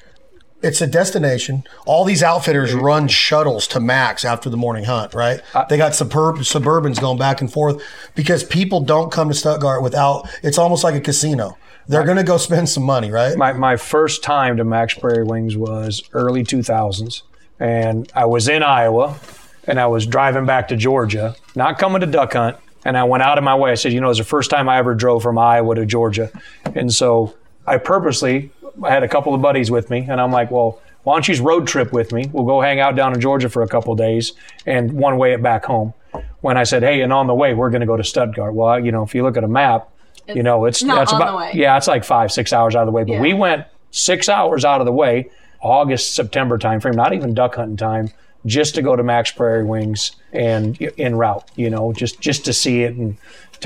[0.63, 1.65] it's a destination.
[1.85, 5.41] All these outfitters run shuttles to Mack's after the morning hunt, right?
[5.69, 7.83] they got suburb suburbans going back and forth
[8.15, 11.59] because people don't come to Stuttgart without it's almost like a casino.
[11.89, 13.37] They're going to go spend some money, right?
[13.37, 17.23] My, my first time to Mack's Prairie Wings was early 2000s.
[17.61, 19.19] And I was in Iowa
[19.67, 22.57] and I was driving back to Georgia, not coming to duck hunt.
[22.85, 23.73] And I went out of my way.
[23.73, 25.87] I said, you know, it was the first time I ever drove from Iowa to
[25.87, 26.31] Georgia.
[26.75, 27.35] And so
[27.67, 28.51] I purposely,
[28.83, 31.35] I had a couple of buddies with me, and I'm like, well, why don't you
[31.35, 32.29] just road trip with me?
[32.33, 34.33] We'll go hang out down in Georgia for a couple of days
[34.67, 35.95] and one way it back home.
[36.41, 38.55] When I said, hey, and on the way, we're going to go to Stuttgart.
[38.55, 39.89] Well, you know, if you look at a map,
[40.29, 42.93] you know, it's not that's about yeah, it's like five, six hours out of the
[42.93, 43.05] way.
[43.05, 43.21] But Yeah.
[43.21, 45.31] we went six hours out of the way,
[45.63, 48.11] August, September timeframe, not even duck hunting time,
[48.45, 52.53] just to go to Mack's Prairie Wings and in route, you know, just just to
[52.53, 53.17] see it and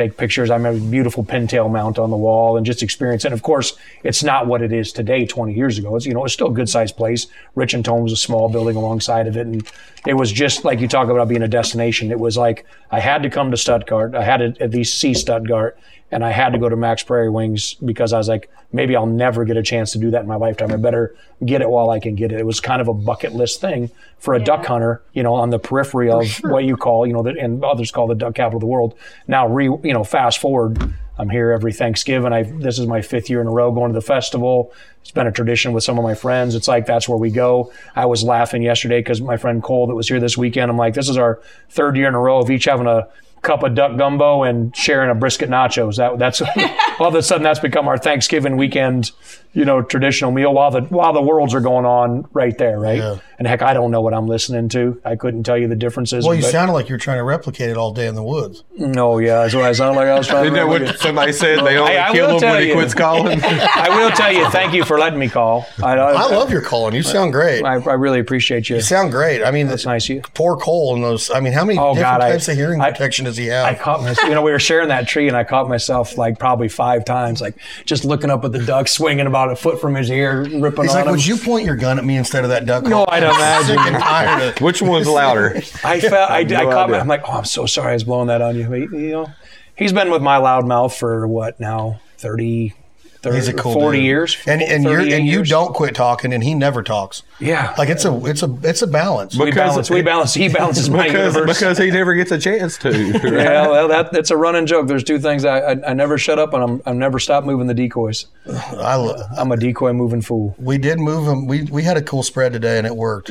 [0.01, 0.51] take pictures.
[0.51, 3.24] I remember a beautiful pintail mount on the wall and just experience.
[3.24, 5.96] And of course, it's not what it is today, 20 years ago.
[5.96, 7.26] It's, you know, it's still a good sized place.
[7.55, 9.46] Rich and Tome was a small building alongside of it.
[9.46, 9.70] And
[10.07, 12.11] it was just like you talk about being a destination.
[12.11, 14.14] It was like I had to come to Stuttgart.
[14.14, 15.78] I had to at least see Stuttgart
[16.12, 19.07] and I had to go to Mack's Prairie Wings because I was like, maybe I'll
[19.07, 20.72] never get a chance to do that in my lifetime.
[20.72, 22.40] I better get it while I can get it.
[22.40, 25.51] It was kind of a bucket list thing for a duck hunter, you know, on
[25.51, 28.57] the periphery of what you call, you know, the, and others call the duck capital
[28.57, 28.98] of the world.
[29.28, 32.32] Now, re, you know, fast forward, I'm here every Thanksgiving.
[32.32, 34.72] I this is my fifth year in a row going to the festival.
[35.03, 36.55] It's been a tradition with some of my friends.
[36.55, 37.72] It's like that's where we go.
[37.95, 40.70] I was laughing yesterday because my friend Cole that was here this weekend.
[40.70, 43.09] I'm like, this is our third year in a row of each having a
[43.43, 45.97] cup of duck gumbo and sharing a brisket nachos.
[45.97, 46.41] That that's
[47.01, 49.12] all of a sudden that's become our Thanksgiving weekend,
[49.53, 53.20] you know, traditional meal while the while the worlds are going on right there, right?
[53.38, 55.01] And heck, I don't know what I'm listening to.
[55.05, 56.26] I couldn't tell you the differences.
[56.26, 58.64] Well, you but- sounded like you're trying to replicate it all day in the woods.
[58.76, 60.09] no, yeah, that's what I sounded like.
[60.09, 60.44] I was trying.
[60.44, 61.64] Isn't to that what somebody said?
[61.64, 62.74] They only Hey, I kill will him tell when he you.
[62.74, 63.40] quits calling.
[63.42, 65.66] I will tell you, thank you for letting me call.
[65.82, 66.94] I, I love your calling.
[66.94, 67.64] You sound great.
[67.64, 68.76] I, I really appreciate you.
[68.76, 69.42] You sound great.
[69.42, 70.22] I mean, That's nice of you.
[70.34, 71.30] poor Cole and those.
[71.30, 73.46] I mean, how many Oh, different God, I- types of hearing I- protection does he
[73.46, 73.64] have?
[73.64, 76.38] I caught myself, you know, we were sharing that tree and I caught myself like
[76.38, 77.55] probably five times, like
[77.86, 80.91] just looking up at the duck swinging about a foot from his ear, ripping He's
[80.91, 81.12] on like, him.
[81.12, 82.84] would you point your gun at me instead of that duck?
[82.84, 84.01] No, I'd I'm sick imagine.
[84.01, 85.57] tired of- Which one's louder?
[85.84, 87.01] I felt, I, I, no caught my, idea.
[87.01, 88.68] I'm like, oh, I'm so sorry I was blowing that on you.
[88.68, 89.30] But, you know,
[89.76, 92.74] he's been with my loud mouth for what now, 30,
[93.23, 94.05] 30 He's a cool 40 dude.
[94.07, 94.37] years.
[94.47, 95.49] and and you 38 and you years.
[95.51, 97.23] don't quit talking, and he never talks.
[97.39, 97.75] Yeah.
[97.77, 99.37] Like it's a it's a it's a balance.
[99.37, 101.59] we balance, we balance, he balances my because, universe.
[101.59, 102.89] because he never gets a chance to.
[103.12, 103.23] right?
[103.25, 104.87] yeah, well, that, that's a running joke.
[104.89, 107.66] There's two things I, I, I never shut up and I'm, I'm never stop moving
[107.66, 108.27] the decoys.
[108.49, 110.55] I I'm a decoy moving fool.
[110.59, 111.47] we did move him.
[111.47, 113.29] We we had a cool spread today, and it worked.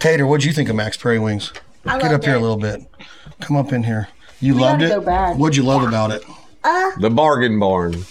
[0.00, 1.52] Tater, what'd you think of Mack's Prairie Wings?
[1.86, 2.82] I Get up loved here a little bit.
[3.40, 4.08] Come up in here.
[4.40, 5.04] You We loved it.
[5.04, 5.34] go.
[5.34, 6.22] What'd you love about it?
[6.62, 8.04] Uh, the bargain barn.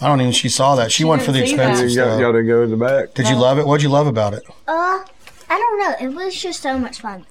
[0.00, 0.32] I don't even.
[0.32, 0.92] She saw that.
[0.92, 1.70] She, went for the didn't that.
[1.70, 2.20] expensive You got, stuff.
[2.20, 3.14] got to go in the back.
[3.14, 3.66] Did you love it?
[3.66, 4.44] What'd you love about it?
[4.68, 5.04] Uh,
[5.48, 5.94] I don't know.
[6.00, 7.26] It was just so much fun.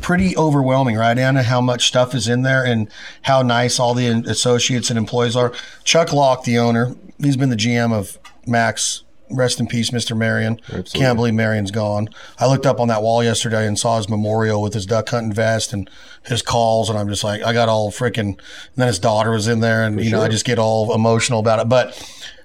[0.00, 1.42] Pretty overwhelming, right, Anna?
[1.42, 2.88] How much stuff is in there and
[3.22, 5.52] how nice all the associates and employees are.
[5.84, 9.04] Chuck Locke, the owner, he's been the GM of Mack's.
[9.32, 10.16] Rest in peace, Mr.
[10.16, 10.60] Marion.
[10.92, 12.08] Can't believe Marion's gone.
[12.38, 15.32] I looked up on that wall yesterday and saw his memorial with his duck hunting
[15.32, 15.88] vest and
[16.24, 18.18] his calls, and I'm just like, I got all freaking.
[18.18, 18.40] And
[18.76, 21.58] then his daughter was in there, and you know, I just get all emotional about
[21.60, 21.68] it.
[21.68, 21.98] But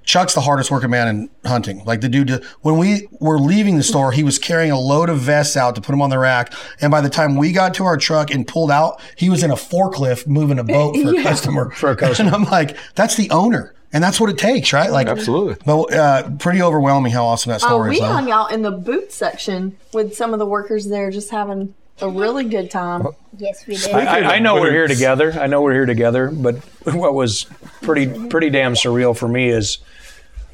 [0.07, 1.83] Chuck's the hardest working man in hunting.
[1.83, 5.19] Like the dude, when we were leaving the store, he was carrying a load of
[5.19, 6.53] vests out to put them on the rack.
[6.79, 9.51] And by the time we got to our truck and pulled out, he was in
[9.51, 11.71] a forklift moving a boat for a customer.
[11.71, 12.27] For a customer.
[12.27, 13.73] And I'm like, that's the owner.
[13.93, 14.91] And that's what it takes, right?
[14.91, 15.55] Like, Absolutely.
[15.65, 18.01] But uh, pretty overwhelming how awesome that story we is.
[18.01, 21.73] We hung out in the boot section with some of the workers there, just having
[22.01, 23.07] a really good time.
[23.37, 23.91] Yes, we did.
[23.91, 25.31] I, I, I know we're here together.
[25.31, 26.29] I know we're here together.
[26.29, 27.45] But what was
[27.81, 29.77] pretty pretty damn surreal for me is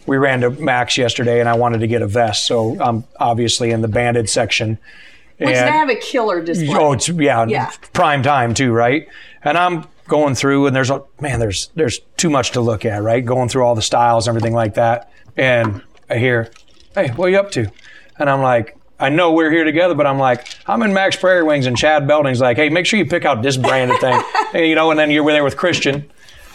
[0.05, 2.45] we ran to Mack's yesterday, and I wanted to get a vest.
[2.45, 4.77] So I'm obviously in the banded section.
[5.38, 6.77] Which they have a killer display.
[6.77, 7.71] Oh, it's yeah, Yeah.
[7.91, 9.07] prime time too, right?
[9.43, 13.01] And I'm going through, and there's a man, there's there's too much to look at,
[13.01, 13.24] right?
[13.24, 16.51] Going through all the styles, and everything like that, and I hear,
[16.95, 17.72] "Hey, what are you up to?"
[18.18, 18.78] And I'm like.
[18.99, 22.08] I know we're here together, but I'm like, I'm in Mack's Prairie Wings, and Chad
[22.08, 24.22] Belding's like, hey, make sure you pick out this branded thing,
[24.54, 24.91] and, you know.
[24.91, 26.10] And then you're there with Christian,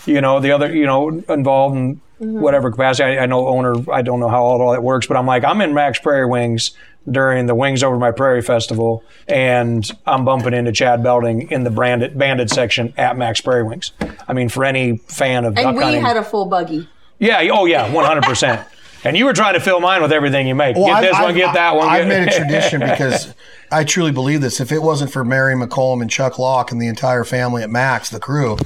[0.06, 2.40] you know, the other, you know, involved in mm-hmm.
[2.40, 3.18] whatever capacity.
[3.18, 3.74] I, I know owner.
[3.92, 6.26] I don't know how all, all that works, but I'm like, I'm in Max Prairie
[6.26, 6.70] Wings
[7.10, 11.70] during the Wings Over My Prairie Festival, and I'm bumping into Chad Belding in the
[11.70, 13.92] branded banded section at Mack's Prairie Wings.
[14.26, 16.88] I mean, for any fan of duck and we hunting, had a full buggy.
[17.18, 18.22] yeah, oh yeah, 100.
[18.22, 18.60] percent
[19.04, 20.76] And you were trying to fill mine with everything you make.
[20.76, 21.88] Well, get I've- this one, I've- get that one.
[21.88, 23.32] I've made a tradition because
[23.70, 24.60] I truly believe this.
[24.60, 28.10] If it wasn't for Mary McCollum and Chuck Locke and the entire family at Mack's,
[28.10, 28.56] the crew,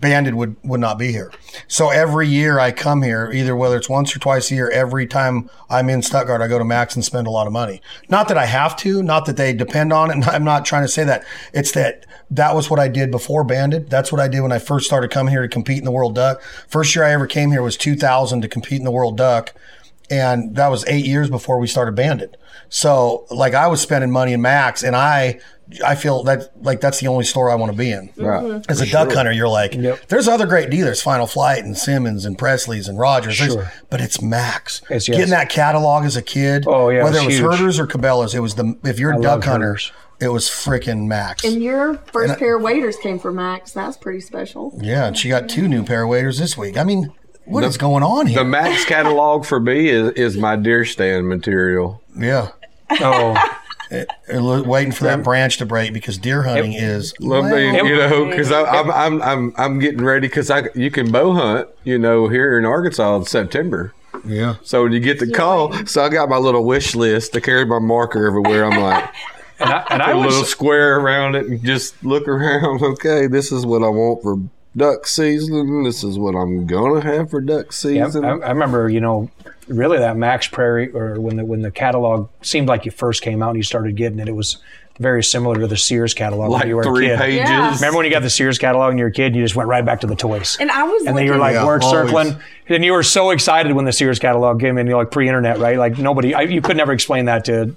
[0.00, 1.30] Banded would, would not be here.
[1.68, 5.06] So every year I come here, either whether it's once or twice a year, every
[5.06, 7.82] time I'm in Stuttgart, I go to Mack's and spend a lot of money.
[8.08, 10.14] Not that I have to, not that they depend on it.
[10.14, 11.24] And I'm not trying to say that.
[11.52, 13.90] It's that that was what I did before Banded.
[13.90, 16.14] That's what I did when I first started coming here to compete in the World
[16.14, 16.40] Duck.
[16.66, 19.52] First year I ever came here was 2000 to compete in the World Duck
[20.10, 22.36] and that was eight years before we started Banded.
[22.68, 25.40] So like I was spending money in Mack's, and I
[25.84, 28.10] I feel that like that's the only store I want to be in.
[28.16, 28.42] Right.
[28.42, 28.70] Mm-hmm.
[28.70, 29.16] As a For duck sure.
[29.18, 29.72] hunter, you're like,
[30.08, 33.72] there's other great dealers, Final Flight and Simmons and Presley's and Rogers, Sure.
[33.90, 34.82] but it's Mack's.
[34.84, 35.16] It's- yes.
[35.16, 38.34] Getting that catalog as a kid, Oh, yeah, whether it was was Herter's or Cabela's,
[38.34, 39.92] it was the if you're I a duck love hunter, Herter's.
[40.20, 41.44] it was freaking Mack's.
[41.44, 43.72] And your first And I- pair of waders came from Mack's.
[43.72, 44.78] That's pretty special.
[44.82, 46.76] yeah, and she got two new pair of waders this week.
[46.76, 47.12] I mean,
[47.44, 48.38] what is going on here?
[48.38, 52.02] The Mack's catalog for me is, is my deer stand material.
[52.16, 52.48] yeah.
[52.90, 53.36] Oh,
[53.90, 57.94] It- it- waiting for that branch to break because deer hunting is Love me, you
[57.96, 61.98] know, because I'm I'm I'm I'm getting ready because I you can bow hunt, you
[61.98, 63.92] know, here in Arkansas in September.
[64.24, 64.54] Yeah.
[64.62, 67.66] So when you get the call, so I got my little wish list to carry
[67.66, 68.64] my marker everywhere.
[68.64, 69.10] I'm like,
[69.60, 72.80] and I, and I put a little square around it and just look around.
[72.82, 74.38] Okay, this is what I want for
[74.76, 75.82] duck season.
[75.84, 77.70] This is what I'm gonna have for duck Yeah,
[78.06, 78.24] season.
[78.24, 79.30] I, I remember, you know,
[79.68, 83.42] really that Mack's Prairie, or when the when the catalog seemed like you first came
[83.42, 84.58] out and you started getting it, it was
[84.98, 87.18] very similar to the Sears catalog Like when you were three a kid.
[87.18, 87.50] pages.
[87.50, 87.74] Yeah.
[87.76, 89.56] Remember when you got the Sears catalog and you were a kid, and you just
[89.56, 90.56] went right back to the toys.
[90.60, 92.10] And I was And then you were like Yeah, word always.
[92.10, 92.36] circling,
[92.68, 94.86] and you were so excited when the Sears catalog came in.
[94.86, 95.78] You're like pre-internet, right?
[95.78, 97.74] Like nobody, I, you could never explain that to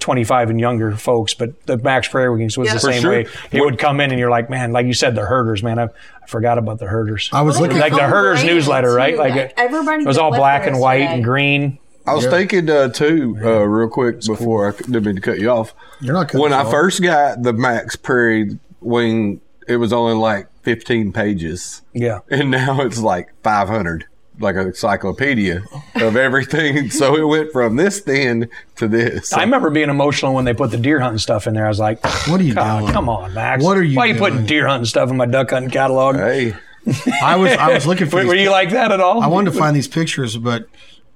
[0.00, 1.34] 25 and younger folks.
[1.34, 2.74] But the Mack's Prairie Wings was Yeah.
[2.74, 3.10] the For same sure.
[3.12, 3.26] way.
[3.52, 5.78] It would come in, and you're like, man, like you said, the Herter's, man.
[5.78, 7.30] I, I forgot about the Herter's.
[7.32, 8.52] I was looking like the Herter's right.
[8.52, 9.14] newsletter, right?
[9.14, 9.18] Too.
[9.20, 11.14] Like it, Everybody it was all black and white yesterday.
[11.16, 11.78] and green.
[12.06, 15.50] I was thinking uh, too, uh, real quick before I didn't mean to cut you
[15.50, 15.74] off.
[16.00, 16.70] You're not cutting when I off.
[16.70, 22.20] first got the Mack's Prairie wing, it was only like 15 pages, Yeah.
[22.30, 24.06] and now it's like 500,
[24.40, 25.62] like an encyclopedia
[25.96, 26.90] of everything.
[26.90, 29.32] so it went from this thin to this.
[29.32, 31.66] I remember being emotional when they put the deer hunting stuff in there.
[31.66, 32.92] I was like, What are you God, doing?
[32.92, 33.62] come on, Mack's.
[33.64, 34.30] What are you Why are you doing?
[34.32, 36.16] putting deer hunting stuff in my duck hunting catalog?
[36.16, 36.54] hey,
[37.22, 38.16] I was I was looking for.
[38.16, 39.22] Were, these were you like that at all?
[39.22, 40.66] I wanted to find these pictures, but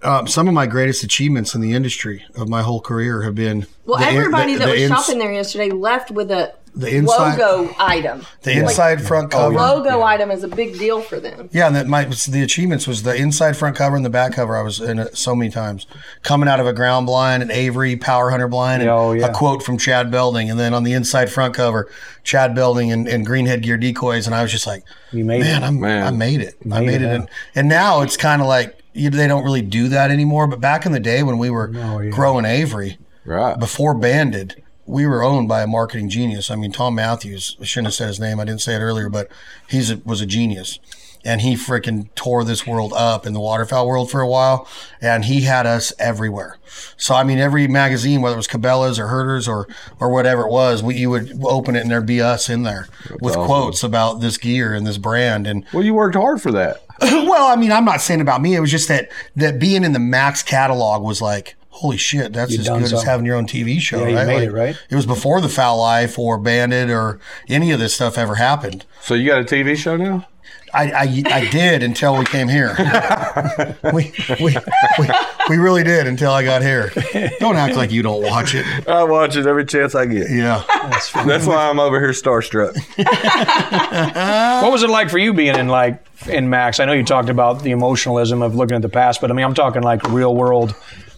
[0.03, 3.67] um, some of my greatest achievements in the industry of my whole career have been
[3.87, 6.97] Well, the everybody the- that the was ins- shopping there yesterday left with a The
[6.97, 8.27] inside- logo item.
[8.43, 9.55] The inside front oh, cover.
[9.55, 11.49] The logo item is a big deal for them.
[11.53, 14.57] Yeah, and that my the achievements was the inside front cover and the back cover.
[14.57, 15.87] I was in it so many times,
[16.23, 19.27] coming out of a ground blind, an Avery Power Hunter blind, and Oh, yeah.
[19.27, 21.89] a quote from Chad Belding, and then on the inside front cover,
[22.25, 24.83] Chad Belding and, and Greenhead Gear decoys, and I was just like,
[25.13, 25.67] You made man, it.
[25.67, 26.07] I'm, Man.
[26.07, 26.55] I made it.
[26.65, 29.45] I Made made it, it, and, and now it's kind of like you, they don't
[29.45, 30.49] really do that anymore.
[30.49, 32.11] But back in the day when we were Oh, yeah.
[32.11, 33.57] growing Avery, right.
[33.59, 36.51] before Banded, we were owned by a marketing genius.
[36.51, 37.57] I mean, Tom Matthews.
[37.61, 38.41] I shouldn't have said his name.
[38.41, 39.31] I didn't say it earlier, but
[39.69, 40.79] he's a, was a genius,
[41.25, 44.69] and he freaking tore this world up in the waterfowl world for a while.
[45.01, 46.59] And he had us everywhere.
[46.97, 49.67] So I mean, every magazine, whether it was Cabela's or Herter's or
[50.01, 52.89] or whatever it was, we, you would open it and there'd be us in there
[53.21, 53.47] with awesome.
[53.47, 56.85] quotes about this gear and this brand and Well, you worked hard for that.
[57.01, 58.55] well, I mean, I'm not saying about me.
[58.55, 62.53] It was just that that being in the Mack's catalog was like, holy shit, that's
[62.53, 64.01] You as done good as having your own TV show.
[64.01, 64.27] Yeah, you right?
[64.27, 64.79] made Like, it, right?
[64.91, 67.19] It was before the Fowl Life or Banded or
[67.49, 68.85] any of this stuff ever happened.
[69.01, 70.27] So you got a TV show now?
[70.73, 72.75] I, I, I did until we came here.
[73.93, 74.57] we, we,
[74.99, 75.09] we,
[75.49, 76.91] we really did until I got here.
[77.39, 78.67] Don't act like you don't watch it.
[78.89, 80.31] I watch it every chance I get.
[80.31, 80.65] Yeah.
[81.25, 82.75] That's why I'm over here starstruck.
[84.63, 86.81] What was it like for you being in like in Mack's?
[86.81, 89.45] I know you talked about the emotionalism of looking at the past, but I mean,
[89.45, 90.75] I'm talking like real world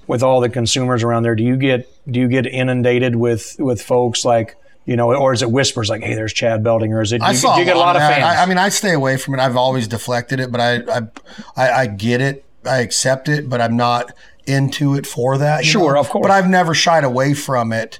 [0.06, 1.34] with all the consumers around there.
[1.34, 4.56] Do you get do you get inundated with with folks like
[4.86, 7.20] you know, or is it whispers like, "Hey, there's Chad Belding," or is it?
[7.20, 8.22] I you, saw do you get a lot of fans?
[8.22, 9.40] I, I mean, I stay away from it.
[9.40, 11.00] I've always deflected it, but I, I,
[11.56, 12.44] I, I get it.
[12.64, 14.12] I accept it, but I'm not
[14.46, 15.64] into it for that.
[15.64, 16.00] Sure, know?
[16.00, 16.22] of course.
[16.22, 17.98] But I've never shied away from it.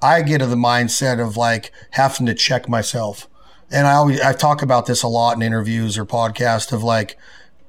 [0.00, 3.28] I get to the mindset of like having to check myself,
[3.70, 7.18] and I always I talk about this a lot in interviews or podcasts of like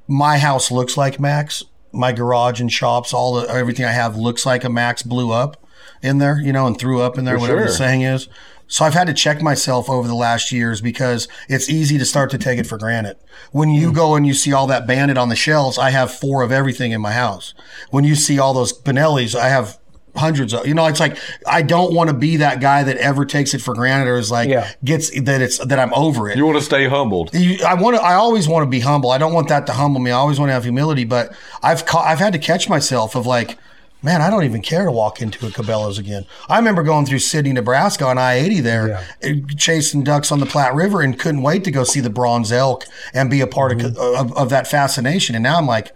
[0.08, 1.66] my house looks like Mack's.
[1.94, 5.66] My garage and shops, all the everything I have looks like a Mack's blew up
[6.02, 8.28] in there, you know, and threw up in there, For whatever the saying is.
[8.68, 12.32] So I've had to check myself over the last years because it's easy to start
[12.32, 13.18] to take it for granted.
[13.52, 13.96] When you hmm.
[13.96, 16.92] go and you see all that banded on the shelves, I have four of everything
[16.92, 17.54] in my house.
[17.92, 19.78] When you see all those Benellis, I have
[20.16, 21.18] hundreds of, you know, it's like,
[21.48, 24.30] I don't want to be that guy that ever takes it for granted or is
[24.30, 24.72] like, Yeah.
[24.84, 26.38] gets that it's, that I'm over it.
[26.38, 27.34] You want to stay humbled.
[27.34, 28.02] You- I want to.
[28.04, 29.12] I always want to be humble.
[29.12, 30.12] I don't want that to humble me.
[30.12, 31.04] I always want to have humility.
[31.06, 31.34] But
[31.64, 33.58] I've ca- I've had to catch myself of like,
[34.04, 36.26] man, I don't even care to walk into a Cabela's again.
[36.50, 40.46] I remember going through Sidney, Nebraska on I eighty there, uh, chasing ducks on the
[40.46, 43.72] Platte River, and couldn't wait to go see the bronze elk and be a part
[43.82, 45.36] of, of of that fascination.
[45.36, 45.92] And now I'm like,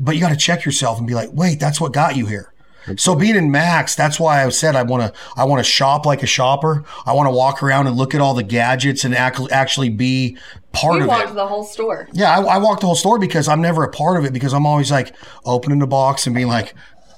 [0.00, 2.52] but you got to check yourself and be like, wait, that's what got you here.
[2.96, 5.20] So being in Mack's, that's why I said I want to.
[5.36, 6.84] I want to shop like a shopper.
[7.06, 10.36] I want to walk around and look at all the gadgets and act, actually be
[10.72, 11.04] part of it.
[11.06, 11.34] You of walked it.
[11.34, 12.08] the whole store.
[12.12, 14.52] Yeah, I, I walk the whole store because I'm never a part of it because
[14.54, 15.14] I'm always like
[15.44, 16.74] opening the box and being like,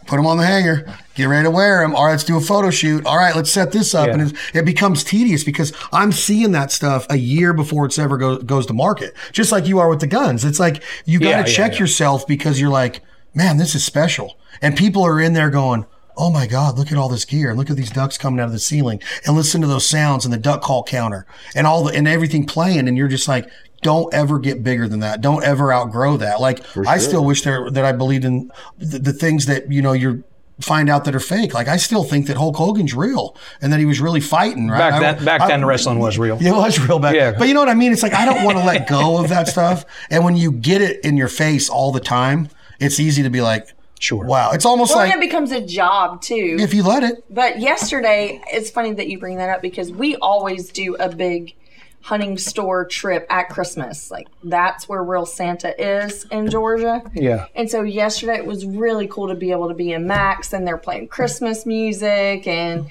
[0.07, 1.95] put them on the hanger, get ready to wear them.
[1.95, 3.07] All right, let's do a photo shoot.
[3.07, 4.09] All right, let's set this up.
[4.09, 8.19] And it, it becomes tedious because I'm seeing that stuff a year before it's ever
[8.19, 9.15] go, goes to market.
[9.31, 10.45] Just like you are with the guns.
[10.45, 11.79] It's like you got to Yeah, yeah, check yeah.
[11.81, 13.01] yourself because you're like,
[13.35, 14.37] man, this is special.
[14.61, 17.59] And people are in there going, Oh my God, look at all this gear and
[17.59, 20.33] look at these ducks coming out of the ceiling and listen to those sounds and
[20.33, 22.87] the duck call counter and all the, and everything playing.
[22.87, 23.49] And you're just like,
[23.81, 25.23] don't ever get bigger than that.
[25.23, 26.39] Don't ever outgrow that.
[26.41, 29.93] Like I still wish there, that I believed in the, the things that, you know,
[29.93, 30.23] you're,
[30.61, 31.55] find out that are fake.
[31.55, 34.69] Like I still think that Hulk Hogan's real and that he was really fighting.
[34.69, 34.79] Right?
[34.79, 36.39] Back I- then, back I- then, wrestling was real.
[36.41, 37.15] yeah, it was real back.
[37.17, 37.33] Yeah.
[37.37, 37.91] But you know what I mean?
[37.91, 39.85] It's like I don't want to let go of that stuff.
[40.11, 43.41] And when you get it in your face all the time, it's easy to be
[43.41, 43.73] like,
[44.03, 44.25] Sure.
[44.25, 44.51] wow.
[44.51, 46.57] It's almost Well, like and it becomes a job too.
[46.59, 47.25] if you let it.
[47.31, 51.55] But yesterday, it's funny that you bring that up because we always do a big
[52.01, 54.11] hunting store trip at Christmas.
[54.11, 57.01] Like that's where real Santa is in Georgia.
[57.15, 57.47] Yeah.
[57.55, 60.67] And so yesterday it was really cool to be able to be in Mack's and
[60.67, 62.91] they're playing Christmas music and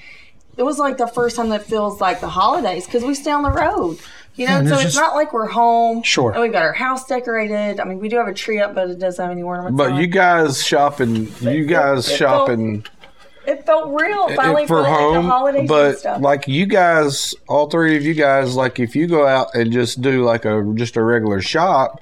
[0.56, 3.42] it was like the first time that feels like the holidays because we stay on
[3.42, 3.98] the road.
[4.34, 6.02] You know, Yeah, so it's it's just- not like we're home.
[6.02, 6.32] Sure.
[6.32, 7.78] And we've got our house decorated.
[7.80, 9.76] I mean, we do have a tree up, but it doesn't have any ornaments.
[9.76, 12.84] But on you guys shopping, you guys It shopping
[13.46, 14.28] it felt real.
[14.28, 16.22] It Finally, for felt like home, the holidays and but stuff.
[16.22, 20.00] like you guys, all three of you guys, like if you go out and just
[20.00, 22.00] do like a just a regular shop,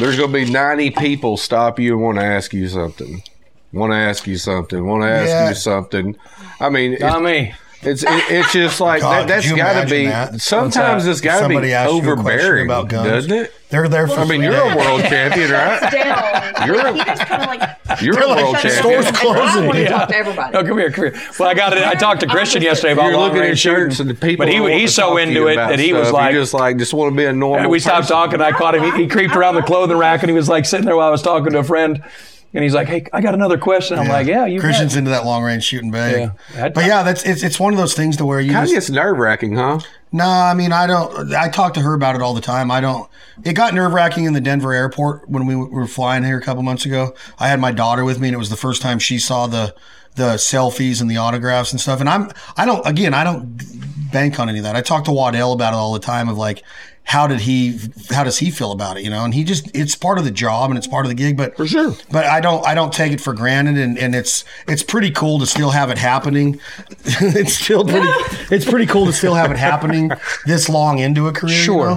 [0.00, 3.22] there's gonna be ninety people stop you and want to ask you something,
[3.72, 5.48] want to ask you something, want to ask Yeah.
[5.50, 6.16] you something.
[6.60, 7.52] I mean, it- Not me.
[7.82, 10.06] It's it, it's just like God, that, could that's got to be.
[10.06, 10.40] that?
[10.40, 13.08] Sometimes it's got to be Somebody asks you overbearing, about guns.
[13.08, 13.52] doesn't it?
[13.70, 15.92] They're there for I mean, you're a world champion, right?
[15.92, 16.66] down.
[16.66, 18.74] You're- he just kind like You're a world champion.
[18.82, 19.64] Store's And I closing.
[19.66, 19.88] want to Yeah.
[19.90, 20.52] talk to everybody.
[20.52, 21.22] No, come here, come here.
[21.38, 21.84] Well, I got it.
[21.86, 24.44] I talked to Christian yesterday about You're long looking range shirts shooting, and the people.
[24.44, 26.14] but he he's so into it that he was stuff.
[26.14, 27.60] like, you just like just want to be a normal.
[27.60, 28.16] And we stopped person.
[28.16, 28.40] talking.
[28.40, 28.82] I caught him.
[28.82, 31.10] He, he creeped around the clothing rack and he was like sitting there while I
[31.12, 32.02] was talking to a friend.
[32.52, 35.10] And he's like, "Hey, I got another question." I'm like, "Yeah, you." Christian's bet." into
[35.10, 36.32] that long range shooting bag.
[36.54, 36.68] Yeah.
[36.70, 38.90] But yeah, that's it's it's one of those things to where you Kind of gets
[38.90, 39.78] nerve wracking, huh?
[40.12, 41.32] No, I mean I don't.
[41.32, 42.70] I talk to her about it all the time.
[42.70, 43.08] I don't.
[43.44, 46.62] It got nerve wracking in the Denver airport when we were flying here a couple
[46.64, 47.14] months ago.
[47.38, 49.74] I had my daughter with me, and it was the first time she saw the
[50.16, 52.00] the selfies and the autographs and stuff.
[52.00, 53.56] And I'm I don't again I don't
[54.10, 54.76] bank on any of that.
[54.76, 56.28] I talk to Waddell about it all the time.
[56.28, 56.62] Of like,
[57.10, 57.76] how did he?
[58.10, 59.02] How does he feel about it?
[59.02, 61.16] You know, and he just it's part of the job and it's part of the
[61.16, 61.36] gig.
[61.36, 61.92] But For sure.
[62.12, 65.40] but I don't I don't take it for granted and, and it's it's pretty cool
[65.40, 66.60] to still have it happening.
[67.04, 68.06] it's still pretty
[68.54, 70.12] it's pretty cool to still have it happening
[70.46, 71.56] this long into a career.
[71.56, 71.90] you Sure.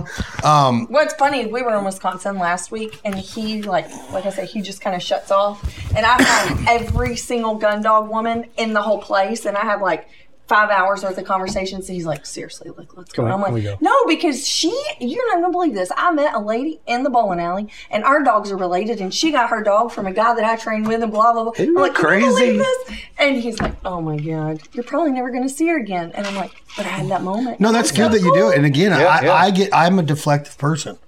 [0.43, 0.49] know?
[0.49, 4.31] Um What's funny is we were in Wisconsin last week, and he like like I
[4.31, 5.61] said, he just kind of shuts off.
[5.95, 9.79] And I found every single gun dog woman in the whole place, and I have
[9.79, 10.07] like
[10.53, 11.89] five hours worth of conversations.
[11.89, 13.25] And he's like, seriously, like let's go.
[13.25, 13.77] On, I'm like, go.
[13.81, 14.69] no, because she,
[14.99, 15.91] you're not gonna believe this.
[15.97, 19.31] I met a lady in the bowling alley, and our dogs are related, and she
[19.31, 21.53] got her dog from a guy that I trained with, and blah blah blah.
[21.53, 22.99] Isn't I'm that like, "Can you believe crazy?" this?
[23.17, 26.11] And he's like, oh my god, you're probably never gonna see her again.
[26.13, 27.59] And I'm like, but I had that moment.
[27.59, 28.57] no, that's good that you do it.
[28.57, 29.33] And again, Yeah, I, yeah.
[29.33, 30.99] I get I'm a deflective person.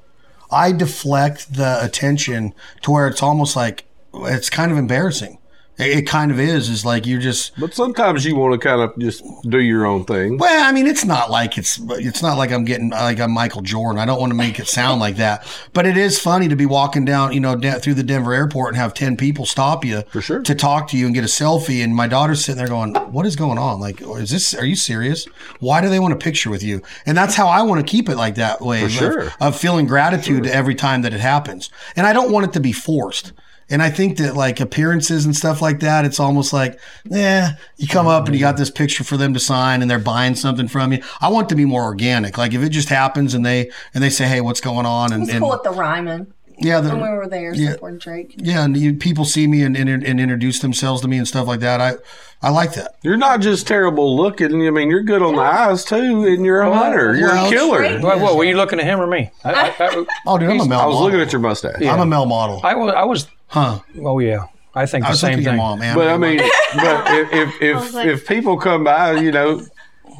[0.51, 2.53] I deflect the attention
[2.83, 5.37] to where it's almost like it's kind of embarrassing.
[5.77, 6.69] It, kind of is.
[6.69, 10.05] Is like you just But sometimes you want to kind of just do your own
[10.05, 10.37] thing.
[10.37, 13.61] Well, I mean, it's not like it's it's not like I'm getting like I'm Michael
[13.61, 13.99] Jordan.
[13.99, 16.65] I don't want to make it sound like that, but it is funny to be
[16.65, 20.21] walking down, you know, through the Denver airport and have ten people stop you For
[20.21, 20.41] sure.
[20.43, 21.83] to talk to you and get a selfie.
[21.83, 23.79] And my daughter's sitting there going, "What is going on?
[23.79, 24.53] Like, is this?
[24.55, 25.25] Are you serious?
[25.59, 28.07] Why do they want a picture with you?" And that's how I want to keep
[28.07, 29.33] it like that way, For sure.
[29.41, 31.69] of, feeling gratitude every time that it happens.
[31.95, 33.33] And I don't want it to be forced.
[33.69, 37.87] And I think that like appearances and stuff like that, it's almost like, yeah, you
[37.87, 40.67] come up and you got this picture for them to sign and they're buying something
[40.67, 41.01] from you.
[41.19, 42.37] I want it to be more organic.
[42.37, 45.11] Like if it just happens and they and they say, hey, what's going on?
[45.13, 47.71] And, was and the Ryman yeah, the, when we were there yeah.
[47.73, 48.35] supporting Drake.
[48.37, 51.47] yeah, and you, people see me and, and and introduce themselves to me and stuff
[51.47, 51.81] like that.
[51.81, 51.93] I
[52.41, 52.95] I like that.
[53.03, 54.65] You're not just terrible looking.
[54.67, 57.15] I mean, you're good on the eyes too, and you're a hunter.
[57.15, 57.77] You're well, a killer.
[57.79, 59.31] Drake- What, what, were you looking at him or me?
[59.43, 60.79] I, I, I, Oh, dude, I'm a male.
[60.79, 61.01] I was model.
[61.03, 61.81] looking at your mustache.
[61.81, 62.61] I'm a male model.
[62.63, 62.93] I was.
[62.93, 63.27] I was.
[63.47, 63.79] Huh?
[64.01, 64.45] Oh yeah.
[64.75, 65.55] I think I the was same thing.
[65.57, 65.95] mom, man.
[65.95, 66.37] But I mean,
[66.75, 69.61] but if if if, like- if people come by, you know,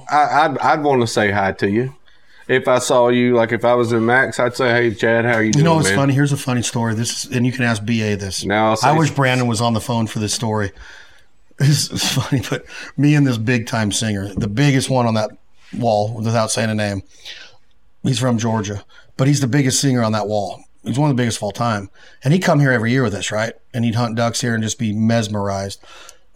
[0.10, 1.94] I, I'd I'd want to say hi to you.
[2.47, 5.34] If I saw you, like if I was in Mack's, I'd say, "Hey, Chad, how
[5.34, 5.65] are you doing?
[5.65, 5.97] You know it's man?
[5.97, 6.13] funny?
[6.13, 6.93] Here's a funny story.
[6.93, 8.45] This is, and you can ask BA this.
[8.45, 10.72] Now I wish Brandon was on the phone for this story.
[11.57, 12.65] It's, it's funny, but
[12.97, 15.31] me and this big time singer, the biggest one on that
[15.73, 17.01] wall, without saying a name,
[18.03, 18.84] he's from Georgia,
[19.15, 20.61] but he's the biggest singer on that wall.
[20.84, 21.89] He's one of the biggest of all time,
[22.26, 23.53] and he'd come here every year with us, right?
[23.73, 25.81] And he'd hunt ducks here and just be mesmerized.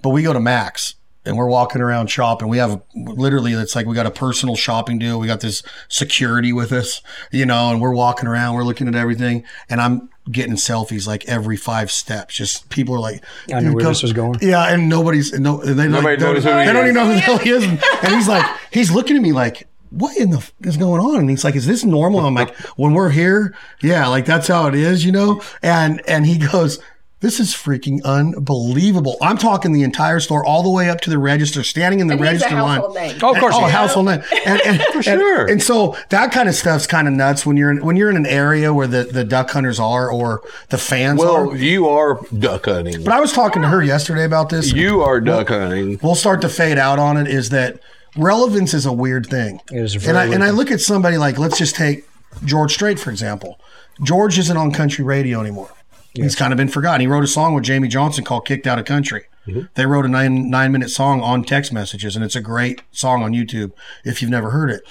[0.01, 0.95] But we go to Mack's,
[1.29, 2.47] and we're walking around shopping.
[2.47, 5.19] We have literally, it's like we got a personal shopping deal.
[5.19, 8.95] We got this security with us, you know, and we're walking around, we're looking at
[8.95, 12.35] everything, and I'm getting selfies like every five steps.
[12.35, 13.23] Just people are like,
[13.53, 14.39] I knew where come-" this was going.
[14.41, 16.95] Yeah, and nobody's no, and they Nobody like, don't, knows who he they don't even
[16.95, 17.63] know who the hell he is.
[17.63, 20.99] And, and he's like, he's looking at me like, what in the f- is going
[20.99, 21.19] on?
[21.19, 22.21] And he's like, is this normal?
[22.21, 25.43] I'm like, when we're here, yeah, like that's how it is, you know.
[25.61, 26.79] And and he goes.
[27.21, 29.17] This is freaking unbelievable.
[29.21, 32.13] I'm talking the entire store, all the way up to the register, standing in the
[32.13, 32.93] And he's a register line.
[32.93, 33.19] name.
[33.21, 34.23] Oh, of course Oh, household name.
[34.45, 35.45] And, and, For sure.
[35.49, 38.15] And, so that kind of stuff's kind of nuts when you're in, when you're in
[38.15, 41.55] an area where the, the duck hunters are or the fans Well, are.
[41.57, 43.03] you are duck hunting.
[43.03, 44.71] But I was talking to her yesterday about this.
[44.71, 45.99] You are duck hunting.
[46.01, 47.79] we'll start to fade out on it is that
[48.15, 49.59] relevance is a weird thing.
[49.71, 52.07] It is a and very I and I look at somebody like let's just take
[52.45, 53.59] George Strait for example.
[54.01, 55.69] George isn't on country radio anymore.
[56.15, 57.01] He's kind of been forgotten.
[57.01, 59.61] He wrote a song with Jamey Johnson called "Kicked Out of Country." Mm-hmm.
[59.75, 63.23] They wrote a nine nine minute song on text messages, and it's a great song
[63.23, 63.71] on YouTube
[64.03, 64.81] if you've never heard it.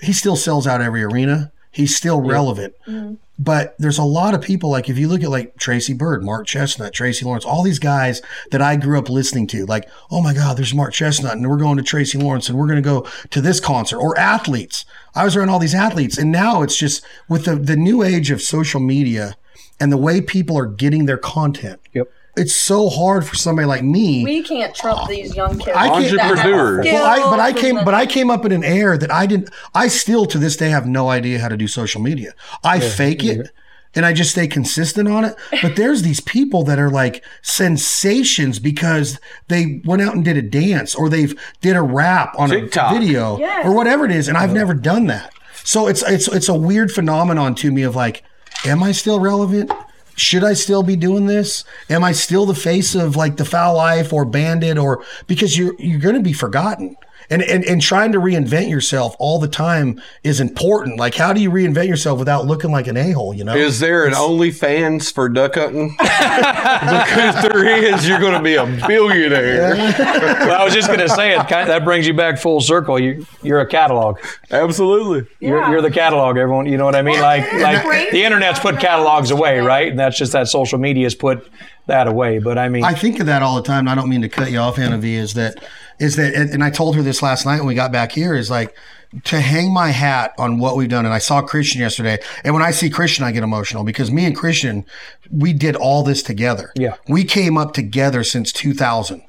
[0.00, 1.52] He still sells out every arena.
[1.70, 2.74] He's still relevant.
[2.86, 3.14] Mm-hmm.
[3.38, 6.46] But there's a lot of people like if you look at like Tracy Byrd, Mark
[6.46, 10.32] Chesnutt, Tracy Lawrence, all these guys that I grew up listening to, like, oh my
[10.32, 13.06] God, there's Mark Chesnutt, and we're going to Tracy Lawrence, and we're going to go
[13.28, 14.86] to this concert, or athletes.
[15.14, 18.30] I was around all these athletes, and now it's just with the the new age
[18.30, 19.36] of social media
[19.80, 21.80] and the way people are getting their content.
[21.92, 22.10] Yep.
[22.38, 24.22] It's so hard for somebody like me.
[24.22, 25.74] We can't trump these young kids.
[25.74, 26.84] I can't- Entrepreneurs.
[26.84, 29.48] Well, I, but I came, but I came up in an era that I didn't.
[29.74, 32.34] I still to this day have no idea how to do social media.
[32.62, 33.50] I fake it,
[33.94, 35.34] and I just stay consistent on it.
[35.62, 37.24] But there's these people that are like
[37.70, 42.50] sensations because they went out and did a dance, or they've did a rap on
[42.50, 42.92] TikTok.
[42.94, 43.64] a video, Yes.
[43.66, 45.32] or whatever it is, and I've never done that.
[45.64, 48.22] So it's it's it's a weird phenomenon to me of like,
[48.64, 49.70] am I still relevant?
[50.16, 51.64] should I still be doing this?
[51.90, 55.74] Am I still the face of like the fowl life or banded or because you're
[55.78, 56.96] you're going to be forgotten.
[57.28, 60.98] And, and and trying to reinvent yourself all the time is important.
[60.98, 63.34] Like, how do you reinvent yourself without looking like an a hole?
[63.34, 65.96] You know, Is there an OnlyFans for duck hunting?
[65.98, 69.74] because there is, you're going to be a billionaire.
[69.76, 71.46] well, I was just going to say it.
[71.48, 72.98] Kind that brings you back full circle.
[72.98, 74.18] You, you're a catalog.
[74.50, 75.26] Absolutely.
[75.40, 76.36] You're, you're the catalog.
[76.36, 77.20] Everyone, you know what I mean?
[77.20, 79.88] Like, like the internet's put catalogs away, right?
[79.88, 81.48] And that's just that social media's put
[81.86, 82.38] that away.
[82.38, 83.80] But I mean, I think of that all the time.
[83.80, 85.14] and I don't mean to cut you off, Anna V.
[85.14, 85.62] Is that
[85.98, 86.34] is that?
[86.34, 88.34] And I told her this last night when we got back here.
[88.34, 88.74] Is like
[89.24, 91.04] to hang my hat on what we've done.
[91.04, 94.24] And I saw Christian yesterday, and when I see Christian, I get emotional because me
[94.24, 94.84] and Christian,
[95.30, 96.72] we did all this together.
[96.76, 96.96] Yeah.
[97.08, 99.22] we came up together since 2000.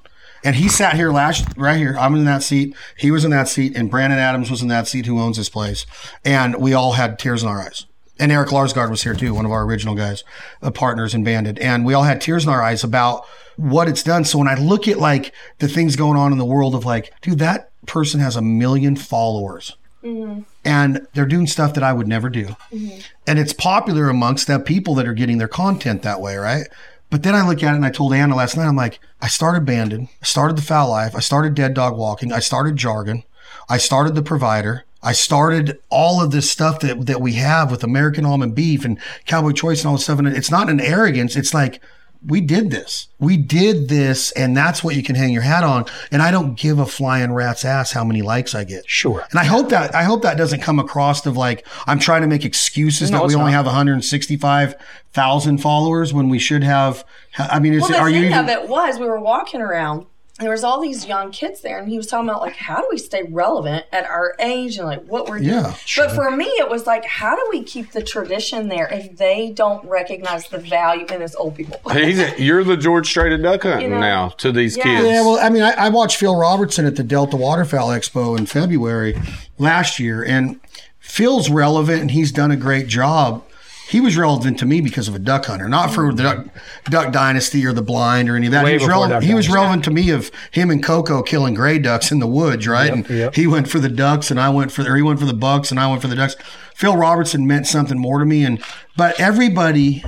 [0.44, 1.98] And he sat here last, right here.
[2.00, 2.76] I'm in that seat.
[2.96, 5.50] He was in that seat, and Brandon Adams was in that seat, who owns this
[5.50, 5.86] place.
[6.24, 7.86] And we all had tears in our eyes.
[8.20, 10.24] And Eric Larsgaard was here too, one of our original guys,
[10.62, 11.60] uh, partners in Banded.
[11.60, 13.26] And we all had tears in our eyes about
[13.58, 14.24] what it's done.
[14.24, 17.14] So when I look at like the things going on in the world of like,
[17.22, 20.42] dude, that person has a million followers mm-hmm.
[20.64, 22.46] and they're doing stuff that I would never do.
[22.72, 23.00] Mm-hmm.
[23.26, 26.68] And it's popular amongst the people that are getting their content that way, right?
[27.10, 29.28] But then I look at it and I told Anna last night, I'm like, I
[29.28, 33.24] started Banded, I started The Fowl Life, I started Dead Dog Walking, I started Jargon,
[33.70, 37.84] I started The Provider, I started all of this stuff that, that we have with
[37.84, 40.20] American Almond Beef and Cowboy Choice and all this stuff.
[40.20, 41.82] And it's not an arrogance, it's like,
[42.28, 43.08] we did this.
[43.20, 45.86] We did this, and that's what you can hang your hat on.
[46.12, 48.88] And I don't give a flying rat's ass how many likes I get.
[48.90, 49.26] Sure.
[49.32, 52.28] And I hope that I hope that doesn't come across of like I'm trying to
[52.28, 53.58] make excuses No, that we only not.
[53.58, 57.04] have 165,000 followers when we should have.
[57.38, 58.40] I mean, is Well, it, the are thing you?
[58.40, 60.06] of it was, we were walking around.
[60.40, 62.88] There was all these young kids there, and he was talking about like how do
[62.92, 65.50] we stay relevant at our age and like what we're doing.
[65.50, 69.18] Yeah, But for me, it was like how do we keep the tradition there if
[69.18, 71.80] they don't recognize the value in this old people?
[71.92, 74.84] He's a, you're the George Strait of duck hunting You know, now to these yeah.
[74.84, 75.08] kids.
[75.08, 78.46] Yeah, well, I mean, I, I watched Phil Robertson at the Delta Waterfowl Expo in
[78.46, 79.20] February
[79.58, 80.60] last year, and
[81.00, 83.44] Phil's relevant, and he's done a great job.
[83.88, 86.46] He was relevant to me because of a duck hunter, not for the duck,
[86.90, 88.66] duck Dynasty or the Blind or any of that.
[88.66, 91.80] Way he was, relevant, he was relevant to me of him and Coco killing gray
[91.80, 92.92] ducks in the woods, right?
[92.92, 93.36] and yep.
[93.36, 95.72] he went for the ducks, and I went for, or he went for the bucks,
[95.72, 96.36] and I went for the ducks.
[96.76, 98.62] Phil Robertson meant something more to me, and
[98.96, 100.04] but everybody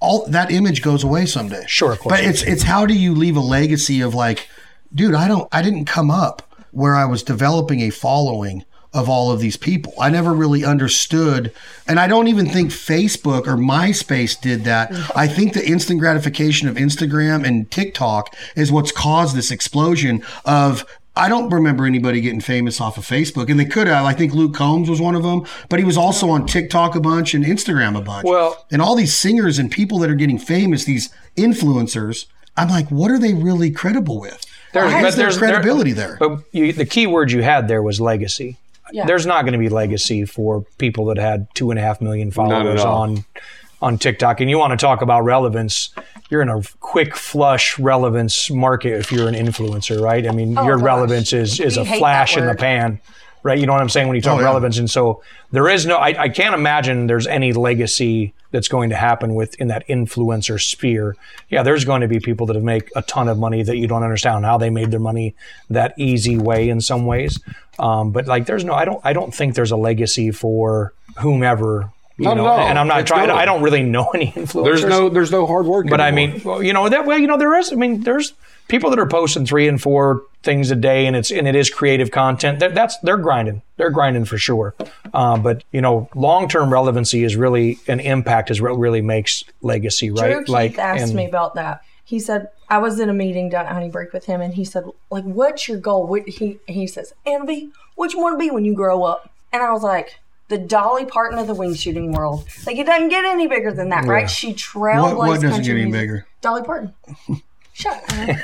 [0.00, 1.64] all that image goes away someday.
[1.66, 2.12] Sure, of course.
[2.12, 4.48] But it's it's how do you leave a legacy of like,
[4.94, 6.42] dude, I don't I didn't come up
[6.72, 8.64] where I was developing a following
[8.94, 9.92] of all of these people.
[10.00, 11.52] I never really understood
[11.86, 14.90] and I don't even think Facebook or MySpace did that.
[15.14, 20.86] I think the instant gratification of Instagram and TikTok is what's caused this explosion of
[21.16, 24.04] I don't remember anybody getting famous off of Facebook, and they could have.
[24.04, 27.00] I think Luke Combs was one of them, but he was also on TikTok a
[27.00, 28.24] bunch and Instagram a bunch.
[28.24, 32.26] Well- and all these singers and people that are getting famous, these influencers,
[32.56, 34.44] I'm like, what are they really credible with?
[34.72, 36.16] There's, Why is there credibility there?
[36.18, 38.58] But you, the key word you had there was legacy.
[38.92, 39.06] Yeah.
[39.06, 42.30] There's not going to be legacy for people that had two and a half million
[42.30, 43.24] followers on
[43.82, 44.40] on TikTok.
[44.40, 45.90] And you want to talk about relevance?
[46.30, 50.26] You're in a quick flush relevance market if you're an influencer, right?
[50.26, 50.84] I mean, Oh, your gosh.
[50.84, 53.00] relevance is is We a flash in the pan.
[53.42, 54.46] Right, you know what I'm saying when you talk Oh, yeah.
[54.46, 55.96] relevance, and so there is no.
[55.98, 60.60] I, I can't imagine there's any legacy that's going to happen with in that influencer
[60.62, 61.16] sphere.
[61.50, 63.88] Yeah, there's going to be people that have make a ton of money that you
[63.88, 65.34] don't understand how they made their money
[65.70, 67.40] that easy way in some ways.
[67.78, 68.72] Um, but like, there's no.
[68.72, 69.00] I don't.
[69.04, 71.90] I don't think there's a legacy for whomever.
[72.16, 72.60] You Not know, all.
[72.60, 73.26] and I'm not trying.
[73.26, 73.34] good.
[73.34, 74.64] I don't really know any influencers.
[74.64, 75.88] There's no there's no hard work.
[75.90, 77.18] But I mean, well, you know that way.
[77.18, 77.72] You know there is.
[77.72, 78.34] I mean, there's
[78.68, 81.70] people that are posting three and four things a day, and it's and it is
[81.70, 82.60] creative content.
[82.60, 83.62] That, that's they're grinding.
[83.76, 84.74] They're grinding for sure.
[85.12, 89.44] Uh, but you know, long term relevancy is really an impact is what really makes
[89.62, 90.44] legacy, right?
[90.44, 91.82] Drew Keith asked and- me about that.
[92.06, 94.64] He said I was in a meeting down at Honey Brake with him, and he
[94.64, 98.50] said, "Like, what's your goal?" What, he he says, "Envy, what you want to be
[98.50, 102.12] when you grow up?" And I was like, "The Dolly Parton of the wing shooting
[102.12, 102.44] world.
[102.66, 105.70] Like, it doesn't get any bigger than that, right?" She trailblazed What, what doesn't get
[105.70, 105.92] any music.
[106.00, 106.26] bigger?
[106.42, 106.92] Dolly Parton.
[107.72, 108.38] Shut up.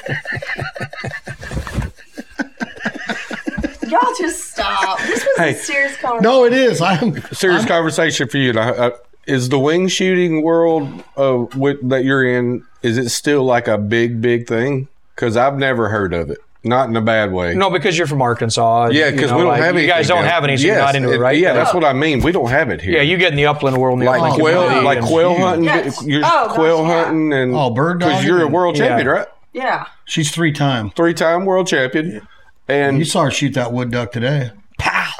[3.91, 4.99] Y'all just stop.
[5.01, 5.51] This was Hey.
[5.53, 6.23] a serious conversation.
[6.23, 6.81] No, it is.
[6.81, 8.53] I'm serious conversation for you.
[8.53, 8.91] Now, uh,
[9.27, 12.65] is the wing shooting world uh, with, that you're in?
[12.83, 14.89] Is it still like a big, big thing?
[15.15, 16.39] Because I've never heard of it.
[16.63, 17.55] Not in a bad way.
[17.55, 18.89] No, because you're from Arkansas.
[18.93, 20.77] Yeah, you because know, we don't like, have You guys don't have any, so you're
[20.77, 21.39] not into it, it- right?
[21.39, 22.21] Yeah, that's what I mean.
[22.21, 22.97] We don't have it here.
[22.97, 25.35] Yeah, you get in the upland world, in the like upland quail, community like quail
[25.39, 25.65] hunting.
[25.65, 26.03] Yes.
[26.05, 27.05] You're Oh, gosh, quail yeah.
[27.05, 28.89] hunting and Oh, bird because you're a and- world Yeah.
[28.89, 29.27] champion, right?
[29.55, 29.87] Yeah.
[30.05, 30.91] she's three time.
[30.91, 32.27] Three time world champion.
[32.71, 34.51] And You saw her shoot that wood duck today.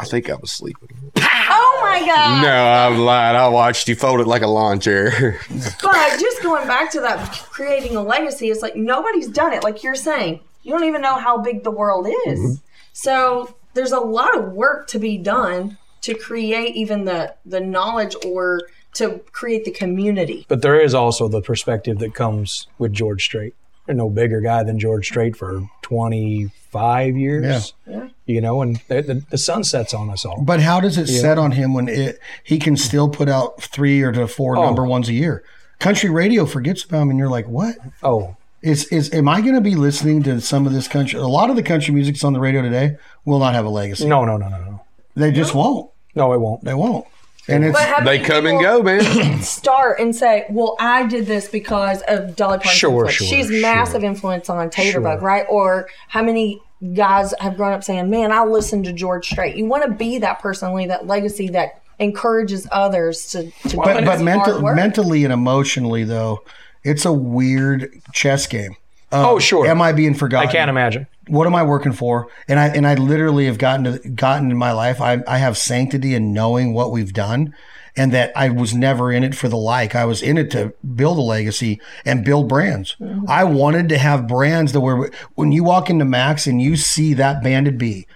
[0.01, 0.89] I think I was sleeping.
[1.17, 2.43] Oh my god.
[2.43, 3.37] No, I'm lying.
[3.37, 5.41] I watched you fold it like a lawn chair.
[5.83, 9.63] But just going back to that creating a legacy, it's like nobody's done it.
[9.63, 12.39] Like you're saying, you don't even know how big the world is.
[12.39, 12.53] Mm-hmm.
[12.93, 18.17] So there's a lot of work to be done to create even the the knowledge
[18.25, 18.63] or
[18.95, 20.47] to create the community.
[20.49, 23.55] But there is also the perspective that comes with George Strait.
[23.89, 27.73] No bigger guy than George Strait for 25 years.
[27.87, 28.09] Yeah.
[28.27, 30.41] You know, and the, the, the sun sets on us all.
[30.43, 34.03] But how does it set on him when it he can still put out three
[34.03, 34.65] or to four Oh.
[34.65, 35.43] number ones a year?
[35.79, 37.75] Country radio forgets about him, and you're like, what?
[38.03, 41.19] Oh, Is is am I going to be listening to some of this country?
[41.19, 43.71] A lot of the country music that's on the radio today will not have a
[43.71, 44.07] legacy.
[44.07, 44.85] no, no, no, no, no.
[45.17, 45.91] They just won't.
[46.15, 46.63] No, it won't.
[46.65, 47.07] They won't.
[47.51, 49.43] And it's But they come and go, man.
[49.43, 53.61] Start and say, "Well, I did this because of Dolly Parton's Sure, sure, She's sure.
[53.61, 55.19] massive influence on Taterbug, Sure.
[55.19, 56.61] right?" Or how many
[56.95, 60.19] guys have grown up saying, "Man, I listened to George Strait." You want to be
[60.19, 63.51] that person, leave that legacy that encourages others to.
[63.69, 66.43] to but but mental, mentally and emotionally though,
[66.85, 68.75] it's a weird chess game.
[69.13, 69.67] Uh, Oh, sure.
[69.67, 70.49] Am I being forgotten?
[70.49, 71.07] I can't imagine.
[71.31, 72.29] What am I working for?
[72.49, 75.01] And I and I literally have gotten to gotten in my life.
[75.01, 77.55] I I have sanctity in knowing what we've done,
[77.97, 79.95] and that I was never in it for the like.
[79.95, 82.97] I was in it to build a legacy and build brands.
[83.29, 87.15] I wanted to have brands that were when you walk into Mack's and you see
[87.15, 88.07] that Banded Bee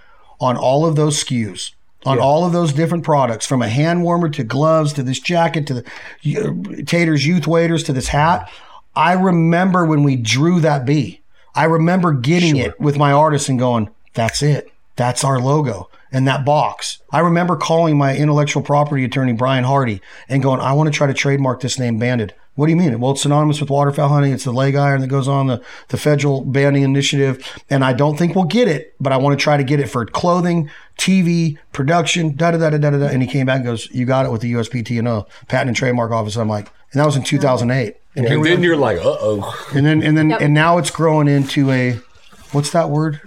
[0.41, 1.73] on all of those SKUs.
[2.07, 5.67] On all of those different products, from a hand warmer to gloves to this jacket
[5.69, 5.83] to the
[6.37, 8.51] uh, Tater's youth waders to this hat,
[8.95, 11.23] I remember when we drew that bee.
[11.55, 14.73] I remember getting it with my artist and going, that's it.
[14.97, 17.01] That's our logo and that box.
[17.11, 21.09] I remember calling my intellectual property attorney, Brian Hardy, and going, I want to try
[21.09, 22.35] to trademark this name banded.
[22.55, 23.01] What do you mean?
[23.01, 24.33] Well, it's synonymous with waterfowl hunting.
[24.33, 27.45] It's the leg iron that goes on the, the federal banding initiative.
[27.69, 29.89] And I don't think we'll get it, but I want to try to get it
[29.89, 33.07] for clothing, TV, production, da da da da da da.
[33.07, 36.13] And he came back and goes, You got it with the USPTO, Patent and Trademark
[36.13, 36.37] Office.
[36.37, 37.97] I'm like, and that was in 2008.
[38.17, 39.69] And, and then are- you're like, uh oh.
[39.75, 41.99] and then and then and now it's growing into a
[42.53, 43.21] what's that word?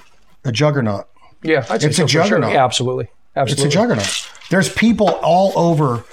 [0.46, 1.08] A juggernaut.
[1.44, 2.24] Yeah, I'd say It's so a for sure.
[2.24, 2.54] juggernaut.
[2.54, 3.10] Yeah, absolutely.
[3.36, 3.66] Absolutely.
[3.66, 4.30] It's a juggernaut.
[4.50, 6.06] There's people all over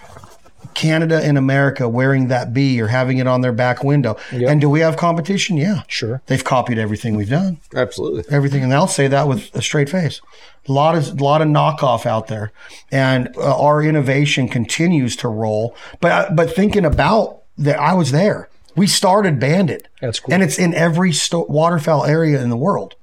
[0.75, 4.17] Canada and America wearing that bee or having it on their back window.
[4.33, 5.57] And do we have competition?
[5.57, 5.83] Yeah.
[5.87, 6.21] Sure.
[6.27, 7.59] They've copied everything we've done.
[7.75, 8.25] Absolutely.
[8.29, 10.21] Everything, and they'll say that with a straight face.
[10.69, 12.51] A lot of a lot of knockoff out there,
[12.91, 15.77] and uh, our innovation continues to roll.
[16.01, 18.49] But uh, but thinking about that, I was there.
[18.77, 19.89] We started Banded.
[20.01, 20.35] That's cool.
[20.35, 22.97] And it's in every sto- waterfowl area in the world.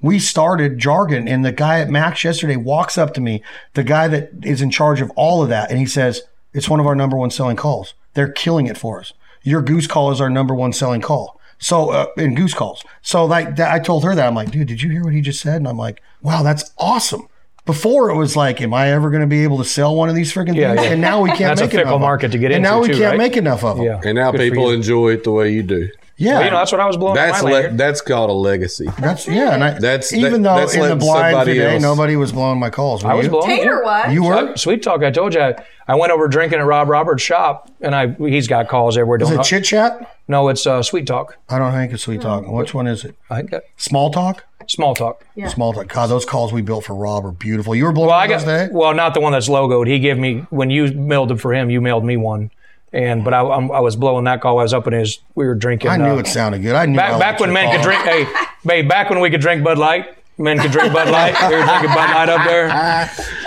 [0.00, 3.42] We started Jargon, and the guy at Mack's yesterday walks up to me,
[3.74, 6.22] the guy that is in charge of all of that, and he says,
[6.54, 7.92] It's one of our number one selling calls.
[8.14, 9.12] They're killing it for us.
[9.42, 11.38] Your goose call is our number one selling call.
[11.58, 12.84] So, uh, in goose calls.
[13.02, 14.26] So, like, that, I told her that.
[14.26, 15.56] I'm like, dude, did you hear what he just said?
[15.56, 17.28] And I'm like, wow, that's awesome.
[17.68, 20.14] Before it was like, am I ever going to be able to sell one of
[20.14, 20.86] these freaking Yeah, things?
[20.86, 20.92] yeah.
[20.92, 21.92] And now we can't That's a make fickle enough.
[21.92, 22.00] of them.
[22.00, 23.18] market to get and into now we too, can't right?
[23.18, 23.84] make enough of them.
[23.84, 24.00] Yeah.
[24.02, 25.90] And now Good people enjoy it the way you do.
[26.20, 26.32] Yeah.
[26.34, 28.88] Well, you know, that's what I was blowing That's my le- that's called a legacy.
[28.98, 32.16] That's yeah, and I, That's- even that- though that's in the blind today, else- nobody
[32.16, 33.04] was blowing my calls.
[33.04, 33.30] Were I was you?
[33.30, 33.46] blowing.
[33.46, 34.12] Tater was.
[34.12, 34.56] You were.
[34.56, 35.02] Sweet talk.
[35.04, 35.54] I told you I,
[35.86, 39.22] I went over drinking at Rob Roberts' shop, and I he's got calls everywhere.
[39.22, 40.16] Is Don't it chit chat?
[40.26, 41.38] No, it's uh, sweet talk.
[41.48, 42.46] I don't think it's sweet talk.
[42.46, 43.14] Which one is it?
[43.30, 44.44] I think that- Small talk.
[44.66, 45.24] small talk.
[45.36, 45.48] Yeah.
[45.48, 45.86] Small talk.
[45.88, 47.74] God, those calls we built for Rob are beautiful.
[47.76, 48.68] You were blowing Well, I got day?
[48.72, 49.86] well, not the one that's logoed.
[49.86, 51.70] He gave me when you mailed it for him.
[51.70, 52.50] You mailed me one,
[52.92, 54.58] and but I, I was blowing that call.
[54.58, 55.18] I was up in his.
[55.34, 55.90] We were drinking.
[55.90, 56.74] I knew uh, it sounded good.
[56.74, 58.02] I knew I back liked back when men could drink.
[58.02, 58.26] Hey,
[58.64, 60.14] babe, back when we could drink Bud Light.
[60.40, 61.34] Men could drink Bud Light.
[61.50, 62.70] We were drinking Bud Light up there,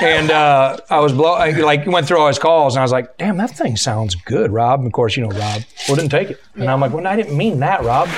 [0.02, 1.34] and uh, I was blow.
[1.34, 4.14] I, like went through all his calls, and I was like, "Damn, that thing sounds
[4.16, 5.64] good, Rob." And of course, you know Rob.
[5.88, 8.10] Well, didn't take it, and I'm like, "Well, I didn't mean that, Rob."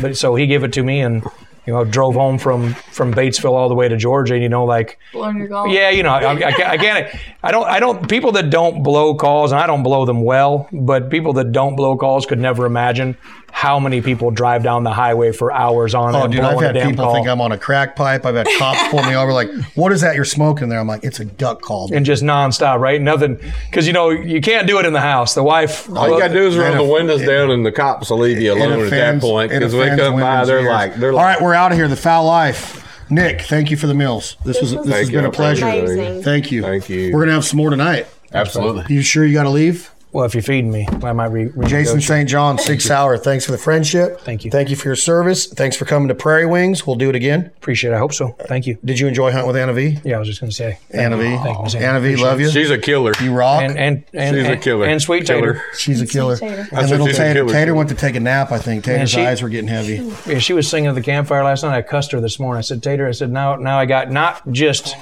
[0.00, 1.22] But so he gave it to me, and
[1.66, 4.64] you know, drove home from from Batesville all the way to Georgia, and you know,
[4.64, 5.70] like Blowing your golf.
[5.70, 7.14] yeah, you know, I, I, I can't.
[7.42, 7.66] I don't.
[7.68, 8.08] I don't.
[8.08, 11.76] People that don't blow calls, and I don't blow them well, but people that don't
[11.76, 13.16] blow calls could never imagine
[13.54, 16.74] how many people drive down the highway for hours on Oh, end dude, blowing I've
[16.74, 17.14] had people call.
[17.14, 18.26] think I'm on a crack pipe.
[18.26, 21.04] I've had cops pull me over, like, "What is that you're smoking there?" I'm like,
[21.04, 23.00] "It's a duck call." and just nonstop, right?
[23.00, 23.38] Nothing,
[23.70, 25.34] because you know you can't do it in the house.
[25.34, 25.88] The wife.
[25.94, 28.40] All you gotta do is roll the if- windows down, and the cops will leave
[28.40, 31.12] you It alone at that point it because when they come by, they're like, they're
[31.12, 31.86] like, right, we're out of here.
[31.88, 32.78] The fowl life.
[33.10, 34.36] Nick, thank you for the meals.
[34.44, 35.66] This, was was this has Thank been a pleasure.
[35.66, 36.22] Amazing.
[36.22, 36.62] Thank you.
[36.62, 37.12] Thank you.
[37.12, 38.06] We're gonna have some more tonight.
[38.32, 38.84] absolutely.
[38.88, 39.90] You sure you got to leave?
[40.12, 41.46] Well, if you're feeding me, I might re.
[41.46, 42.28] re- Jason St.
[42.28, 43.16] John, Sig Sauer.
[43.16, 44.20] Thanks for the friendship.
[44.20, 44.50] Thank you.
[44.50, 45.46] Thank you for your service.
[45.46, 46.86] Thanks for coming to Prairie Wings.
[46.86, 47.46] We'll do it again.
[47.56, 47.92] Appreciate.
[47.92, 47.94] it.
[47.94, 48.36] I hope so.
[48.46, 48.76] Thank you.
[48.84, 49.98] Did you enjoy hunting with Anna V?
[50.04, 50.78] Yeah, I was just gonna say.
[50.90, 51.22] Anna V.
[51.38, 51.86] Thank you, Miss Anna.
[51.86, 52.50] Anna V, love you.
[52.50, 53.12] She's a killer.
[53.22, 53.62] You rock.
[53.62, 54.86] And and and She's a and- killer.
[54.86, 55.54] And sweet Killer.
[55.54, 55.64] tater.
[55.78, 56.36] She's a killer.
[56.36, 56.68] Tater.
[56.72, 57.40] And little what she's a Tater.
[57.46, 57.52] killer.
[57.54, 58.52] Tater went to take a nap.
[58.52, 60.12] I think Tater's she- eyes were getting heavy.
[60.26, 61.74] Yeah, she was singing at the campfire last night.
[61.74, 62.58] I cussed her this morning.
[62.58, 64.94] I said, Tater, I said, now, now I got not just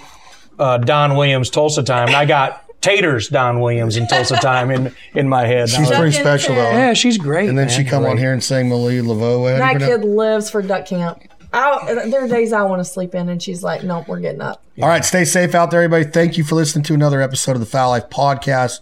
[0.58, 5.28] uh, Don Williams Tulsa time, I got Tater's Don Williams and Tulsa time in, in
[5.28, 5.68] my head.
[5.68, 6.70] She's was pretty like, special though.
[6.70, 7.48] yeah, she's great.
[7.48, 9.58] And then man, she come on here and sang Marie Laveau.
[9.58, 11.22] How do you That kid lives for duck camp.
[11.52, 14.40] I, there are days I want to sleep in, and she's like, "Nope, we're getting
[14.40, 16.04] up." All right, stay safe out there, everybody.
[16.04, 18.80] Thank you for listening to another episode of the Fowl Life Podcast.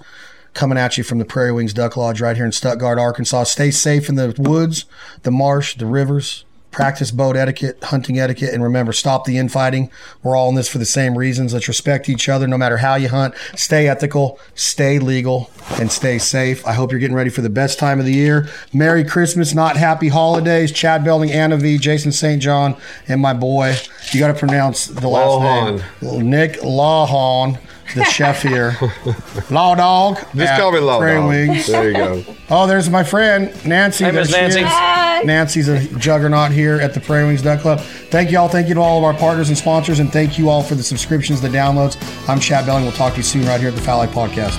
[0.53, 3.45] Coming at you from the Prairie Wings Duck Lodge right here in Stuttgart, Arkansas.
[3.45, 4.85] Stay safe in the woods,
[5.23, 6.45] the marsh, the rivers.
[6.79, 9.91] Practice boat etiquette, hunting etiquette, and remember, stop the infighting.
[10.23, 11.53] We're all in this for the same reasons.
[11.53, 13.35] Let's respect each other no matter how you hunt.
[13.57, 15.51] Stay ethical, stay legal,
[15.81, 16.65] and stay safe.
[16.65, 18.47] I hope you're getting ready for the best time of the year.
[18.73, 20.71] Merry Christmas, not happy holidays.
[20.71, 22.41] Chad Belding, Anna V, Jason St.
[22.41, 22.77] John,
[23.09, 23.75] and my boy.
[24.13, 26.31] You got to pronounce the last name.
[26.31, 27.59] Nick Lawhon,
[27.95, 28.77] the chef here.
[29.51, 30.17] Law Dog.
[30.35, 31.29] Just at call me Law Prairie Dog.
[31.29, 31.67] Wings.
[31.67, 32.25] There you go.
[32.51, 34.05] Oh, there's my friend Nancy.
[34.05, 34.61] Hey, There Miss she Nancy.
[34.61, 34.67] is.
[34.67, 35.23] Hi.
[35.25, 37.81] Nancy's a juggernaut here at the Prairie Wings Duck Club.
[37.81, 38.49] Thank you all.
[38.49, 40.83] Thank you to all of our partners and sponsors, and thank you all for the
[40.83, 41.97] subscriptions, the downloads.
[42.29, 42.85] I'm Chad Belding.
[42.85, 44.57] We'll talk to you soon right here at the Fowl Life Podcast.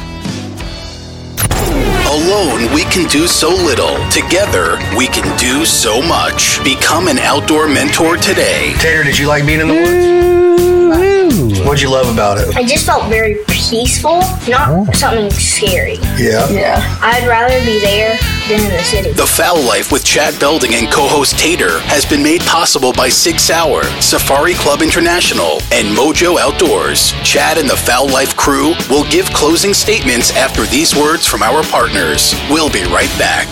[2.09, 3.95] Alone, we can do so little.
[4.09, 6.61] Together, we can do so much.
[6.63, 8.73] Become an outdoor mentor today.
[8.79, 9.89] Tater, did you like being in the woods?
[9.89, 10.38] Mm,
[11.69, 12.57] What'd you love about it?
[12.57, 14.91] I just felt very peaceful, not oh.
[14.93, 15.97] something scary.
[16.17, 16.49] Yeah.
[16.49, 16.97] Yeah.
[16.99, 18.17] I'd rather be there
[18.47, 19.11] than in the city.
[19.11, 23.39] The Fowl Life with Chad Belding and co-host Tater has been made possible by Sig
[23.39, 27.11] Sauer, Safari Club International, and Mojo Outdoors.
[27.21, 31.61] Chad and the Fowl Life crew will give closing statements after these words from our
[31.61, 32.33] partners.
[32.49, 33.47] We'll be right back.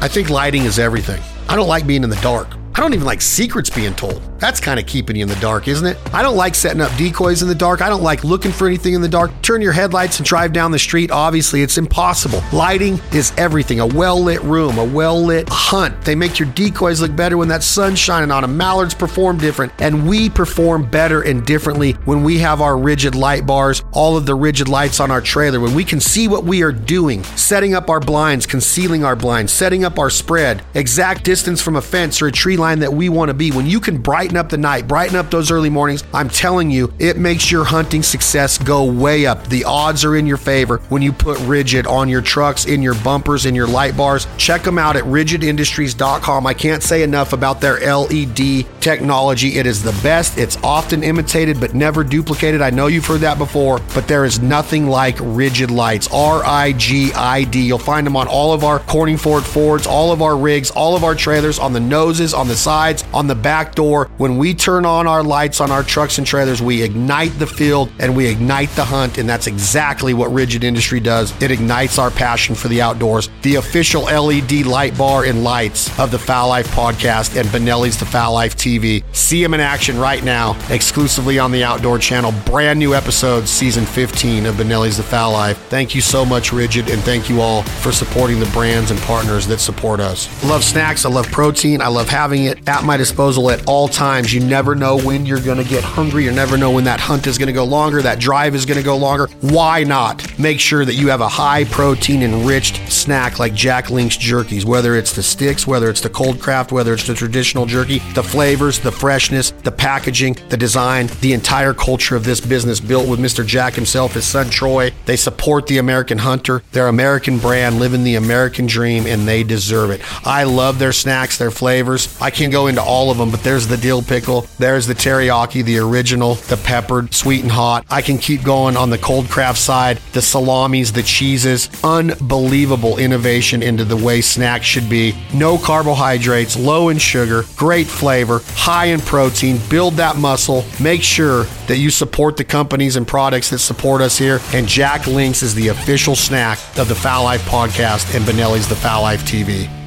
[0.00, 1.20] I think lighting is everything.
[1.48, 2.46] I don't like being in the dark.
[2.76, 4.29] I don't even like secrets being told.
[4.40, 5.98] That's kind of keeping you in the dark, isn't it?
[6.14, 7.82] I don't like setting up decoys in the dark.
[7.82, 9.30] I don't like looking for anything in the dark.
[9.42, 11.10] Turn your headlights and drive down the street.
[11.10, 12.42] Obviously, it's impossible.
[12.50, 13.80] Lighting is everything.
[13.80, 16.00] A well lit room, a well lit hunt.
[16.06, 18.56] They make your decoys look better when that sun's shining on them.
[18.56, 23.44] Mallards perform different, and we perform better and differently when we have our rigid light
[23.44, 26.62] bars, all of the rigid lights on our trailer, when we can see what we
[26.62, 31.60] are doing, setting up our blinds, concealing our blinds, setting up our spread, exact distance
[31.60, 33.50] from a fence or a tree line that we want to be.
[33.50, 36.92] When you can brighten up the night, brighten up those early mornings, I'm telling you,
[36.98, 39.46] it makes your hunting success go way up.
[39.48, 42.94] The odds are in your favor when you put rigid on your trucks, in your
[43.02, 44.26] bumpers, in your light bars.
[44.36, 46.46] Check them out at rigidindustries.com.
[46.46, 49.58] I can't say enough about their LED technology.
[49.58, 50.38] It is the best.
[50.38, 52.60] It's often imitated but never duplicated.
[52.60, 56.08] I know you've heard that before, but there is nothing like rigid lights.
[56.12, 57.62] R I G I D.
[57.62, 60.96] You'll find them on all of our Corning Ford Fords, all of our rigs, all
[60.96, 64.10] of our trailers, on the noses, on the sides, on the back door.
[64.20, 67.90] When we turn on our lights on our trucks and trailers, we ignite the field
[67.98, 69.16] and we ignite the hunt.
[69.16, 71.32] And that's exactly what Rigid Industry does.
[71.40, 73.30] It ignites our passion for the outdoors.
[73.40, 78.04] The official LED light bar and lights of the Fowl Life podcast and Benelli's The
[78.04, 79.02] Fowl Life TV.
[79.16, 82.34] See them in action right now, exclusively on the Outdoor Channel.
[82.44, 85.56] Brand new episodes, season 15 of Benelli's The Fowl Life.
[85.70, 89.46] Thank you so much, Rigid, and thank you all for supporting the brands and partners
[89.46, 90.28] that support us.
[90.44, 91.06] I love snacks.
[91.06, 91.80] I love protein.
[91.80, 94.09] I love having it at my disposal at all times.
[94.10, 96.24] You never know when you're going to get hungry.
[96.24, 98.76] You never know when that hunt is going to go longer, that drive is going
[98.76, 99.28] to go longer.
[99.40, 104.16] Why not make sure that you have a high protein enriched snack like Jack Link's
[104.16, 108.00] jerkies, whether it's the sticks, whether it's the cold craft, whether it's the traditional jerky,
[108.14, 113.08] the flavors, the freshness, the packaging, the design, the entire culture of this business built
[113.08, 113.46] with Mr.
[113.46, 114.92] Jack himself, his son Troy.
[115.06, 119.90] They support the American hunter, their American brand, living the American dream, and they deserve
[119.90, 120.00] it.
[120.26, 122.20] I love their snacks, their flavors.
[122.20, 125.64] I can't go into all of them, but there's the dill pickle, there's the teriyaki,
[125.64, 127.84] the original, the peppered, sweet and hot.
[127.90, 131.70] I can keep going on the cold craft side, the salamis, the cheeses.
[131.84, 135.14] Unbelievable innovation into the way snacks should be.
[135.34, 139.58] No carbohydrates, low in sugar, great flavor, high in protein.
[139.68, 140.64] Build that muscle.
[140.80, 144.40] Make sure that you support the companies and products that support us here.
[144.52, 148.76] And Jack Links is the official snack of the Fowl Life podcast and Benelli's The
[148.76, 149.79] Fowl Life TV.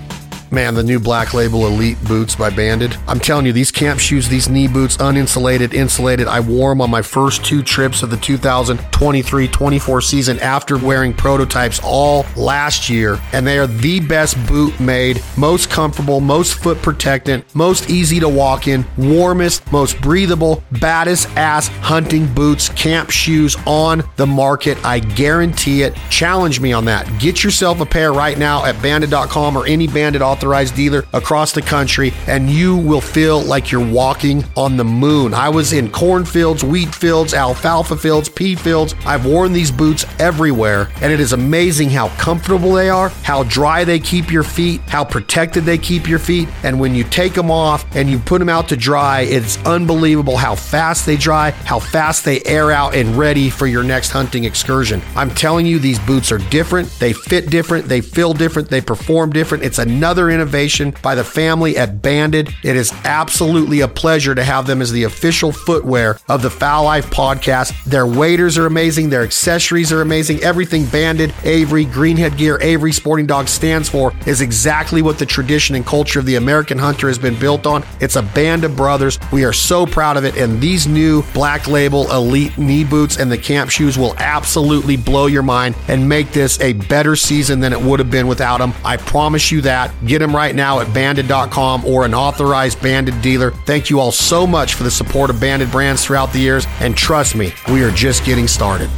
[0.53, 2.95] Man, the new Black Label Elite boots by Banded.
[3.07, 6.27] I'm telling you, these camp shoes, these knee boots, uninsulated, insulated.
[6.27, 11.11] I wore them on my first two trips of the 2023 24 season after wearing
[11.11, 13.19] prototypes all last year.
[13.31, 18.29] And they are the best boot made, most comfortable, most foot protectant, most easy to
[18.29, 24.77] walk in, warmest, most breathable, baddest ass hunting boots, camp shoes on the market.
[24.85, 25.95] I guarantee it.
[26.11, 27.07] Challenge me on that.
[27.19, 31.61] Get yourself a pair right now at banded.com or any banded authorized dealer across the
[31.61, 35.33] country, and you will feel like you're walking on the moon.
[35.33, 38.93] I was in cornfields, wheat fields, alfalfa fields, pea fields.
[39.05, 43.85] I've worn these boots everywhere, and it is amazing how comfortable they are, how dry
[43.85, 46.49] they keep your feet, how protected they keep your feet.
[46.63, 50.35] And when you take them off and you put them out to dry, it's unbelievable
[50.35, 54.43] how fast they dry, how fast they air out and ready for your next hunting
[54.43, 55.01] excursion.
[55.15, 56.89] I'm telling you, these boots are different.
[56.99, 57.85] They fit different.
[57.85, 58.67] They feel different.
[58.67, 59.63] They perform different.
[59.63, 62.53] It's another innovation by the family at Banded.
[62.63, 66.85] It is absolutely a pleasure to have them as the official footwear of the Fowl
[66.85, 67.83] Life podcast.
[67.85, 69.09] Their waders are amazing.
[69.09, 70.43] Their accessories are amazing.
[70.43, 75.75] Everything Banded, Avery, Greenhead Gear, Avery Sporting Dog stands for is exactly what the tradition
[75.75, 77.83] and culture of the American hunter has been built on.
[77.99, 79.19] It's a band of brothers.
[79.31, 80.37] We are so proud of it.
[80.37, 85.27] And these new Black Label Elite knee boots and the camp shoes will absolutely blow
[85.27, 88.73] your mind and make this a better season than it would have been without them.
[88.83, 89.91] I promise you that.
[90.13, 93.49] Get them right now at banded.com or an authorized banded dealer.
[93.49, 96.67] Thank you all so much for the support of banded brands throughout the years.
[96.81, 98.91] And trust me, we are just getting started.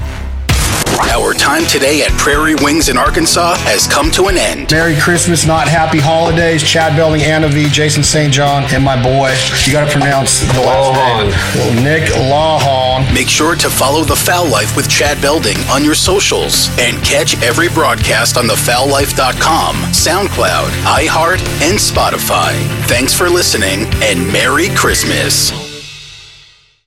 [0.99, 4.71] Our time today at Prairie Wings in Arkansas has come to an end.
[4.71, 6.63] Merry Christmas, not happy holidays.
[6.63, 8.31] Chad Belding, Anna V, Jason St.
[8.31, 9.35] John, and my boy.
[9.65, 11.83] You got to pronounce the last name.
[11.83, 13.13] Nick Lawhon.
[13.13, 17.41] Make sure to follow The Fowl Life with Chad Belding on your socials and catch
[17.43, 22.53] every broadcast on thefowllife.com, SoundCloud, iHeart, and Spotify.
[22.87, 25.64] Thanks for listening and Merry Christmas.